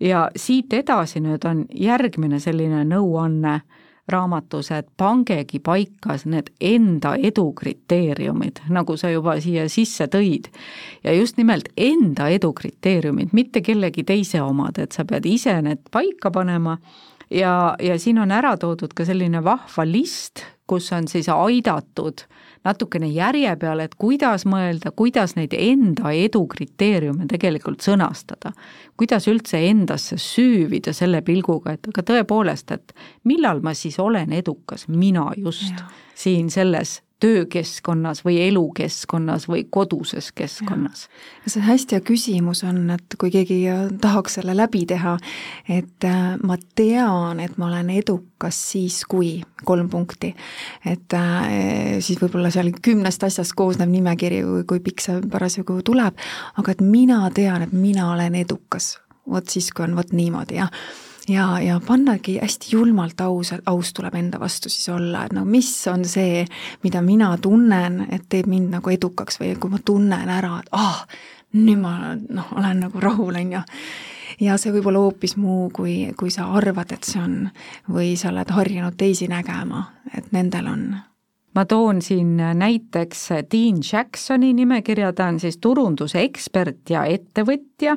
ja 0.00 0.28
siit 0.36 0.72
edasi 0.72 1.24
nüüd 1.24 1.44
on 1.48 1.66
järgmine 1.74 2.40
selline 2.40 2.84
nõuanne 2.84 3.60
raamatus, 4.08 4.70
et 4.70 4.86
pangegi 4.96 5.58
paika 5.58 6.14
need 6.30 6.52
enda 6.62 7.16
edu 7.18 7.48
kriteeriumid, 7.58 8.62
nagu 8.70 8.94
sa 8.96 9.10
juba 9.10 9.34
siia 9.42 9.66
sisse 9.68 10.06
tõid. 10.06 10.46
ja 11.04 11.12
just 11.12 11.36
nimelt 11.36 11.68
enda 11.76 12.28
edu 12.28 12.52
kriteeriumid, 12.52 13.32
mitte 13.32 13.60
kellegi 13.60 14.04
teise 14.04 14.42
omad, 14.42 14.78
et 14.78 14.92
sa 14.92 15.04
pead 15.04 15.26
ise 15.26 15.58
need 15.62 15.82
paika 15.90 16.30
panema 16.30 16.78
ja, 17.30 17.76
ja 17.82 17.98
siin 17.98 18.18
on 18.18 18.32
ära 18.34 18.56
toodud 18.60 18.94
ka 18.96 19.04
selline 19.04 19.42
vahva 19.44 19.86
list, 19.86 20.44
kus 20.66 20.90
on 20.92 21.08
siis 21.08 21.28
aidatud 21.30 22.26
natukene 22.66 23.06
järje 23.14 23.52
peale, 23.60 23.86
et 23.86 23.94
kuidas 23.94 24.42
mõelda, 24.48 24.90
kuidas 24.96 25.36
neid 25.36 25.54
enda 25.54 26.10
edu 26.10 26.42
kriteeriume 26.50 27.28
tegelikult 27.30 27.84
sõnastada. 27.86 28.52
kuidas 28.96 29.28
üldse 29.28 29.60
endasse 29.68 30.18
süüvida 30.18 30.92
selle 30.92 31.22
pilguga, 31.22 31.76
et 31.76 31.88
aga 31.88 32.02
tõepoolest, 32.02 32.72
et 32.72 32.94
millal 33.24 33.62
ma 33.62 33.74
siis 33.74 33.98
olen 34.02 34.32
edukas, 34.32 34.88
mina 34.88 35.30
just 35.36 35.74
ja. 35.76 35.86
siin 36.14 36.50
selles 36.50 37.00
töökeskkonnas 37.20 38.20
või 38.24 38.40
elukeskkonnas 38.48 39.46
või 39.48 39.64
koduses 39.70 40.32
keskkonnas? 40.36 41.06
see 41.46 41.62
hästi 41.64 41.96
hea 41.96 42.04
küsimus 42.04 42.60
on, 42.66 42.90
et 42.92 43.16
kui 43.18 43.30
keegi 43.32 43.60
tahaks 44.02 44.36
selle 44.36 44.56
läbi 44.56 44.84
teha, 44.88 45.16
et 45.68 46.04
äh, 46.04 46.36
ma 46.42 46.58
tean, 46.76 47.40
et 47.40 47.56
ma 47.56 47.70
olen 47.70 47.90
edukas 47.96 48.58
siis, 48.72 49.00
kui 49.08 49.40
kolm 49.64 49.88
punkti. 49.90 50.34
et 50.84 51.16
äh, 51.16 51.48
siis 52.04 52.20
võib-olla 52.20 52.52
seal 52.52 52.72
kümnest 52.82 53.24
asjast 53.24 53.56
koosnev 53.56 53.88
nimekiri, 53.90 54.42
kui 54.68 54.84
pikk 54.84 55.00
see 55.00 55.24
parasjagu 55.32 55.80
tuleb, 55.86 56.20
aga 56.60 56.76
et 56.76 56.84
mina 56.84 57.24
tean, 57.34 57.64
et 57.64 57.72
mina 57.72 58.10
olen 58.12 58.36
edukas, 58.44 58.96
vot 59.30 59.48
siis, 59.48 59.72
kui 59.72 59.88
on 59.88 59.96
vot 59.96 60.12
niimoodi, 60.12 60.60
jah 60.60 60.72
ja, 61.28 61.60
ja 61.60 61.80
pannagi 61.86 62.38
hästi 62.42 62.76
julmalt 62.76 63.20
aus, 63.20 63.54
aus 63.66 63.92
tuleb 63.92 64.14
enda 64.14 64.40
vastu 64.40 64.68
siis 64.68 64.88
olla, 64.88 65.24
et 65.26 65.32
no 65.32 65.44
mis 65.44 65.70
on 65.90 66.04
see, 66.04 66.44
mida 66.82 67.02
mina 67.02 67.36
tunnen, 67.42 68.06
et 68.10 68.28
teeb 68.28 68.50
mind 68.50 68.76
nagu 68.76 68.92
edukaks 68.92 69.40
või 69.40 69.54
kui 69.60 69.72
ma 69.72 69.80
tunnen 69.84 70.30
ära, 70.30 70.58
et 70.60 70.70
ah, 70.76 71.02
nüüd 71.56 71.82
ma 71.82 72.14
noh, 72.14 72.52
olen 72.56 72.86
nagu 72.86 73.02
rahul, 73.02 73.34
on 73.34 73.58
ju. 73.58 73.64
ja 74.40 74.56
see 74.60 74.74
võib 74.74 74.90
olla 74.90 75.04
hoopis 75.06 75.36
muu, 75.40 75.68
kui, 75.74 75.98
kui 76.18 76.30
sa 76.30 76.50
arvad, 76.58 76.92
et 76.92 77.04
see 77.04 77.22
on 77.22 77.36
või 77.90 78.14
sa 78.20 78.30
oled 78.32 78.50
harjunud 78.52 78.96
teisi 78.98 79.28
nägema, 79.30 79.84
et 80.14 80.32
nendel 80.36 80.72
on 80.72 80.88
ma 81.56 81.64
toon 81.64 82.02
siin 82.04 82.36
näiteks 82.36 83.28
Dean 83.52 83.78
Jacksoni 83.80 84.52
nimekirja, 84.52 85.14
ta 85.16 85.30
on 85.32 85.40
siis 85.40 85.56
turunduse 85.56 86.20
ekspert 86.20 86.90
ja 86.92 87.06
ettevõtja 87.08 87.96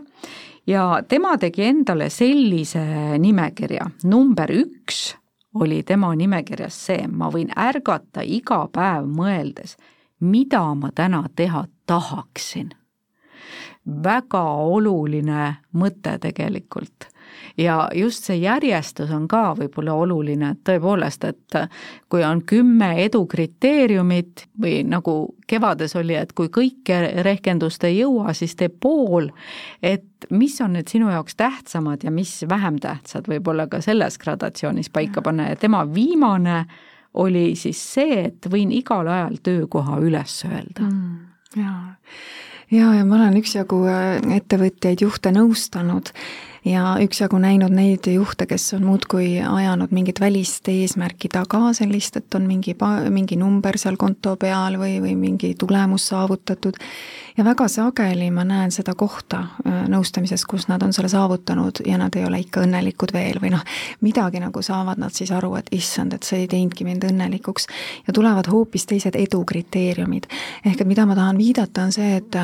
ja 0.69 1.03
tema 1.08 1.38
tegi 1.38 1.63
endale 1.65 2.10
sellise 2.13 2.82
nimekirja, 3.17 3.89
number 4.03 4.51
üks 4.53 5.15
oli 5.60 5.82
tema 5.84 6.12
nimekirjas 6.15 6.75
see, 6.86 7.08
ma 7.08 7.32
võin 7.34 7.49
ärgata 7.58 8.21
iga 8.21 8.62
päev 8.73 9.08
mõeldes, 9.10 9.77
mida 10.19 10.62
ma 10.77 10.91
täna 10.95 11.23
teha 11.36 11.65
tahaksin. 11.89 12.75
väga 14.03 14.41
oluline 14.43 15.56
mõte 15.73 16.17
tegelikult 16.21 17.08
ja 17.60 17.89
just 17.95 18.23
see 18.23 18.39
järjestus 18.39 19.12
on 19.12 19.27
ka 19.27 19.53
võib-olla 19.57 19.93
oluline, 19.99 20.53
et 20.53 20.62
tõepoolest, 20.67 21.25
et 21.27 21.57
kui 22.10 22.23
on 22.23 22.41
kümme 22.47 22.91
edukriteeriumit 23.03 24.45
või 24.62 24.81
nagu 24.87 25.15
kevades 25.49 25.95
oli, 25.99 26.15
et 26.15 26.31
kui 26.37 26.51
kõike 26.53 27.01
rehkendust 27.25 27.83
ei 27.87 27.99
jõua, 27.99 28.33
siis 28.37 28.55
tee 28.60 28.69
pool, 28.71 29.29
et 29.83 30.29
mis 30.29 30.55
on 30.63 30.77
need 30.77 30.91
sinu 30.91 31.12
jaoks 31.12 31.35
tähtsamad 31.39 32.03
ja 32.03 32.12
mis 32.12 32.37
vähem 32.49 32.79
tähtsad, 32.79 33.27
võib-olla 33.27 33.67
ka 33.71 33.81
selles 33.83 34.19
gradatsioonis 34.21 34.91
paika 34.93 35.23
panna. 35.25 35.49
Ja 35.51 35.60
tema 35.60 35.83
viimane 35.93 36.63
oli 37.19 37.55
siis 37.60 37.81
see, 37.93 38.21
et 38.29 38.47
võin 38.51 38.71
igal 38.75 39.07
ajal 39.07 39.39
töökoha 39.43 39.99
üles 40.03 40.43
öelda. 40.47 40.85
Mm,. 40.85 41.17
jaa. 41.60 41.97
Ja, 42.69 42.91
ja 42.93 43.05
ma 43.05 43.17
olen 43.17 43.39
üksjagu 43.39 43.79
äh, 43.89 44.19
ettevõtjaid, 44.35 45.01
juhte 45.01 45.31
nõustanud 45.33 46.12
ja 46.65 46.95
üksjagu 47.01 47.39
näinud 47.39 47.73
neid 47.73 48.07
juhte, 48.12 48.45
kes 48.49 48.73
on 48.77 48.85
muudkui 48.89 49.39
ajanud 49.39 49.93
mingit 49.95 50.19
välist 50.19 50.67
eesmärki 50.71 51.31
taga, 51.31 51.73
sellist, 51.77 52.19
et 52.19 52.35
on 52.35 52.47
mingi, 52.49 52.75
mingi 53.10 53.39
number 53.39 53.77
seal 53.77 53.97
konto 53.99 54.35
peal 54.39 54.79
või, 54.81 54.97
või 55.03 55.15
mingi 55.19 55.53
tulemus 55.60 56.10
saavutatud 56.12 56.79
ja 57.40 57.46
väga 57.46 57.67
sageli 57.67 58.31
ma 58.31 58.44
näen 58.44 58.71
seda 58.71 58.92
kohta 59.00 59.37
äh, 59.40 59.85
nõustamises, 59.87 60.44
kus 60.50 60.65
nad 60.67 60.83
on 60.83 60.92
selle 60.94 61.08
saavutanud 61.10 61.79
ja 61.87 61.98
nad 61.98 62.15
ei 62.19 62.25
ole 62.27 62.42
ikka 62.44 62.65
õnnelikud 62.65 63.13
veel 63.15 63.40
või 63.40 63.54
noh, 63.54 63.62
midagi 64.04 64.42
nagu 64.44 64.62
saavad 64.65 65.00
nad 65.00 65.15
siis 65.15 65.31
aru, 65.31 65.54
et 65.56 65.69
issand, 65.71 66.13
et 66.13 66.27
see 66.27 66.42
ei 66.44 66.50
teinudki 66.52 66.83
mind 66.83 67.06
õnnelikuks. 67.08 67.67
ja 68.08 68.13
tulevad 68.13 68.50
hoopis 68.52 68.85
teised 68.85 69.15
edukriteeriumid. 69.15 70.27
ehk 70.65 70.81
et 70.81 70.87
mida 70.87 71.06
ma 71.06 71.15
tahan 71.15 71.37
viidata, 71.37 71.85
on 71.87 71.96
see, 71.96 72.17
et, 72.17 72.35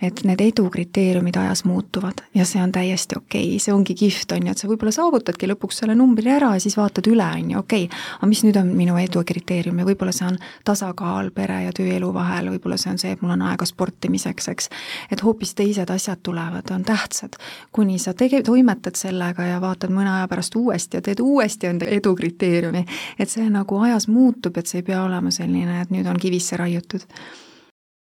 et 0.00 0.24
need 0.24 0.40
edukriteeriumid 0.40 1.36
ajas 1.36 1.64
muutuvad 1.64 2.24
ja 2.34 2.44
see 2.48 2.62
on 2.62 2.72
täiesti 2.72 3.18
okei 3.18 3.44
okay., 3.44 3.58
see 3.58 3.74
ongi 3.74 3.94
kihvt, 3.94 4.32
on 4.32 4.46
ju, 4.46 4.56
et 4.56 4.64
sa 4.64 4.68
võib-olla 4.68 4.94
saavutadki 4.96 5.52
lõpuks 5.52 5.82
selle 5.82 5.94
numbri 5.94 6.32
ära 6.32 6.54
ja 6.56 6.64
siis 6.64 6.78
vaatad 6.80 7.06
üle, 7.12 7.28
on 7.34 7.50
ju, 7.50 7.58
okei 7.58 7.84
okay,, 7.84 8.00
aga 8.16 8.30
mis 8.32 8.44
nüüd 8.48 8.56
on 8.56 8.72
minu 8.72 8.96
edukriteerium 8.96 9.84
ja 9.84 9.90
võib-olla 9.92 10.16
see 10.16 10.30
on 10.32 10.40
tasakaal 10.64 11.30
pere 11.36 11.62
ja 11.66 11.76
tööelu 11.76 12.14
vahel, 12.16 12.48
võib-olla 12.56 12.80
see 12.80 12.96
on 12.96 13.04
see, 13.04 13.12
et 13.12 13.20
mul 13.20 13.36
on 13.36 13.44
aega 13.50 13.68
sportimiseks, 13.68 14.37
selleks, 14.44 14.68
eks. 14.70 15.12
et 15.12 15.22
hoopis 15.24 15.54
teised 15.54 15.90
asjad 15.90 16.22
tulevad, 16.22 16.70
on 16.70 16.84
tähtsad. 16.84 17.36
kuni 17.72 17.98
sa 17.98 18.14
tege-, 18.14 18.42
toimetad 18.42 18.96
sellega 18.96 19.42
ja 19.42 19.60
vaatad 19.60 19.90
mõne 19.90 20.10
aja 20.16 20.28
pärast 20.28 20.56
uuesti 20.56 20.96
ja 20.96 21.02
teed 21.02 21.20
uuesti 21.20 21.66
enda 21.66 21.86
edukriteeriumi, 21.86 22.84
et 23.18 23.30
see 23.30 23.50
nagu 23.50 23.78
ajas 23.78 24.08
muutub, 24.08 24.56
et 24.56 24.66
see 24.66 24.82
ei 24.82 24.88
pea 24.92 25.02
olema 25.02 25.30
selline, 25.30 25.80
et 25.82 25.90
nüüd 25.90 26.06
on 26.06 26.18
kivisse 26.18 26.56
raiutud 26.56 27.06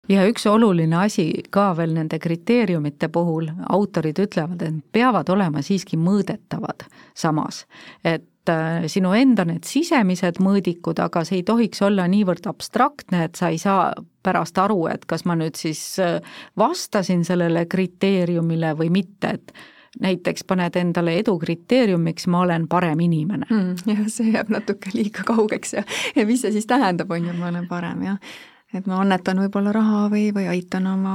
ja 0.08 0.24
üks 0.28 0.46
oluline 0.50 0.96
asi 1.04 1.26
ka 1.50 1.70
veel 1.78 1.94
nende 1.94 2.18
kriteeriumite 2.22 3.08
puhul, 3.12 3.48
autorid 3.70 4.18
ütlevad, 4.22 4.62
et 4.66 4.82
peavad 4.92 5.30
olema 5.32 5.62
siiski 5.62 5.98
mõõdetavad 6.00 6.86
samas, 7.14 7.64
et 8.04 8.50
äh, 8.50 8.88
sinu 8.90 9.14
enda 9.18 9.46
need 9.48 9.66
sisemised 9.68 10.40
mõõdikud, 10.42 11.02
aga 11.02 11.24
see 11.28 11.40
ei 11.40 11.46
tohiks 11.46 11.82
olla 11.86 12.08
niivõrd 12.10 12.48
abstraktne, 12.50 13.28
et 13.28 13.38
sa 13.38 13.52
ei 13.52 13.60
saa 13.62 13.92
pärast 14.22 14.58
aru, 14.58 14.86
et 14.92 15.06
kas 15.10 15.26
ma 15.28 15.36
nüüd 15.38 15.58
siis 15.58 15.82
äh, 16.02 16.18
vastasin 16.58 17.24
sellele 17.24 17.66
kriteeriumile 17.70 18.74
või 18.78 18.90
mitte, 18.94 19.36
et 19.38 19.54
näiteks 20.00 20.46
paned 20.48 20.76
endale 20.80 21.18
edu 21.20 21.36
kriteeriumiks, 21.38 22.26
ma 22.32 22.46
olen 22.46 22.68
parem 22.68 23.00
inimene 23.04 23.48
mm,. 23.50 23.74
jah, 23.90 24.06
see 24.08 24.32
jääb 24.32 24.52
natuke 24.52 24.94
liiga 24.94 25.26
kaugeks 25.28 25.76
ja, 25.76 25.84
ja 26.16 26.24
mis 26.28 26.44
see 26.44 26.54
siis 26.54 26.68
tähendab, 26.70 27.12
on 27.12 27.28
ju, 27.28 27.36
ma 27.36 27.50
olen 27.52 27.68
parem, 27.68 28.06
jah 28.08 28.40
et 28.72 28.86
ma 28.88 29.00
annetan 29.02 29.40
võib-olla 29.44 29.72
raha 29.74 30.06
või, 30.12 30.30
või 30.34 30.46
aitan 30.52 30.86
oma 30.90 31.14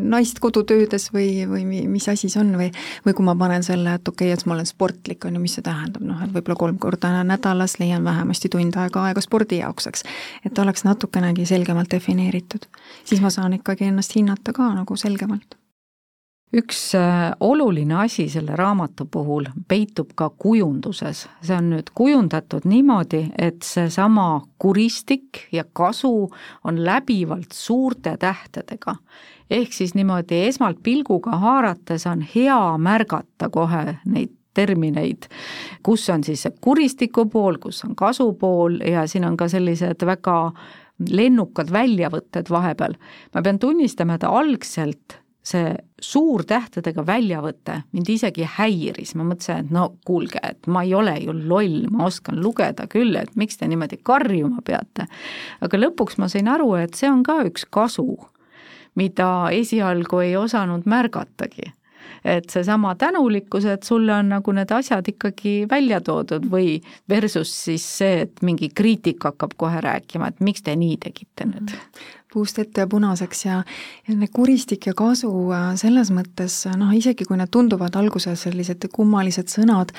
naist 0.00 0.40
kodutöödes 0.42 1.10
või, 1.14 1.44
või 1.48 1.86
mis 1.88 2.08
asi 2.08 2.30
see 2.32 2.40
on 2.40 2.54
või 2.58 2.70
või 3.06 3.16
kui 3.16 3.26
ma 3.26 3.36
panen 3.38 3.64
selle, 3.66 3.96
et 3.98 4.08
okei 4.08 4.30
okay,, 4.32 4.40
et 4.40 4.46
ma 4.46 4.56
olen 4.56 4.68
sportlik, 4.68 5.24
on 5.28 5.36
ju, 5.38 5.42
mis 5.44 5.56
see 5.58 5.66
tähendab, 5.66 6.04
noh, 6.06 6.20
et 6.24 6.34
võib-olla 6.34 6.58
kolm 6.64 6.78
korda 6.82 7.12
nädalas 7.28 7.78
leian 7.80 8.04
vähemasti 8.04 8.50
tund 8.52 8.76
aega 8.80 9.06
aega 9.08 9.24
spordi 9.24 9.62
jaoks, 9.62 9.88
eks. 9.92 10.06
et 10.46 10.58
oleks 10.58 10.86
natukenegi 10.88 11.46
selgemalt 11.48 11.90
defineeritud. 11.92 12.68
siis 13.04 13.20
ma 13.20 13.30
saan 13.30 13.58
ikkagi 13.60 13.90
ennast 13.90 14.16
hinnata 14.16 14.52
ka 14.56 14.72
nagu 14.74 14.96
selgemalt 14.96 15.61
üks 16.52 16.80
äh, 16.94 17.32
oluline 17.40 17.94
asi 18.04 18.28
selle 18.28 18.56
raamatu 18.56 19.06
puhul 19.10 19.46
peitub 19.68 20.12
ka 20.16 20.28
kujunduses, 20.30 21.26
see 21.40 21.56
on 21.56 21.70
nüüd 21.72 21.92
kujundatud 21.96 22.66
niimoodi, 22.68 23.24
et 23.38 23.64
seesama 23.64 24.42
kuristik 24.60 25.46
ja 25.52 25.64
kasu 25.72 26.28
on 26.64 26.84
läbivalt 26.84 27.56
suurte 27.56 28.16
tähtedega. 28.20 28.96
ehk 29.50 29.72
siis 29.72 29.94
niimoodi 29.94 30.44
esmalt 30.46 30.82
pilguga 30.82 31.36
haarates 31.36 32.06
on 32.06 32.26
hea 32.34 32.78
märgata 32.78 33.48
kohe 33.48 33.98
neid 34.04 34.36
termineid, 34.54 35.28
kus 35.82 36.08
on 36.12 36.24
siis 36.24 36.42
see 36.44 36.52
kuristiku 36.60 37.24
pool, 37.32 37.56
kus 37.56 37.84
on 37.84 37.96
kasu 37.96 38.32
pool 38.36 38.80
ja 38.84 39.06
siin 39.06 39.24
on 39.24 39.36
ka 39.36 39.48
sellised 39.48 40.04
väga 40.06 40.52
lennukad 41.10 41.72
väljavõtted 41.72 42.50
vahepeal. 42.50 42.94
ma 43.34 43.42
pean 43.42 43.58
tunnistama, 43.58 44.14
et 44.14 44.24
algselt 44.28 45.21
see 45.42 45.74
suurtähtedega 46.02 47.02
väljavõte 47.06 47.80
mind 47.92 48.10
isegi 48.14 48.46
häiris, 48.56 49.14
ma 49.18 49.26
mõtlesin, 49.26 49.66
et 49.66 49.74
no 49.74 49.88
kuulge, 50.06 50.40
et 50.42 50.70
ma 50.70 50.84
ei 50.86 50.94
ole 50.94 51.16
ju 51.24 51.34
loll, 51.34 51.88
ma 51.90 52.06
oskan 52.06 52.38
lugeda 52.42 52.86
küll, 52.90 53.16
et 53.18 53.34
miks 53.38 53.58
te 53.58 53.68
niimoodi 53.70 53.98
karjuma 54.06 54.62
peate. 54.64 55.08
aga 55.60 55.82
lõpuks 55.82 56.18
ma 56.22 56.30
sain 56.30 56.48
aru, 56.48 56.74
et 56.78 56.94
see 56.98 57.10
on 57.10 57.22
ka 57.26 57.42
üks 57.50 57.66
kasu, 57.70 58.16
mida 58.94 59.50
esialgu 59.50 60.22
ei 60.22 60.36
osanud 60.36 60.86
märgatagi. 60.86 61.72
Et 62.22 62.46
seesama 62.50 62.92
tänulikkus, 62.94 63.64
et 63.66 63.82
sulle 63.82 64.14
on 64.14 64.28
nagu 64.30 64.52
need 64.54 64.70
asjad 64.70 65.08
ikkagi 65.10 65.64
välja 65.70 65.98
toodud 66.00 66.44
või 66.50 66.76
versus 67.10 67.50
siis 67.64 67.82
see, 67.98 68.20
et 68.26 68.42
mingi 68.46 68.68
kriitik 68.70 69.24
hakkab 69.26 69.56
kohe 69.58 69.80
rääkima, 69.82 70.28
et 70.30 70.42
miks 70.44 70.62
te 70.62 70.76
nii 70.78 71.00
tegite 71.02 71.48
nüüd 71.50 71.74
puust 72.32 72.58
ette 72.62 72.84
ja 72.84 72.88
punaseks 72.90 73.44
ja, 73.44 73.60
need 74.08 74.32
kuristik 74.34 74.86
ja 74.88 74.94
kasu 74.96 75.30
äh, 75.54 75.72
selles 75.80 76.12
mõttes 76.14 76.62
noh, 76.78 76.92
isegi 76.96 77.26
kui 77.28 77.38
need 77.40 77.52
tunduvad 77.52 77.96
alguses 78.00 78.46
sellised 78.46 78.88
kummalised 78.92 79.52
sõnad, 79.52 79.92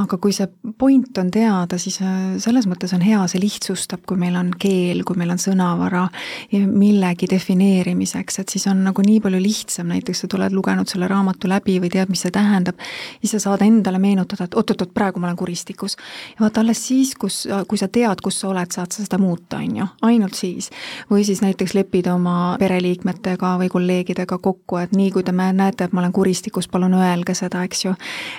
aga 0.00 0.18
kui 0.18 0.34
see 0.34 0.48
point 0.78 1.18
on 1.20 1.30
teada, 1.34 1.78
siis 1.80 2.00
äh, 2.02 2.36
selles 2.42 2.68
mõttes 2.70 2.94
on 2.96 3.04
hea, 3.04 3.20
see 3.30 3.42
lihtsustab, 3.42 4.04
kui 4.08 4.18
meil 4.20 4.36
on 4.40 4.50
keel, 4.60 5.04
kui 5.06 5.18
meil 5.20 5.34
on 5.34 5.40
sõnavara 5.40 6.06
millegi 6.54 7.28
defineerimiseks, 7.30 8.40
et 8.42 8.54
siis 8.54 8.66
on 8.70 8.82
nagu 8.86 9.04
nii 9.04 9.20
palju 9.24 9.40
lihtsam, 9.42 9.90
näiteks 9.92 10.24
sa 10.24 10.30
tuled 10.30 10.54
lugenud 10.54 10.90
selle 10.90 11.08
raamatu 11.10 11.50
läbi 11.50 11.76
või 11.82 11.92
tead, 11.92 12.10
mis 12.12 12.24
see 12.24 12.34
tähendab, 12.34 12.80
siis 13.20 13.36
sa 13.36 13.42
saad 13.48 13.64
endale 13.66 14.00
meenutada, 14.02 14.48
et 14.48 14.56
oot-oot-oot, 14.58 14.94
praegu 14.94 15.22
ma 15.22 15.28
olen 15.28 15.38
kuristikus. 15.38 15.96
ja 16.34 16.46
vaata, 16.46 16.64
alles 16.64 16.82
siis, 16.86 17.14
kus, 17.18 17.44
kui 17.68 17.78
sa 17.80 17.88
tead, 17.92 18.22
kus 18.24 18.40
sa 18.40 18.50
oled, 18.50 18.72
saad 18.74 18.94
sa 18.94 19.04
seda 19.04 19.18
muuta, 19.22 19.60
on 19.62 19.76
ju, 19.82 19.88
ainult 20.08 20.34
siis. 20.38 20.70
või 21.10 21.24
siis 21.26 21.42
näiteks 21.44 21.73
näiteks 21.74 21.84
leppida 21.84 22.14
oma 22.14 22.56
pereliikmetega 22.58 23.58
või 23.58 23.68
kolleegidega 23.68 24.38
kokku, 24.38 24.76
et 24.78 24.92
nii, 24.92 25.10
kui 25.10 25.22
te 25.22 25.32
näete, 25.32 25.84
et 25.84 25.92
ma 25.92 26.00
olen 26.00 26.12
kuristikus, 26.12 26.68
palun 26.68 26.94
öelge 26.94 27.34
seda, 27.34 27.62
eks 27.64 27.84
ju. 27.84 27.94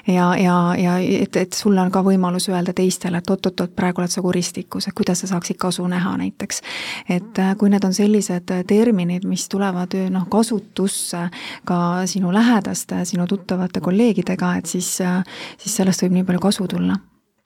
ja, 0.08 0.36
ja, 0.38 0.76
ja 0.78 0.98
et, 1.00 1.36
et 1.36 1.54
sul 1.54 1.78
on 1.78 1.92
ka 1.92 2.02
võimalus 2.04 2.50
öelda 2.50 2.74
teistele, 2.74 3.18
et 3.18 3.30
oot-oot-oot, 3.30 3.76
praegu 3.76 4.02
oled 4.02 4.12
sa 4.12 4.22
kuristikus, 4.22 4.88
et 4.88 4.96
kuidas 4.96 5.22
sa 5.22 5.28
saaksid 5.28 5.58
kasu 5.58 5.88
näha 5.88 6.18
näiteks. 6.18 6.62
et 7.10 7.40
äh, 7.40 7.56
kui 7.58 7.70
need 7.70 7.84
on 7.84 7.94
sellised 7.94 8.52
terminid, 8.68 9.26
mis 9.26 9.50
tulevad 9.50 9.94
noh, 10.10 10.28
kasutusse 10.30 11.30
ka 11.66 12.06
sinu 12.06 12.34
lähedaste, 12.34 13.06
sinu 13.06 13.28
tuttavate 13.28 13.82
kolleegidega, 13.82 14.56
et 14.58 14.66
siis, 14.66 15.02
äh, 15.02 15.24
siis 15.58 15.76
sellest 15.76 16.04
võib 16.04 16.20
nii 16.20 16.24
palju 16.24 16.48
kasu 16.50 16.68
tulla 16.68 16.98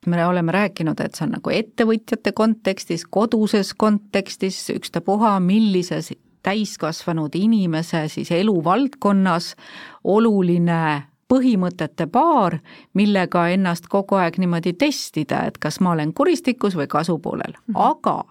me 0.05 0.25
oleme 0.25 0.51
rääkinud, 0.51 0.99
et 0.99 1.15
see 1.15 1.25
on 1.27 1.35
nagu 1.37 1.51
ettevõtjate 1.53 2.31
kontekstis, 2.31 3.05
koduses 3.05 3.73
kontekstis, 3.73 4.61
ükstapuha 4.71 5.39
millises 5.43 6.13
täiskasvanud 6.43 7.35
inimese 7.35 8.07
siis 8.07 8.31
eluvaldkonnas 8.31 9.55
oluline 10.03 11.03
põhimõtete 11.29 12.07
paar, 12.09 12.57
millega 12.97 13.47
ennast 13.53 13.87
kogu 13.91 14.17
aeg 14.17 14.39
niimoodi 14.41 14.73
testida, 14.73 15.43
et 15.45 15.59
kas 15.61 15.79
ma 15.83 15.93
olen 15.93 16.13
kuristikus 16.13 16.77
või 16.79 16.87
kasupoolel 16.87 17.53
mm, 17.53 17.75
-hmm. 17.75 17.81
aga 17.91 18.23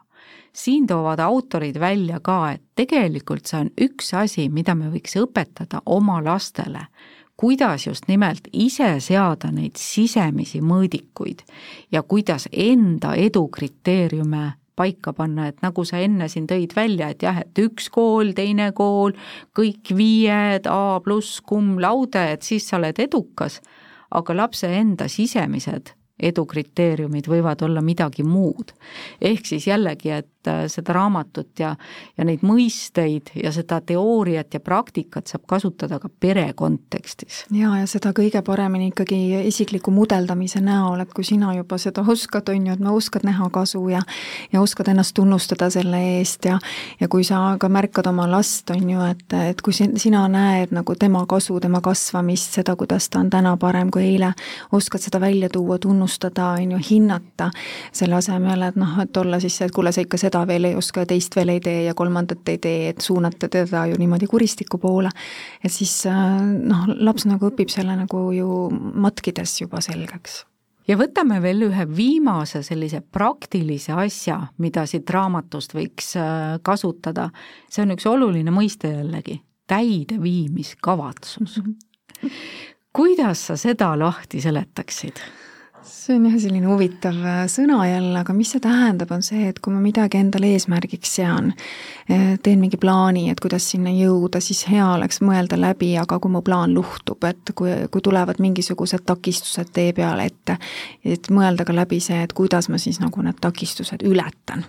siin 0.52 0.86
toovad 0.86 1.20
autorid 1.20 1.80
välja 1.80 2.20
ka, 2.20 2.52
et 2.52 2.62
tegelikult 2.74 3.46
see 3.46 3.60
on 3.60 3.70
üks 3.80 4.14
asi, 4.14 4.48
mida 4.48 4.74
me 4.74 4.90
võiks 4.90 5.14
õpetada 5.20 5.82
oma 5.86 6.24
lastele 6.24 6.86
kuidas 7.38 7.86
just 7.86 8.08
nimelt 8.08 8.48
ise 8.52 8.96
seada 9.00 9.52
neid 9.54 9.78
sisemisi 9.78 10.60
mõõdikuid 10.60 11.44
ja 11.94 12.02
kuidas 12.02 12.48
enda 12.52 13.14
edu 13.14 13.46
kriteeriume 13.54 14.46
paika 14.78 15.12
panna, 15.12 15.48
et 15.50 15.62
nagu 15.62 15.82
sa 15.86 15.98
enne 16.02 16.28
siin 16.30 16.46
tõid 16.50 16.74
välja, 16.76 17.10
et 17.10 17.22
jah, 17.26 17.40
et 17.42 17.62
üks 17.62 17.88
kool, 17.94 18.30
teine 18.36 18.70
kool, 18.76 19.14
kõik 19.58 19.90
viied, 19.98 20.68
A 20.70 21.00
pluss, 21.02 21.40
cum 21.42 21.76
laude, 21.82 22.22
et 22.34 22.46
siis 22.46 22.68
sa 22.68 22.78
oled 22.78 22.98
edukas, 23.02 23.58
aga 24.14 24.36
lapse 24.38 24.70
enda 24.70 25.08
sisemised 25.10 25.94
edukriteeriumid 26.18 27.28
võivad 27.30 27.62
olla 27.62 27.82
midagi 27.82 28.24
muud. 28.26 28.72
ehk 29.20 29.46
siis 29.46 29.66
jällegi, 29.66 30.10
et 30.10 30.30
seda 30.72 30.94
raamatut 30.96 31.62
ja, 31.62 31.74
ja 32.18 32.26
neid 32.26 32.44
mõisteid 32.46 33.32
ja 33.38 33.52
seda 33.54 33.80
teooriat 33.80 34.54
ja 34.54 34.60
praktikat 34.60 35.30
saab 35.30 35.46
kasutada 35.50 35.98
ka 36.02 36.10
pere 36.20 36.52
kontekstis. 36.56 37.44
jaa, 37.54 37.78
ja 37.80 37.86
seda 37.90 38.12
kõige 38.16 38.42
paremini 38.46 38.90
ikkagi 38.92 39.20
isikliku 39.48 39.92
mudeldamise 39.94 40.62
näol, 40.64 41.04
et 41.04 41.14
kui 41.14 41.26
sina 41.26 41.54
juba 41.56 41.78
seda 41.78 42.04
oskad, 42.06 42.48
on 42.52 42.66
ju, 42.70 42.78
et 42.78 42.84
no 42.84 42.94
oskad 42.98 43.26
näha 43.28 43.50
kasu 43.52 43.82
ja 43.88 44.02
ja 44.52 44.60
oskad 44.60 44.88
ennast 44.88 45.14
tunnustada 45.14 45.70
selle 45.70 46.00
eest 46.18 46.44
ja 46.44 46.58
ja 47.00 47.08
kui 47.08 47.24
sa 47.24 47.56
ka 47.60 47.68
märkad 47.68 48.06
oma 48.06 48.26
last, 48.30 48.70
on 48.70 48.90
ju, 48.90 49.00
et, 49.10 49.32
et 49.50 49.60
kui 49.62 49.72
sina 49.72 50.24
näed 50.28 50.72
nagu 50.74 50.94
tema 50.98 51.24
kasu, 51.28 51.58
tema 51.60 51.80
kasvamist, 51.84 52.58
seda, 52.58 52.76
kuidas 52.76 53.08
ta 53.08 53.20
on 53.22 53.30
täna 53.30 53.56
parem 53.60 53.90
kui 53.94 54.04
eile, 54.04 54.32
oskad 54.72 55.02
seda 55.02 55.20
välja 55.20 55.48
tuua, 55.52 55.78
tunnustada, 55.78 56.50
on 56.58 56.76
ju, 56.76 56.80
hinnata, 56.90 57.50
selle 57.92 58.18
asemel, 58.18 58.62
et 58.68 58.78
noh, 58.80 58.98
et 59.02 59.16
olla 59.16 59.40
siis 59.40 59.58
see, 59.58 59.68
et 59.68 59.74
kuule, 59.74 59.92
sa 59.92 60.04
ikka 60.04 60.20
seda 60.20 60.37
veel 60.46 60.70
ei 60.70 60.76
oska 60.78 61.04
ja 61.04 61.06
teist 61.06 61.36
veel 61.36 61.54
ei 61.56 61.60
tee 61.60 61.82
ja 61.86 61.94
kolmandat 61.94 62.48
ei 62.48 62.58
tee, 62.58 62.88
et 62.92 63.00
suunata 63.00 63.48
teda 63.48 63.86
ju 63.86 63.96
niimoodi 63.98 64.26
kuristiku 64.26 64.78
poole, 64.78 65.10
et 65.64 65.72
siis 65.72 66.04
noh, 66.06 66.86
laps 67.00 67.26
nagu 67.26 67.50
õpib 67.50 67.72
selle 67.72 67.96
nagu 67.96 68.28
ju 68.36 68.68
matkides 69.06 69.60
juba 69.62 69.82
selgeks 69.84 70.44
ja 70.88 70.96
võtame 70.98 71.40
veel 71.44 71.66
ühe 71.68 71.84
viimase 71.90 72.62
sellise 72.66 73.00
praktilise 73.00 73.94
asja, 73.98 74.40
mida 74.62 74.86
siit 74.88 75.10
raamatust 75.12 75.74
võiks 75.76 76.14
äh, 76.18 76.56
kasutada. 76.64 77.28
see 77.68 77.84
on 77.84 77.94
üks 77.96 78.06
oluline 78.08 78.54
mõiste 78.54 78.92
jällegi, 78.92 79.40
täideviimiskavatsus 79.68 81.58
mm. 81.60 81.74
-hmm. 82.22 82.30
kuidas 82.92 83.46
sa 83.50 83.56
seda 83.56 83.92
lahti 83.98 84.40
seletaksid? 84.40 85.20
See 85.82 86.16
on 86.16 86.26
jah 86.26 86.36
selline 86.40 86.66
huvitav 86.68 87.16
äh, 87.24 87.38
sõna 87.50 87.78
jälle, 87.88 88.16
aga 88.20 88.34
mis 88.36 88.50
see 88.54 88.62
tähendab, 88.62 89.10
on 89.14 89.22
see, 89.24 89.48
et 89.50 89.58
kui 89.62 89.72
ma 89.74 89.80
midagi 89.82 90.18
endale 90.20 90.50
eesmärgiks 90.54 91.14
sean, 91.18 91.52
äh, 92.10 92.34
teen 92.42 92.60
mingi 92.62 92.78
plaani, 92.80 93.26
et 93.32 93.40
kuidas 93.40 93.66
sinna 93.72 93.92
jõuda, 93.94 94.40
siis 94.44 94.64
hea 94.70 94.84
oleks 94.94 95.20
mõelda 95.24 95.58
läbi, 95.60 95.92
aga 96.00 96.18
kui 96.22 96.32
mu 96.32 96.42
plaan 96.44 96.74
luhtub, 96.76 97.24
et 97.28 97.52
kui, 97.54 97.72
kui 97.92 98.04
tulevad 98.04 98.40
mingisugused 98.42 99.04
takistused 99.08 99.72
tee 99.74 99.92
peale 99.96 100.28
ette, 100.30 100.58
et 101.04 101.30
mõelda 101.34 101.66
ka 101.68 101.76
läbi 101.76 102.00
see, 102.04 102.20
et 102.24 102.34
kuidas 102.36 102.70
ma 102.72 102.80
siis 102.80 103.00
nagu 103.02 103.22
need 103.24 103.40
takistused 103.40 104.04
ületan. 104.08 104.64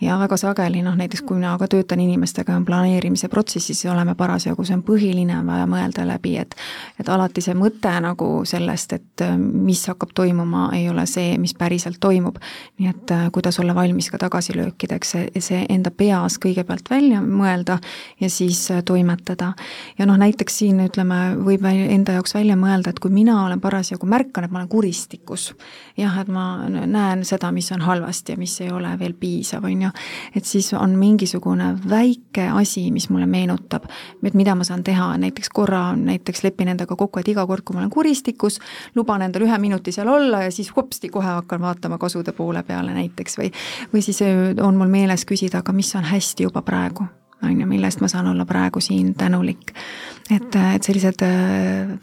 ja 0.00 0.18
väga 0.20 0.36
sageli 0.36 0.82
noh, 0.84 0.96
näiteks 0.98 1.22
kui 1.26 1.38
mina 1.38 1.56
ka 1.58 1.68
töötan 1.70 2.00
inimestega 2.00 2.58
planeerimise 2.66 3.28
protsessis 3.28 3.84
oleme 3.90 4.14
parasjagu, 4.14 4.64
see 4.64 4.76
on 4.76 4.84
põhiline, 4.86 5.38
on 5.38 5.46
vaja 5.48 5.66
mõelda 5.70 6.06
läbi, 6.08 6.36
et 6.40 6.56
et 7.00 7.08
alati 7.08 7.42
see 7.44 7.54
mõte 7.56 7.92
nagu 8.02 8.30
sellest, 8.44 8.92
et 8.92 9.24
äh, 9.24 9.36
mis 9.38 9.86
hakkab 9.88 10.12
toimuma, 10.14 10.29
toimuma, 10.30 10.70
ei 10.72 10.88
ole 10.88 11.06
see, 11.06 11.38
mis 11.38 11.54
päriselt 11.58 11.98
toimub. 12.00 12.36
nii 12.78 12.88
et 12.88 13.10
äh, 13.10 13.30
kuidas 13.32 13.58
olla 13.60 13.74
valmis 13.74 14.10
ka 14.10 14.18
tagasilöökideks, 14.18 15.10
see, 15.38 15.64
enda 15.68 15.90
peas 15.90 16.38
kõigepealt 16.38 16.90
välja 16.90 17.20
mõelda 17.20 17.78
ja 18.20 18.30
siis 18.30 18.70
äh, 18.70 18.82
toimetada. 18.84 19.52
ja 19.98 20.06
noh, 20.06 20.16
näiteks 20.16 20.58
siin 20.58 20.80
ütleme, 20.80 21.36
võib 21.36 21.64
enda 21.66 22.12
jaoks 22.12 22.34
välja 22.34 22.56
mõelda, 22.56 22.90
et 22.90 23.00
kui 23.00 23.10
mina 23.10 23.44
olen 23.46 23.60
parasjagu, 23.60 24.06
märkan, 24.06 24.44
et 24.44 24.50
ma 24.50 24.60
olen 24.60 24.68
kuristikus, 24.68 25.50
jah, 25.96 26.20
et 26.20 26.28
ma 26.28 26.68
näen 26.68 27.24
seda, 27.24 27.50
mis 27.52 27.72
on 27.72 27.80
halvasti 27.80 28.32
ja 28.32 28.38
mis 28.38 28.60
ei 28.60 28.70
ole 28.70 28.94
veel 28.98 29.14
piisav, 29.18 29.64
on 29.64 29.82
ju, 29.88 29.90
et 30.34 30.46
siis 30.46 30.72
on 30.78 30.94
mingisugune 30.98 31.74
väike 31.90 32.48
asi, 32.54 32.90
mis 32.94 33.10
mulle 33.10 33.26
meenutab, 33.26 33.90
et 34.24 34.34
mida 34.34 34.54
ma 34.54 34.64
saan 34.64 34.84
teha, 34.86 35.12
näiteks 35.18 35.50
korra 35.52 35.90
näiteks 35.96 36.44
lepin 36.44 36.70
endaga 36.70 36.96
kokku, 36.96 37.20
et 37.20 37.28
iga 37.28 37.46
kord, 37.46 37.64
kui 37.66 37.74
ma 37.74 37.84
olen 37.84 37.92
kuristikus, 37.92 38.60
luban 38.94 39.22
endale 39.26 39.48
ühe 39.48 39.58
minuti 39.58 39.92
seal 39.92 40.08
olla, 40.08 40.19
olla 40.20 40.44
ja 40.46 40.52
siis 40.54 40.72
hopsti, 40.76 41.08
kohe 41.08 41.26
hakkan 41.26 41.60
vaatama 41.60 41.98
kasude 41.98 42.32
poole 42.36 42.62
peale 42.62 42.94
näiteks 42.96 43.38
või 43.40 43.52
või 43.94 44.04
siis 44.04 44.22
on 44.62 44.76
mul 44.76 44.92
meeles 44.92 45.26
küsida, 45.28 45.64
aga 45.64 45.72
mis 45.72 45.94
on 45.96 46.04
hästi 46.04 46.48
juba 46.48 46.62
praegu, 46.62 47.06
on 47.42 47.60
ju, 47.60 47.66
millest 47.66 48.00
ma 48.00 48.08
saan 48.08 48.28
olla 48.30 48.44
praegu 48.44 48.80
siin 48.80 49.14
tänulik. 49.14 49.72
et, 50.30 50.54
äh, 50.56 50.74
et 50.74 50.82
sellised 50.82 51.24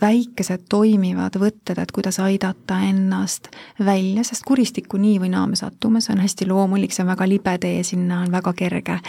väikesed 0.01 0.65
toimivad 0.69 1.37
võtted, 1.39 1.79
et 1.79 1.91
kuidas 1.95 2.19
aidata 2.19 2.79
ennast 2.83 3.47
välja, 3.79 4.23
sest 4.23 4.43
kuristikku 4.43 4.97
nii 4.97 5.19
või 5.23 5.29
naa 5.31 5.45
me 5.47 5.55
satume, 5.55 6.01
see 6.01 6.11
on 6.11 6.19
hästi 6.19 6.47
loomulik, 6.47 6.91
see 6.91 7.05
on 7.05 7.13
väga 7.13 7.27
libe 7.29 7.53
tee, 7.57 7.83
sinna 7.87 8.19
on 8.25 8.31
väga 8.31 8.53
kerge 8.53 8.99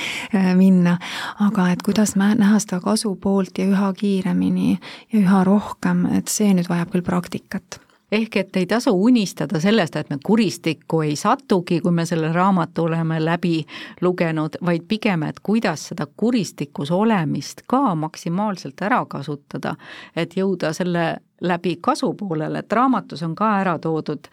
minna. 0.55 0.99
aga 1.41 1.71
et 1.73 1.83
kuidas 1.83 2.15
näha 2.17 2.59
seda 2.59 2.81
kasu 2.81 3.17
poolt 3.17 3.59
ja 3.59 3.67
üha 3.67 3.93
kiiremini 3.93 4.79
ja 5.13 5.21
üha 5.21 5.45
rohkem, 5.45 6.07
et 6.21 6.29
see 6.29 6.55
nüüd 6.55 6.71
vajab 6.71 6.95
küll 6.95 7.03
praktikat 7.03 7.81
ehk 8.13 8.37
et 8.37 8.57
ei 8.57 8.67
tasu 8.67 8.93
unistada 9.05 9.61
sellest, 9.61 9.97
et 9.97 10.11
me 10.11 10.19
kuristikku 10.25 11.01
ei 11.05 11.17
satugi, 11.17 11.81
kui 11.81 11.93
me 11.93 12.07
selle 12.07 12.33
raamatu 12.33 12.85
oleme 12.89 13.25
läbi 13.25 13.67
lugenud, 14.01 14.57
vaid 14.65 14.87
pigem, 14.89 15.23
et 15.23 15.41
kuidas 15.43 15.89
seda 15.93 16.07
kuristikus 16.17 16.91
olemist 16.91 17.63
ka 17.67 17.95
maksimaalselt 17.95 18.83
ära 18.83 19.05
kasutada, 19.09 19.75
et 20.17 20.37
jõuda 20.37 20.73
selle 20.73 21.17
läbi 21.41 21.77
kasu 21.81 22.15
poolele, 22.15 22.65
et 22.65 22.73
raamatus 22.73 23.23
on 23.23 23.35
ka 23.37 23.59
ära 23.61 23.79
toodud 23.79 24.31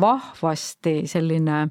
vahvasti 0.00 1.02
selline 1.06 1.66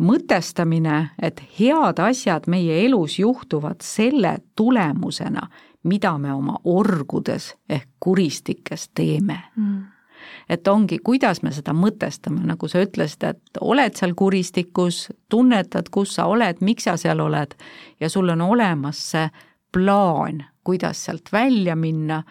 mõtestamine, 0.00 1.10
et 1.22 1.42
head 1.58 2.00
asjad 2.02 2.48
meie 2.48 2.82
elus 2.86 3.18
juhtuvad 3.18 3.84
selle 3.84 4.38
tulemusena, 4.56 5.46
mida 5.84 6.16
me 6.18 6.32
oma 6.32 6.58
orgudes 6.64 7.54
ehk 7.68 7.88
kuristikes 8.00 8.90
teeme. 8.94 9.38
Mm 9.56 9.99
et 10.48 10.68
ongi, 10.68 10.98
kuidas 11.04 11.42
me 11.42 11.52
seda 11.54 11.74
mõtestame, 11.76 12.42
nagu 12.46 12.68
sa 12.68 12.82
ütlesid, 12.84 13.26
et 13.28 13.60
oled 13.60 13.96
seal 13.98 14.14
kuristikus, 14.18 15.06
tunnetad, 15.32 15.90
kus 15.92 16.16
sa 16.18 16.26
oled, 16.30 16.62
miks 16.64 16.88
sa 16.88 16.96
seal 17.00 17.20
oled 17.20 17.54
ja 18.00 18.10
sul 18.10 18.32
on 18.34 18.44
olemas 18.44 19.02
see 19.12 19.28
plaan, 19.72 20.44
kuidas 20.64 21.04
sealt 21.06 21.32
välja 21.32 21.76
minna. 21.76 22.22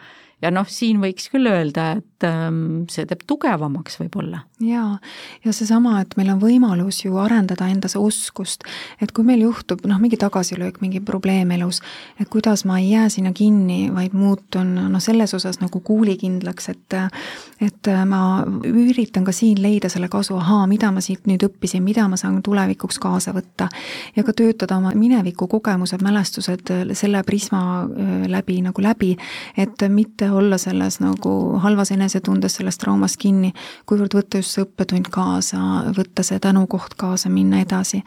Ja 0.42 0.50
noh, 0.52 0.68
siin 0.68 1.00
võiks 1.02 1.28
küll 1.32 1.48
öelda, 1.50 1.90
et 1.98 2.06
see 2.20 3.06
teeb 3.08 3.22
tugevamaks 3.26 3.98
võib-olla. 4.00 4.42
jaa, 4.60 4.98
ja 5.44 5.52
seesama, 5.56 6.00
et 6.02 6.16
meil 6.18 6.32
on 6.34 6.40
võimalus 6.42 7.04
ju 7.04 7.16
arendada 7.20 7.68
endas 7.70 7.96
oskust, 7.96 8.66
et 9.00 9.12
kui 9.16 9.24
meil 9.24 9.44
juhtub 9.44 9.84
noh, 9.88 10.00
mingi 10.02 10.18
tagasilöök, 10.20 10.80
mingi 10.84 11.00
probleem 11.00 11.50
elus, 11.56 11.80
et 12.20 12.28
kuidas 12.28 12.64
ma 12.68 12.78
ei 12.80 12.90
jää 12.90 13.08
sinna 13.08 13.32
kinni, 13.32 13.88
vaid 13.94 14.16
muutun 14.16 14.74
noh, 14.92 15.00
selles 15.00 15.34
osas 15.34 15.60
nagu 15.62 15.80
kuulikindlaks, 15.80 16.68
et 16.74 16.98
et 17.60 17.88
ma 18.08 18.42
üritan 18.64 19.24
ka 19.24 19.32
siin 19.36 19.60
leida 19.62 19.88
selle 19.92 20.08
kasu, 20.08 20.36
ahaa, 20.40 20.66
mida 20.66 20.90
ma 20.92 21.02
siit 21.04 21.26
nüüd 21.28 21.42
õppisin, 21.44 21.82
mida 21.84 22.06
ma 22.08 22.16
saan 22.20 22.40
tulevikuks 22.42 22.98
kaasa 22.98 23.34
võtta. 23.36 23.68
ja 24.16 24.24
ka 24.24 24.32
töötada 24.32 24.76
oma 24.76 24.92
mineviku 24.96 25.46
kogemused, 25.48 26.02
mälestused 26.02 26.72
selle 26.92 27.22
prisma 27.24 27.84
äh, 27.84 28.28
läbi 28.28 28.60
nagu 28.64 28.82
läbi, 28.82 29.16
et 29.56 29.84
mitte 29.88 30.30
olla 30.30 30.58
selles 30.58 31.00
nagu 31.00 31.58
halvas 31.60 31.90
enesetundes, 32.10 32.56
selles 32.58 32.78
traumas 32.80 33.16
kinni, 33.20 33.52
kuivõrd 33.86 34.14
võtta 34.18 34.40
just 34.40 34.56
see 34.56 34.64
õppetund 34.64 35.10
kaasa, 35.12 35.60
võtta 35.96 36.24
see 36.26 36.40
tänukoht 36.42 36.96
kaasa, 36.98 37.30
minna 37.30 37.60
edasi. 37.62 38.02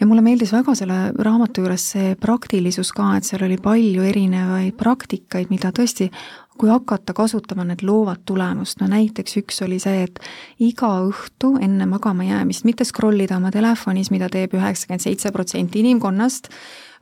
ja 0.00 0.06
mulle 0.06 0.22
meeldis 0.22 0.52
väga 0.52 0.74
selle 0.74 1.12
raamatu 1.18 1.62
juures 1.62 1.90
see 1.94 2.14
praktilisus 2.16 2.92
ka, 2.92 3.16
et 3.16 3.24
seal 3.28 3.44
oli 3.44 3.58
palju 3.60 4.02
erinevaid 4.02 4.76
praktikaid, 4.76 5.50
mida 5.50 5.72
tõesti 5.72 6.10
kui 6.58 6.68
hakata 6.68 7.14
kasutama, 7.16 7.64
need 7.64 7.82
loovad 7.82 8.22
tulemust, 8.28 8.80
no 8.80 8.86
näiteks 8.86 9.38
üks 9.40 9.62
oli 9.64 9.80
see, 9.82 10.04
et 10.04 10.20
iga 10.62 10.90
õhtu 11.08 11.56
enne 11.64 11.88
magama 11.88 12.26
jäämist 12.28 12.66
mitte 12.68 12.84
scroll 12.84 13.24
ida 13.24 13.38
oma 13.40 13.50
telefonis, 13.50 14.12
mida 14.12 14.28
teeb 14.30 14.54
üheksakümmend 14.54 15.02
seitse 15.02 15.32
protsenti 15.32 15.80
inimkonnast, 15.80 16.52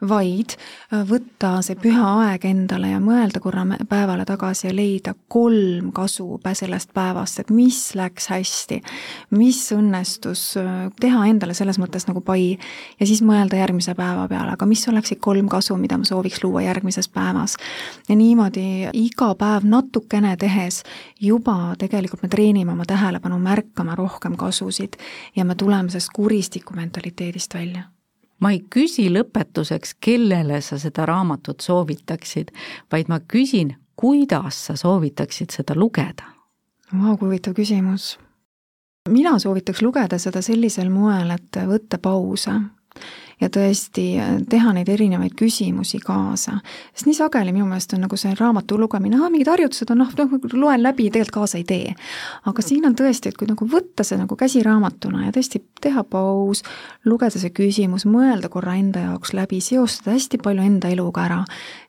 vaid 0.08 0.54
äh, 0.56 1.02
võtta 1.06 1.58
see 1.64 1.76
püha 1.80 2.06
aeg 2.24 2.44
endale 2.48 2.92
ja 2.94 3.00
mõelda 3.02 3.40
korra 3.42 3.64
päevale 3.88 4.24
tagasi 4.28 4.68
ja 4.68 4.74
leida 4.74 5.14
kolm 5.28 5.90
kasu 5.96 6.38
sellest 6.52 6.94
päevast, 6.94 7.40
et 7.40 7.50
mis 7.54 7.78
läks 7.98 8.30
hästi, 8.32 8.80
mis 9.36 9.60
õnnestus, 9.76 10.44
äh, 10.60 10.88
teha 11.00 11.26
endale 11.30 11.54
selles 11.54 11.78
mõttes 11.82 12.06
nagu 12.08 12.22
pai 12.24 12.56
ja 13.00 13.06
siis 13.06 13.22
mõelda 13.26 13.60
järgmise 13.60 13.94
päeva 13.98 14.26
peale, 14.28 14.56
aga 14.56 14.66
mis 14.66 14.86
oleksid 14.88 15.20
kolm 15.20 15.48
kasu, 15.48 15.76
mida 15.76 15.98
ma 15.98 16.08
sooviks 16.08 16.42
luua 16.44 16.64
järgmises 16.66 17.08
päevas. 17.08 17.56
ja 18.08 18.16
niimoodi 18.16 18.90
iga 18.92 19.34
päev 19.34 19.64
natukene 19.64 20.36
tehes 20.36 20.82
juba 21.20 21.74
tegelikult 21.78 22.22
me 22.22 22.28
treenime 22.28 22.72
oma 22.72 22.84
tähelepanu 22.88 23.38
märkama 23.38 23.94
rohkem 23.94 24.36
kasusid 24.36 24.96
ja 25.36 25.44
me 25.44 25.54
tuleme 25.54 25.90
sellest 25.90 26.12
kuristiku 26.14 26.74
mentaliteedist 26.74 27.54
välja 27.54 27.99
ma 28.40 28.52
ei 28.54 28.62
küsi 28.70 29.08
lõpetuseks, 29.12 29.94
kellele 30.00 30.60
sa 30.64 30.78
seda 30.80 31.06
raamatut 31.06 31.60
soovitaksid, 31.60 32.52
vaid 32.92 33.08
ma 33.12 33.20
küsin, 33.20 33.74
kuidas 33.96 34.66
sa 34.66 34.76
soovitaksid 34.76 35.52
seda 35.54 35.76
lugeda? 35.76 36.26
Vau, 36.90 37.16
kui 37.16 37.28
huvitav 37.28 37.54
küsimus. 37.54 38.18
mina 39.08 39.38
soovitaks 39.38 39.82
lugeda 39.82 40.18
seda 40.18 40.42
sellisel 40.42 40.90
moel, 40.90 41.30
et 41.30 41.56
võtta 41.66 41.98
pause 41.98 42.52
ja 43.40 43.48
tõesti 43.52 44.04
teha 44.50 44.72
neid 44.76 44.88
erinevaid 44.92 45.34
küsimusi 45.38 46.00
kaasa. 46.04 46.58
sest 46.92 47.08
nii 47.08 47.16
sageli 47.16 47.54
minu 47.54 47.66
meelest 47.68 47.94
on 47.96 48.04
nagu 48.04 48.18
see 48.20 48.34
raamatu 48.38 48.78
lugemine, 48.80 49.16
aa, 49.20 49.30
mingid 49.32 49.48
harjutused 49.50 49.90
on 49.94 50.02
noh, 50.02 50.12
noh, 50.18 50.34
loen 50.52 50.82
läbi, 50.82 51.08
tegelikult 51.10 51.34
kaasa 51.40 51.58
ei 51.60 51.64
tee. 51.64 51.94
aga 52.46 52.64
siin 52.64 52.86
on 52.86 52.96
tõesti, 52.98 53.32
et 53.32 53.38
kui 53.40 53.48
nagu 53.48 53.66
võtta 53.66 54.04
see 54.06 54.20
nagu 54.20 54.36
käsiraamatuna 54.36 55.26
ja 55.26 55.34
tõesti 55.36 55.62
teha 55.80 56.04
paus, 56.04 56.62
lugeda 57.04 57.40
see 57.40 57.54
küsimus, 57.56 58.06
mõelda 58.08 58.52
korra 58.52 58.76
enda 58.80 59.06
jaoks 59.08 59.34
läbi, 59.36 59.62
seostada 59.64 60.16
hästi 60.16 60.42
palju 60.42 60.66
enda 60.66 60.92
eluga 60.92 61.24
ära, 61.24 61.40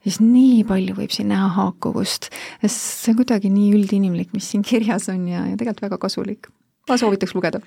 siis 0.06 0.22
nii 0.24 0.64
palju 0.70 0.98
võib 0.98 1.14
siin 1.14 1.32
näha 1.34 1.52
haakuvust, 1.58 2.32
sest 2.64 3.06
see 3.06 3.14
on 3.14 3.22
kuidagi 3.22 3.52
nii 3.52 3.72
üldinimlik, 3.76 4.32
mis 4.38 4.52
siin 4.54 4.66
kirjas 4.66 5.10
on 5.12 5.28
ja, 5.28 5.46
ja 5.50 5.56
tegelikult 5.58 5.88
väga 5.90 6.02
kasulik. 6.08 6.52
ma 6.90 6.98
soovitaks 6.98 7.36
lugeda 7.36 7.62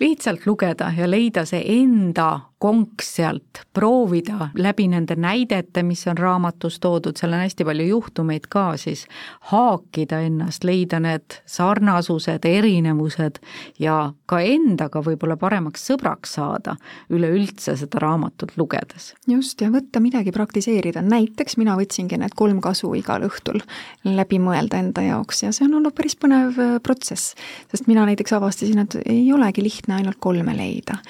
lihtsalt 0.00 0.46
lugeda 0.46 0.92
ja 0.96 1.06
leida 1.10 1.44
see 1.48 1.62
enda 1.80 2.28
konks 2.62 3.08
sealt, 3.16 3.64
proovida 3.74 4.48
läbi 4.54 4.84
nende 4.88 5.16
näidete, 5.18 5.82
mis 5.82 6.04
on 6.06 6.18
raamatus 6.18 6.78
toodud, 6.80 7.18
seal 7.18 7.34
on 7.34 7.42
hästi 7.42 7.66
palju 7.66 7.86
juhtumeid 7.88 8.46
ka, 8.52 8.76
siis 8.78 9.02
haakida 9.50 10.20
ennast, 10.22 10.62
leida 10.64 11.00
need 11.02 11.40
sarnasused, 11.50 12.46
erinevused 12.46 13.40
ja 13.82 13.96
ka 14.30 14.38
endaga 14.46 15.02
võib-olla 15.02 15.36
paremaks 15.40 15.88
sõbraks 15.90 16.36
saada 16.38 16.76
üleüldse 17.10 17.74
seda 17.80 18.04
raamatut 18.04 18.54
lugedes. 18.56 19.10
just, 19.26 19.60
ja 19.60 19.72
võtta 19.74 19.98
midagi 20.04 20.30
praktiseerida, 20.32 21.02
näiteks 21.02 21.58
mina 21.58 21.74
võtsingi 21.80 22.20
need 22.22 22.38
kolm 22.38 22.62
kasu 22.62 22.94
igal 22.94 23.26
õhtul 23.26 23.58
läbi 24.06 24.38
mõelda 24.38 24.78
enda 24.78 25.02
jaoks 25.08 25.42
ja 25.42 25.50
see 25.50 25.66
on 25.66 25.80
olnud 25.80 25.98
päris 25.98 26.14
põnev 26.14 26.62
äh, 26.62 26.78
protsess, 26.82 27.34
sest 27.74 27.90
mina 27.90 28.06
näiteks 28.06 28.38
avastasin, 28.38 28.86
et 28.86 29.00
ei 29.02 29.26
olegi 29.34 29.66
lihtne 29.66 29.98
ainult 29.98 30.22
kolme 30.22 30.54
leida 30.54 31.02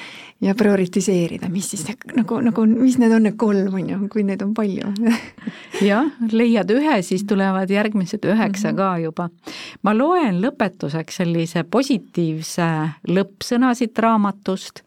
ja 0.43 0.55
prioritiseerida, 0.59 1.49
mis 1.49 1.71
siis 1.71 1.85
nagu, 1.87 2.41
nagu, 2.43 2.65
mis 2.67 2.99
need 2.99 3.13
on 3.15 3.27
need 3.29 3.37
kolm, 3.39 3.75
on 3.79 3.91
ju, 3.93 3.99
kui 4.11 4.25
neid 4.27 4.43
on 4.43 4.51
palju 4.57 4.91
jah, 5.91 6.11
leiad 6.33 6.71
ühe, 6.75 6.99
siis 7.07 7.23
tulevad 7.29 7.71
järgmised 7.71 8.27
üheksa 8.27 8.73
mm 8.73 8.75
-hmm. 8.75 8.77
ka 8.77 8.99
juba. 8.99 9.29
ma 9.83 9.95
loen 9.95 10.43
lõpetuseks 10.43 11.23
sellise 11.23 11.65
positiivse 11.65 12.69
lõppsõna 13.09 13.75
siit 13.75 13.99
raamatust, 13.99 14.83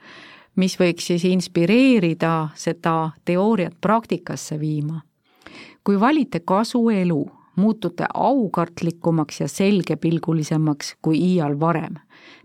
mis 0.55 0.79
võiks 0.79 1.07
siis 1.07 1.23
inspireerida 1.23 2.49
seda 2.55 3.11
teooriat 3.25 3.73
praktikasse 3.81 4.59
viima. 4.59 5.01
kui 5.83 5.99
valite 5.99 6.39
kasuelu, 6.39 7.31
muutute 7.55 8.05
aukartlikumaks 8.13 9.41
ja 9.41 9.47
selgepilgulisemaks 9.47 10.95
kui 11.01 11.17
iial 11.17 11.59
varem 11.59 11.95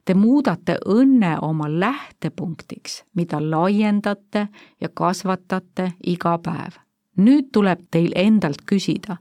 Te 0.04 0.14
muudate 0.14 0.78
õnne 0.86 1.36
oma 1.42 1.68
lähtepunktiks, 1.68 3.04
mida 3.14 3.40
laiendate 3.50 4.48
ja 4.80 4.88
kasvatate 4.88 5.92
iga 6.06 6.38
päev. 6.38 6.78
nüüd 7.16 7.50
tuleb 7.52 7.80
teil 7.90 8.12
endalt 8.16 8.62
küsida, 8.66 9.16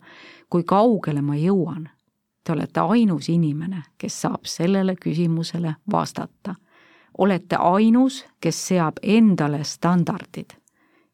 kui 0.50 0.64
kaugele 0.64 1.22
ma 1.22 1.36
jõuan. 1.36 1.90
Te 2.44 2.54
olete 2.54 2.80
ainus 2.80 3.30
inimene, 3.30 3.84
kes 3.98 4.22
saab 4.22 4.46
sellele 4.46 4.96
küsimusele 4.96 5.76
vastata. 5.92 6.56
olete 7.18 7.56
ainus, 7.56 8.26
kes 8.40 8.68
seab 8.68 8.98
endale 9.04 9.64
standardid 9.64 10.54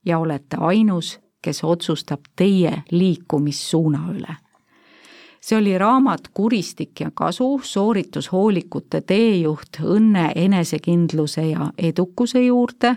ja 0.05 0.19
olete 0.19 0.57
ainus, 0.59 1.19
kes 1.41 1.63
otsustab 1.63 2.19
teie 2.35 2.83
liikumissuuna 2.91 4.11
üle 4.11 4.35
see 5.45 5.57
oli 5.57 5.77
raamat 5.77 6.21
Kuristik 6.33 6.99
ja 6.99 7.11
kasu, 7.13 7.61
sooritushoolikute 7.63 9.01
teejuht 9.01 9.77
õnne, 9.83 10.31
enesekindluse 10.35 11.41
ja 11.51 11.71
edukuse 11.77 12.41
juurde, 12.41 12.95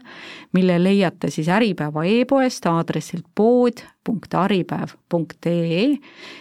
mille 0.57 0.82
leiate 0.82 1.30
siis 1.30 1.49
Äripäeva 1.53 2.05
e-poest 2.09 2.66
aadressilt 2.66 3.26
pood.aripäev.ee. 3.34 5.96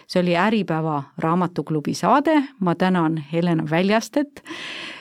see 0.08 0.22
oli 0.22 0.36
Äripäeva 0.36 1.04
raamatuklubi 1.18 1.94
saade, 1.94 2.44
ma 2.60 2.76
tänan 2.76 3.24
Helena 3.34 3.64
Väljastet 3.70 4.44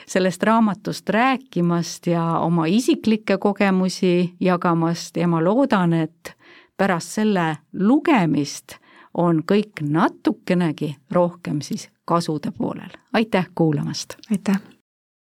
sellest 0.07 0.43
raamatust 0.43 1.09
rääkimast 1.09 2.07
ja 2.07 2.39
oma 2.39 2.65
isiklikke 2.65 3.37
kogemusi 3.37 4.33
jagamast 4.39 5.17
ja 5.17 5.27
ma 5.27 5.43
loodan, 5.43 5.93
et 5.93 6.33
pärast 6.77 7.09
selle 7.15 7.57
lugemist 7.73 8.75
on 9.17 9.43
kõik 9.51 9.81
natukenegi 9.81 10.95
rohkem 11.11 11.61
siis 11.61 11.89
kasude 12.05 12.51
poolel. 12.57 12.89
aitäh 13.13 13.49
kuulamast! 13.55 14.15
aitäh! 14.31 14.76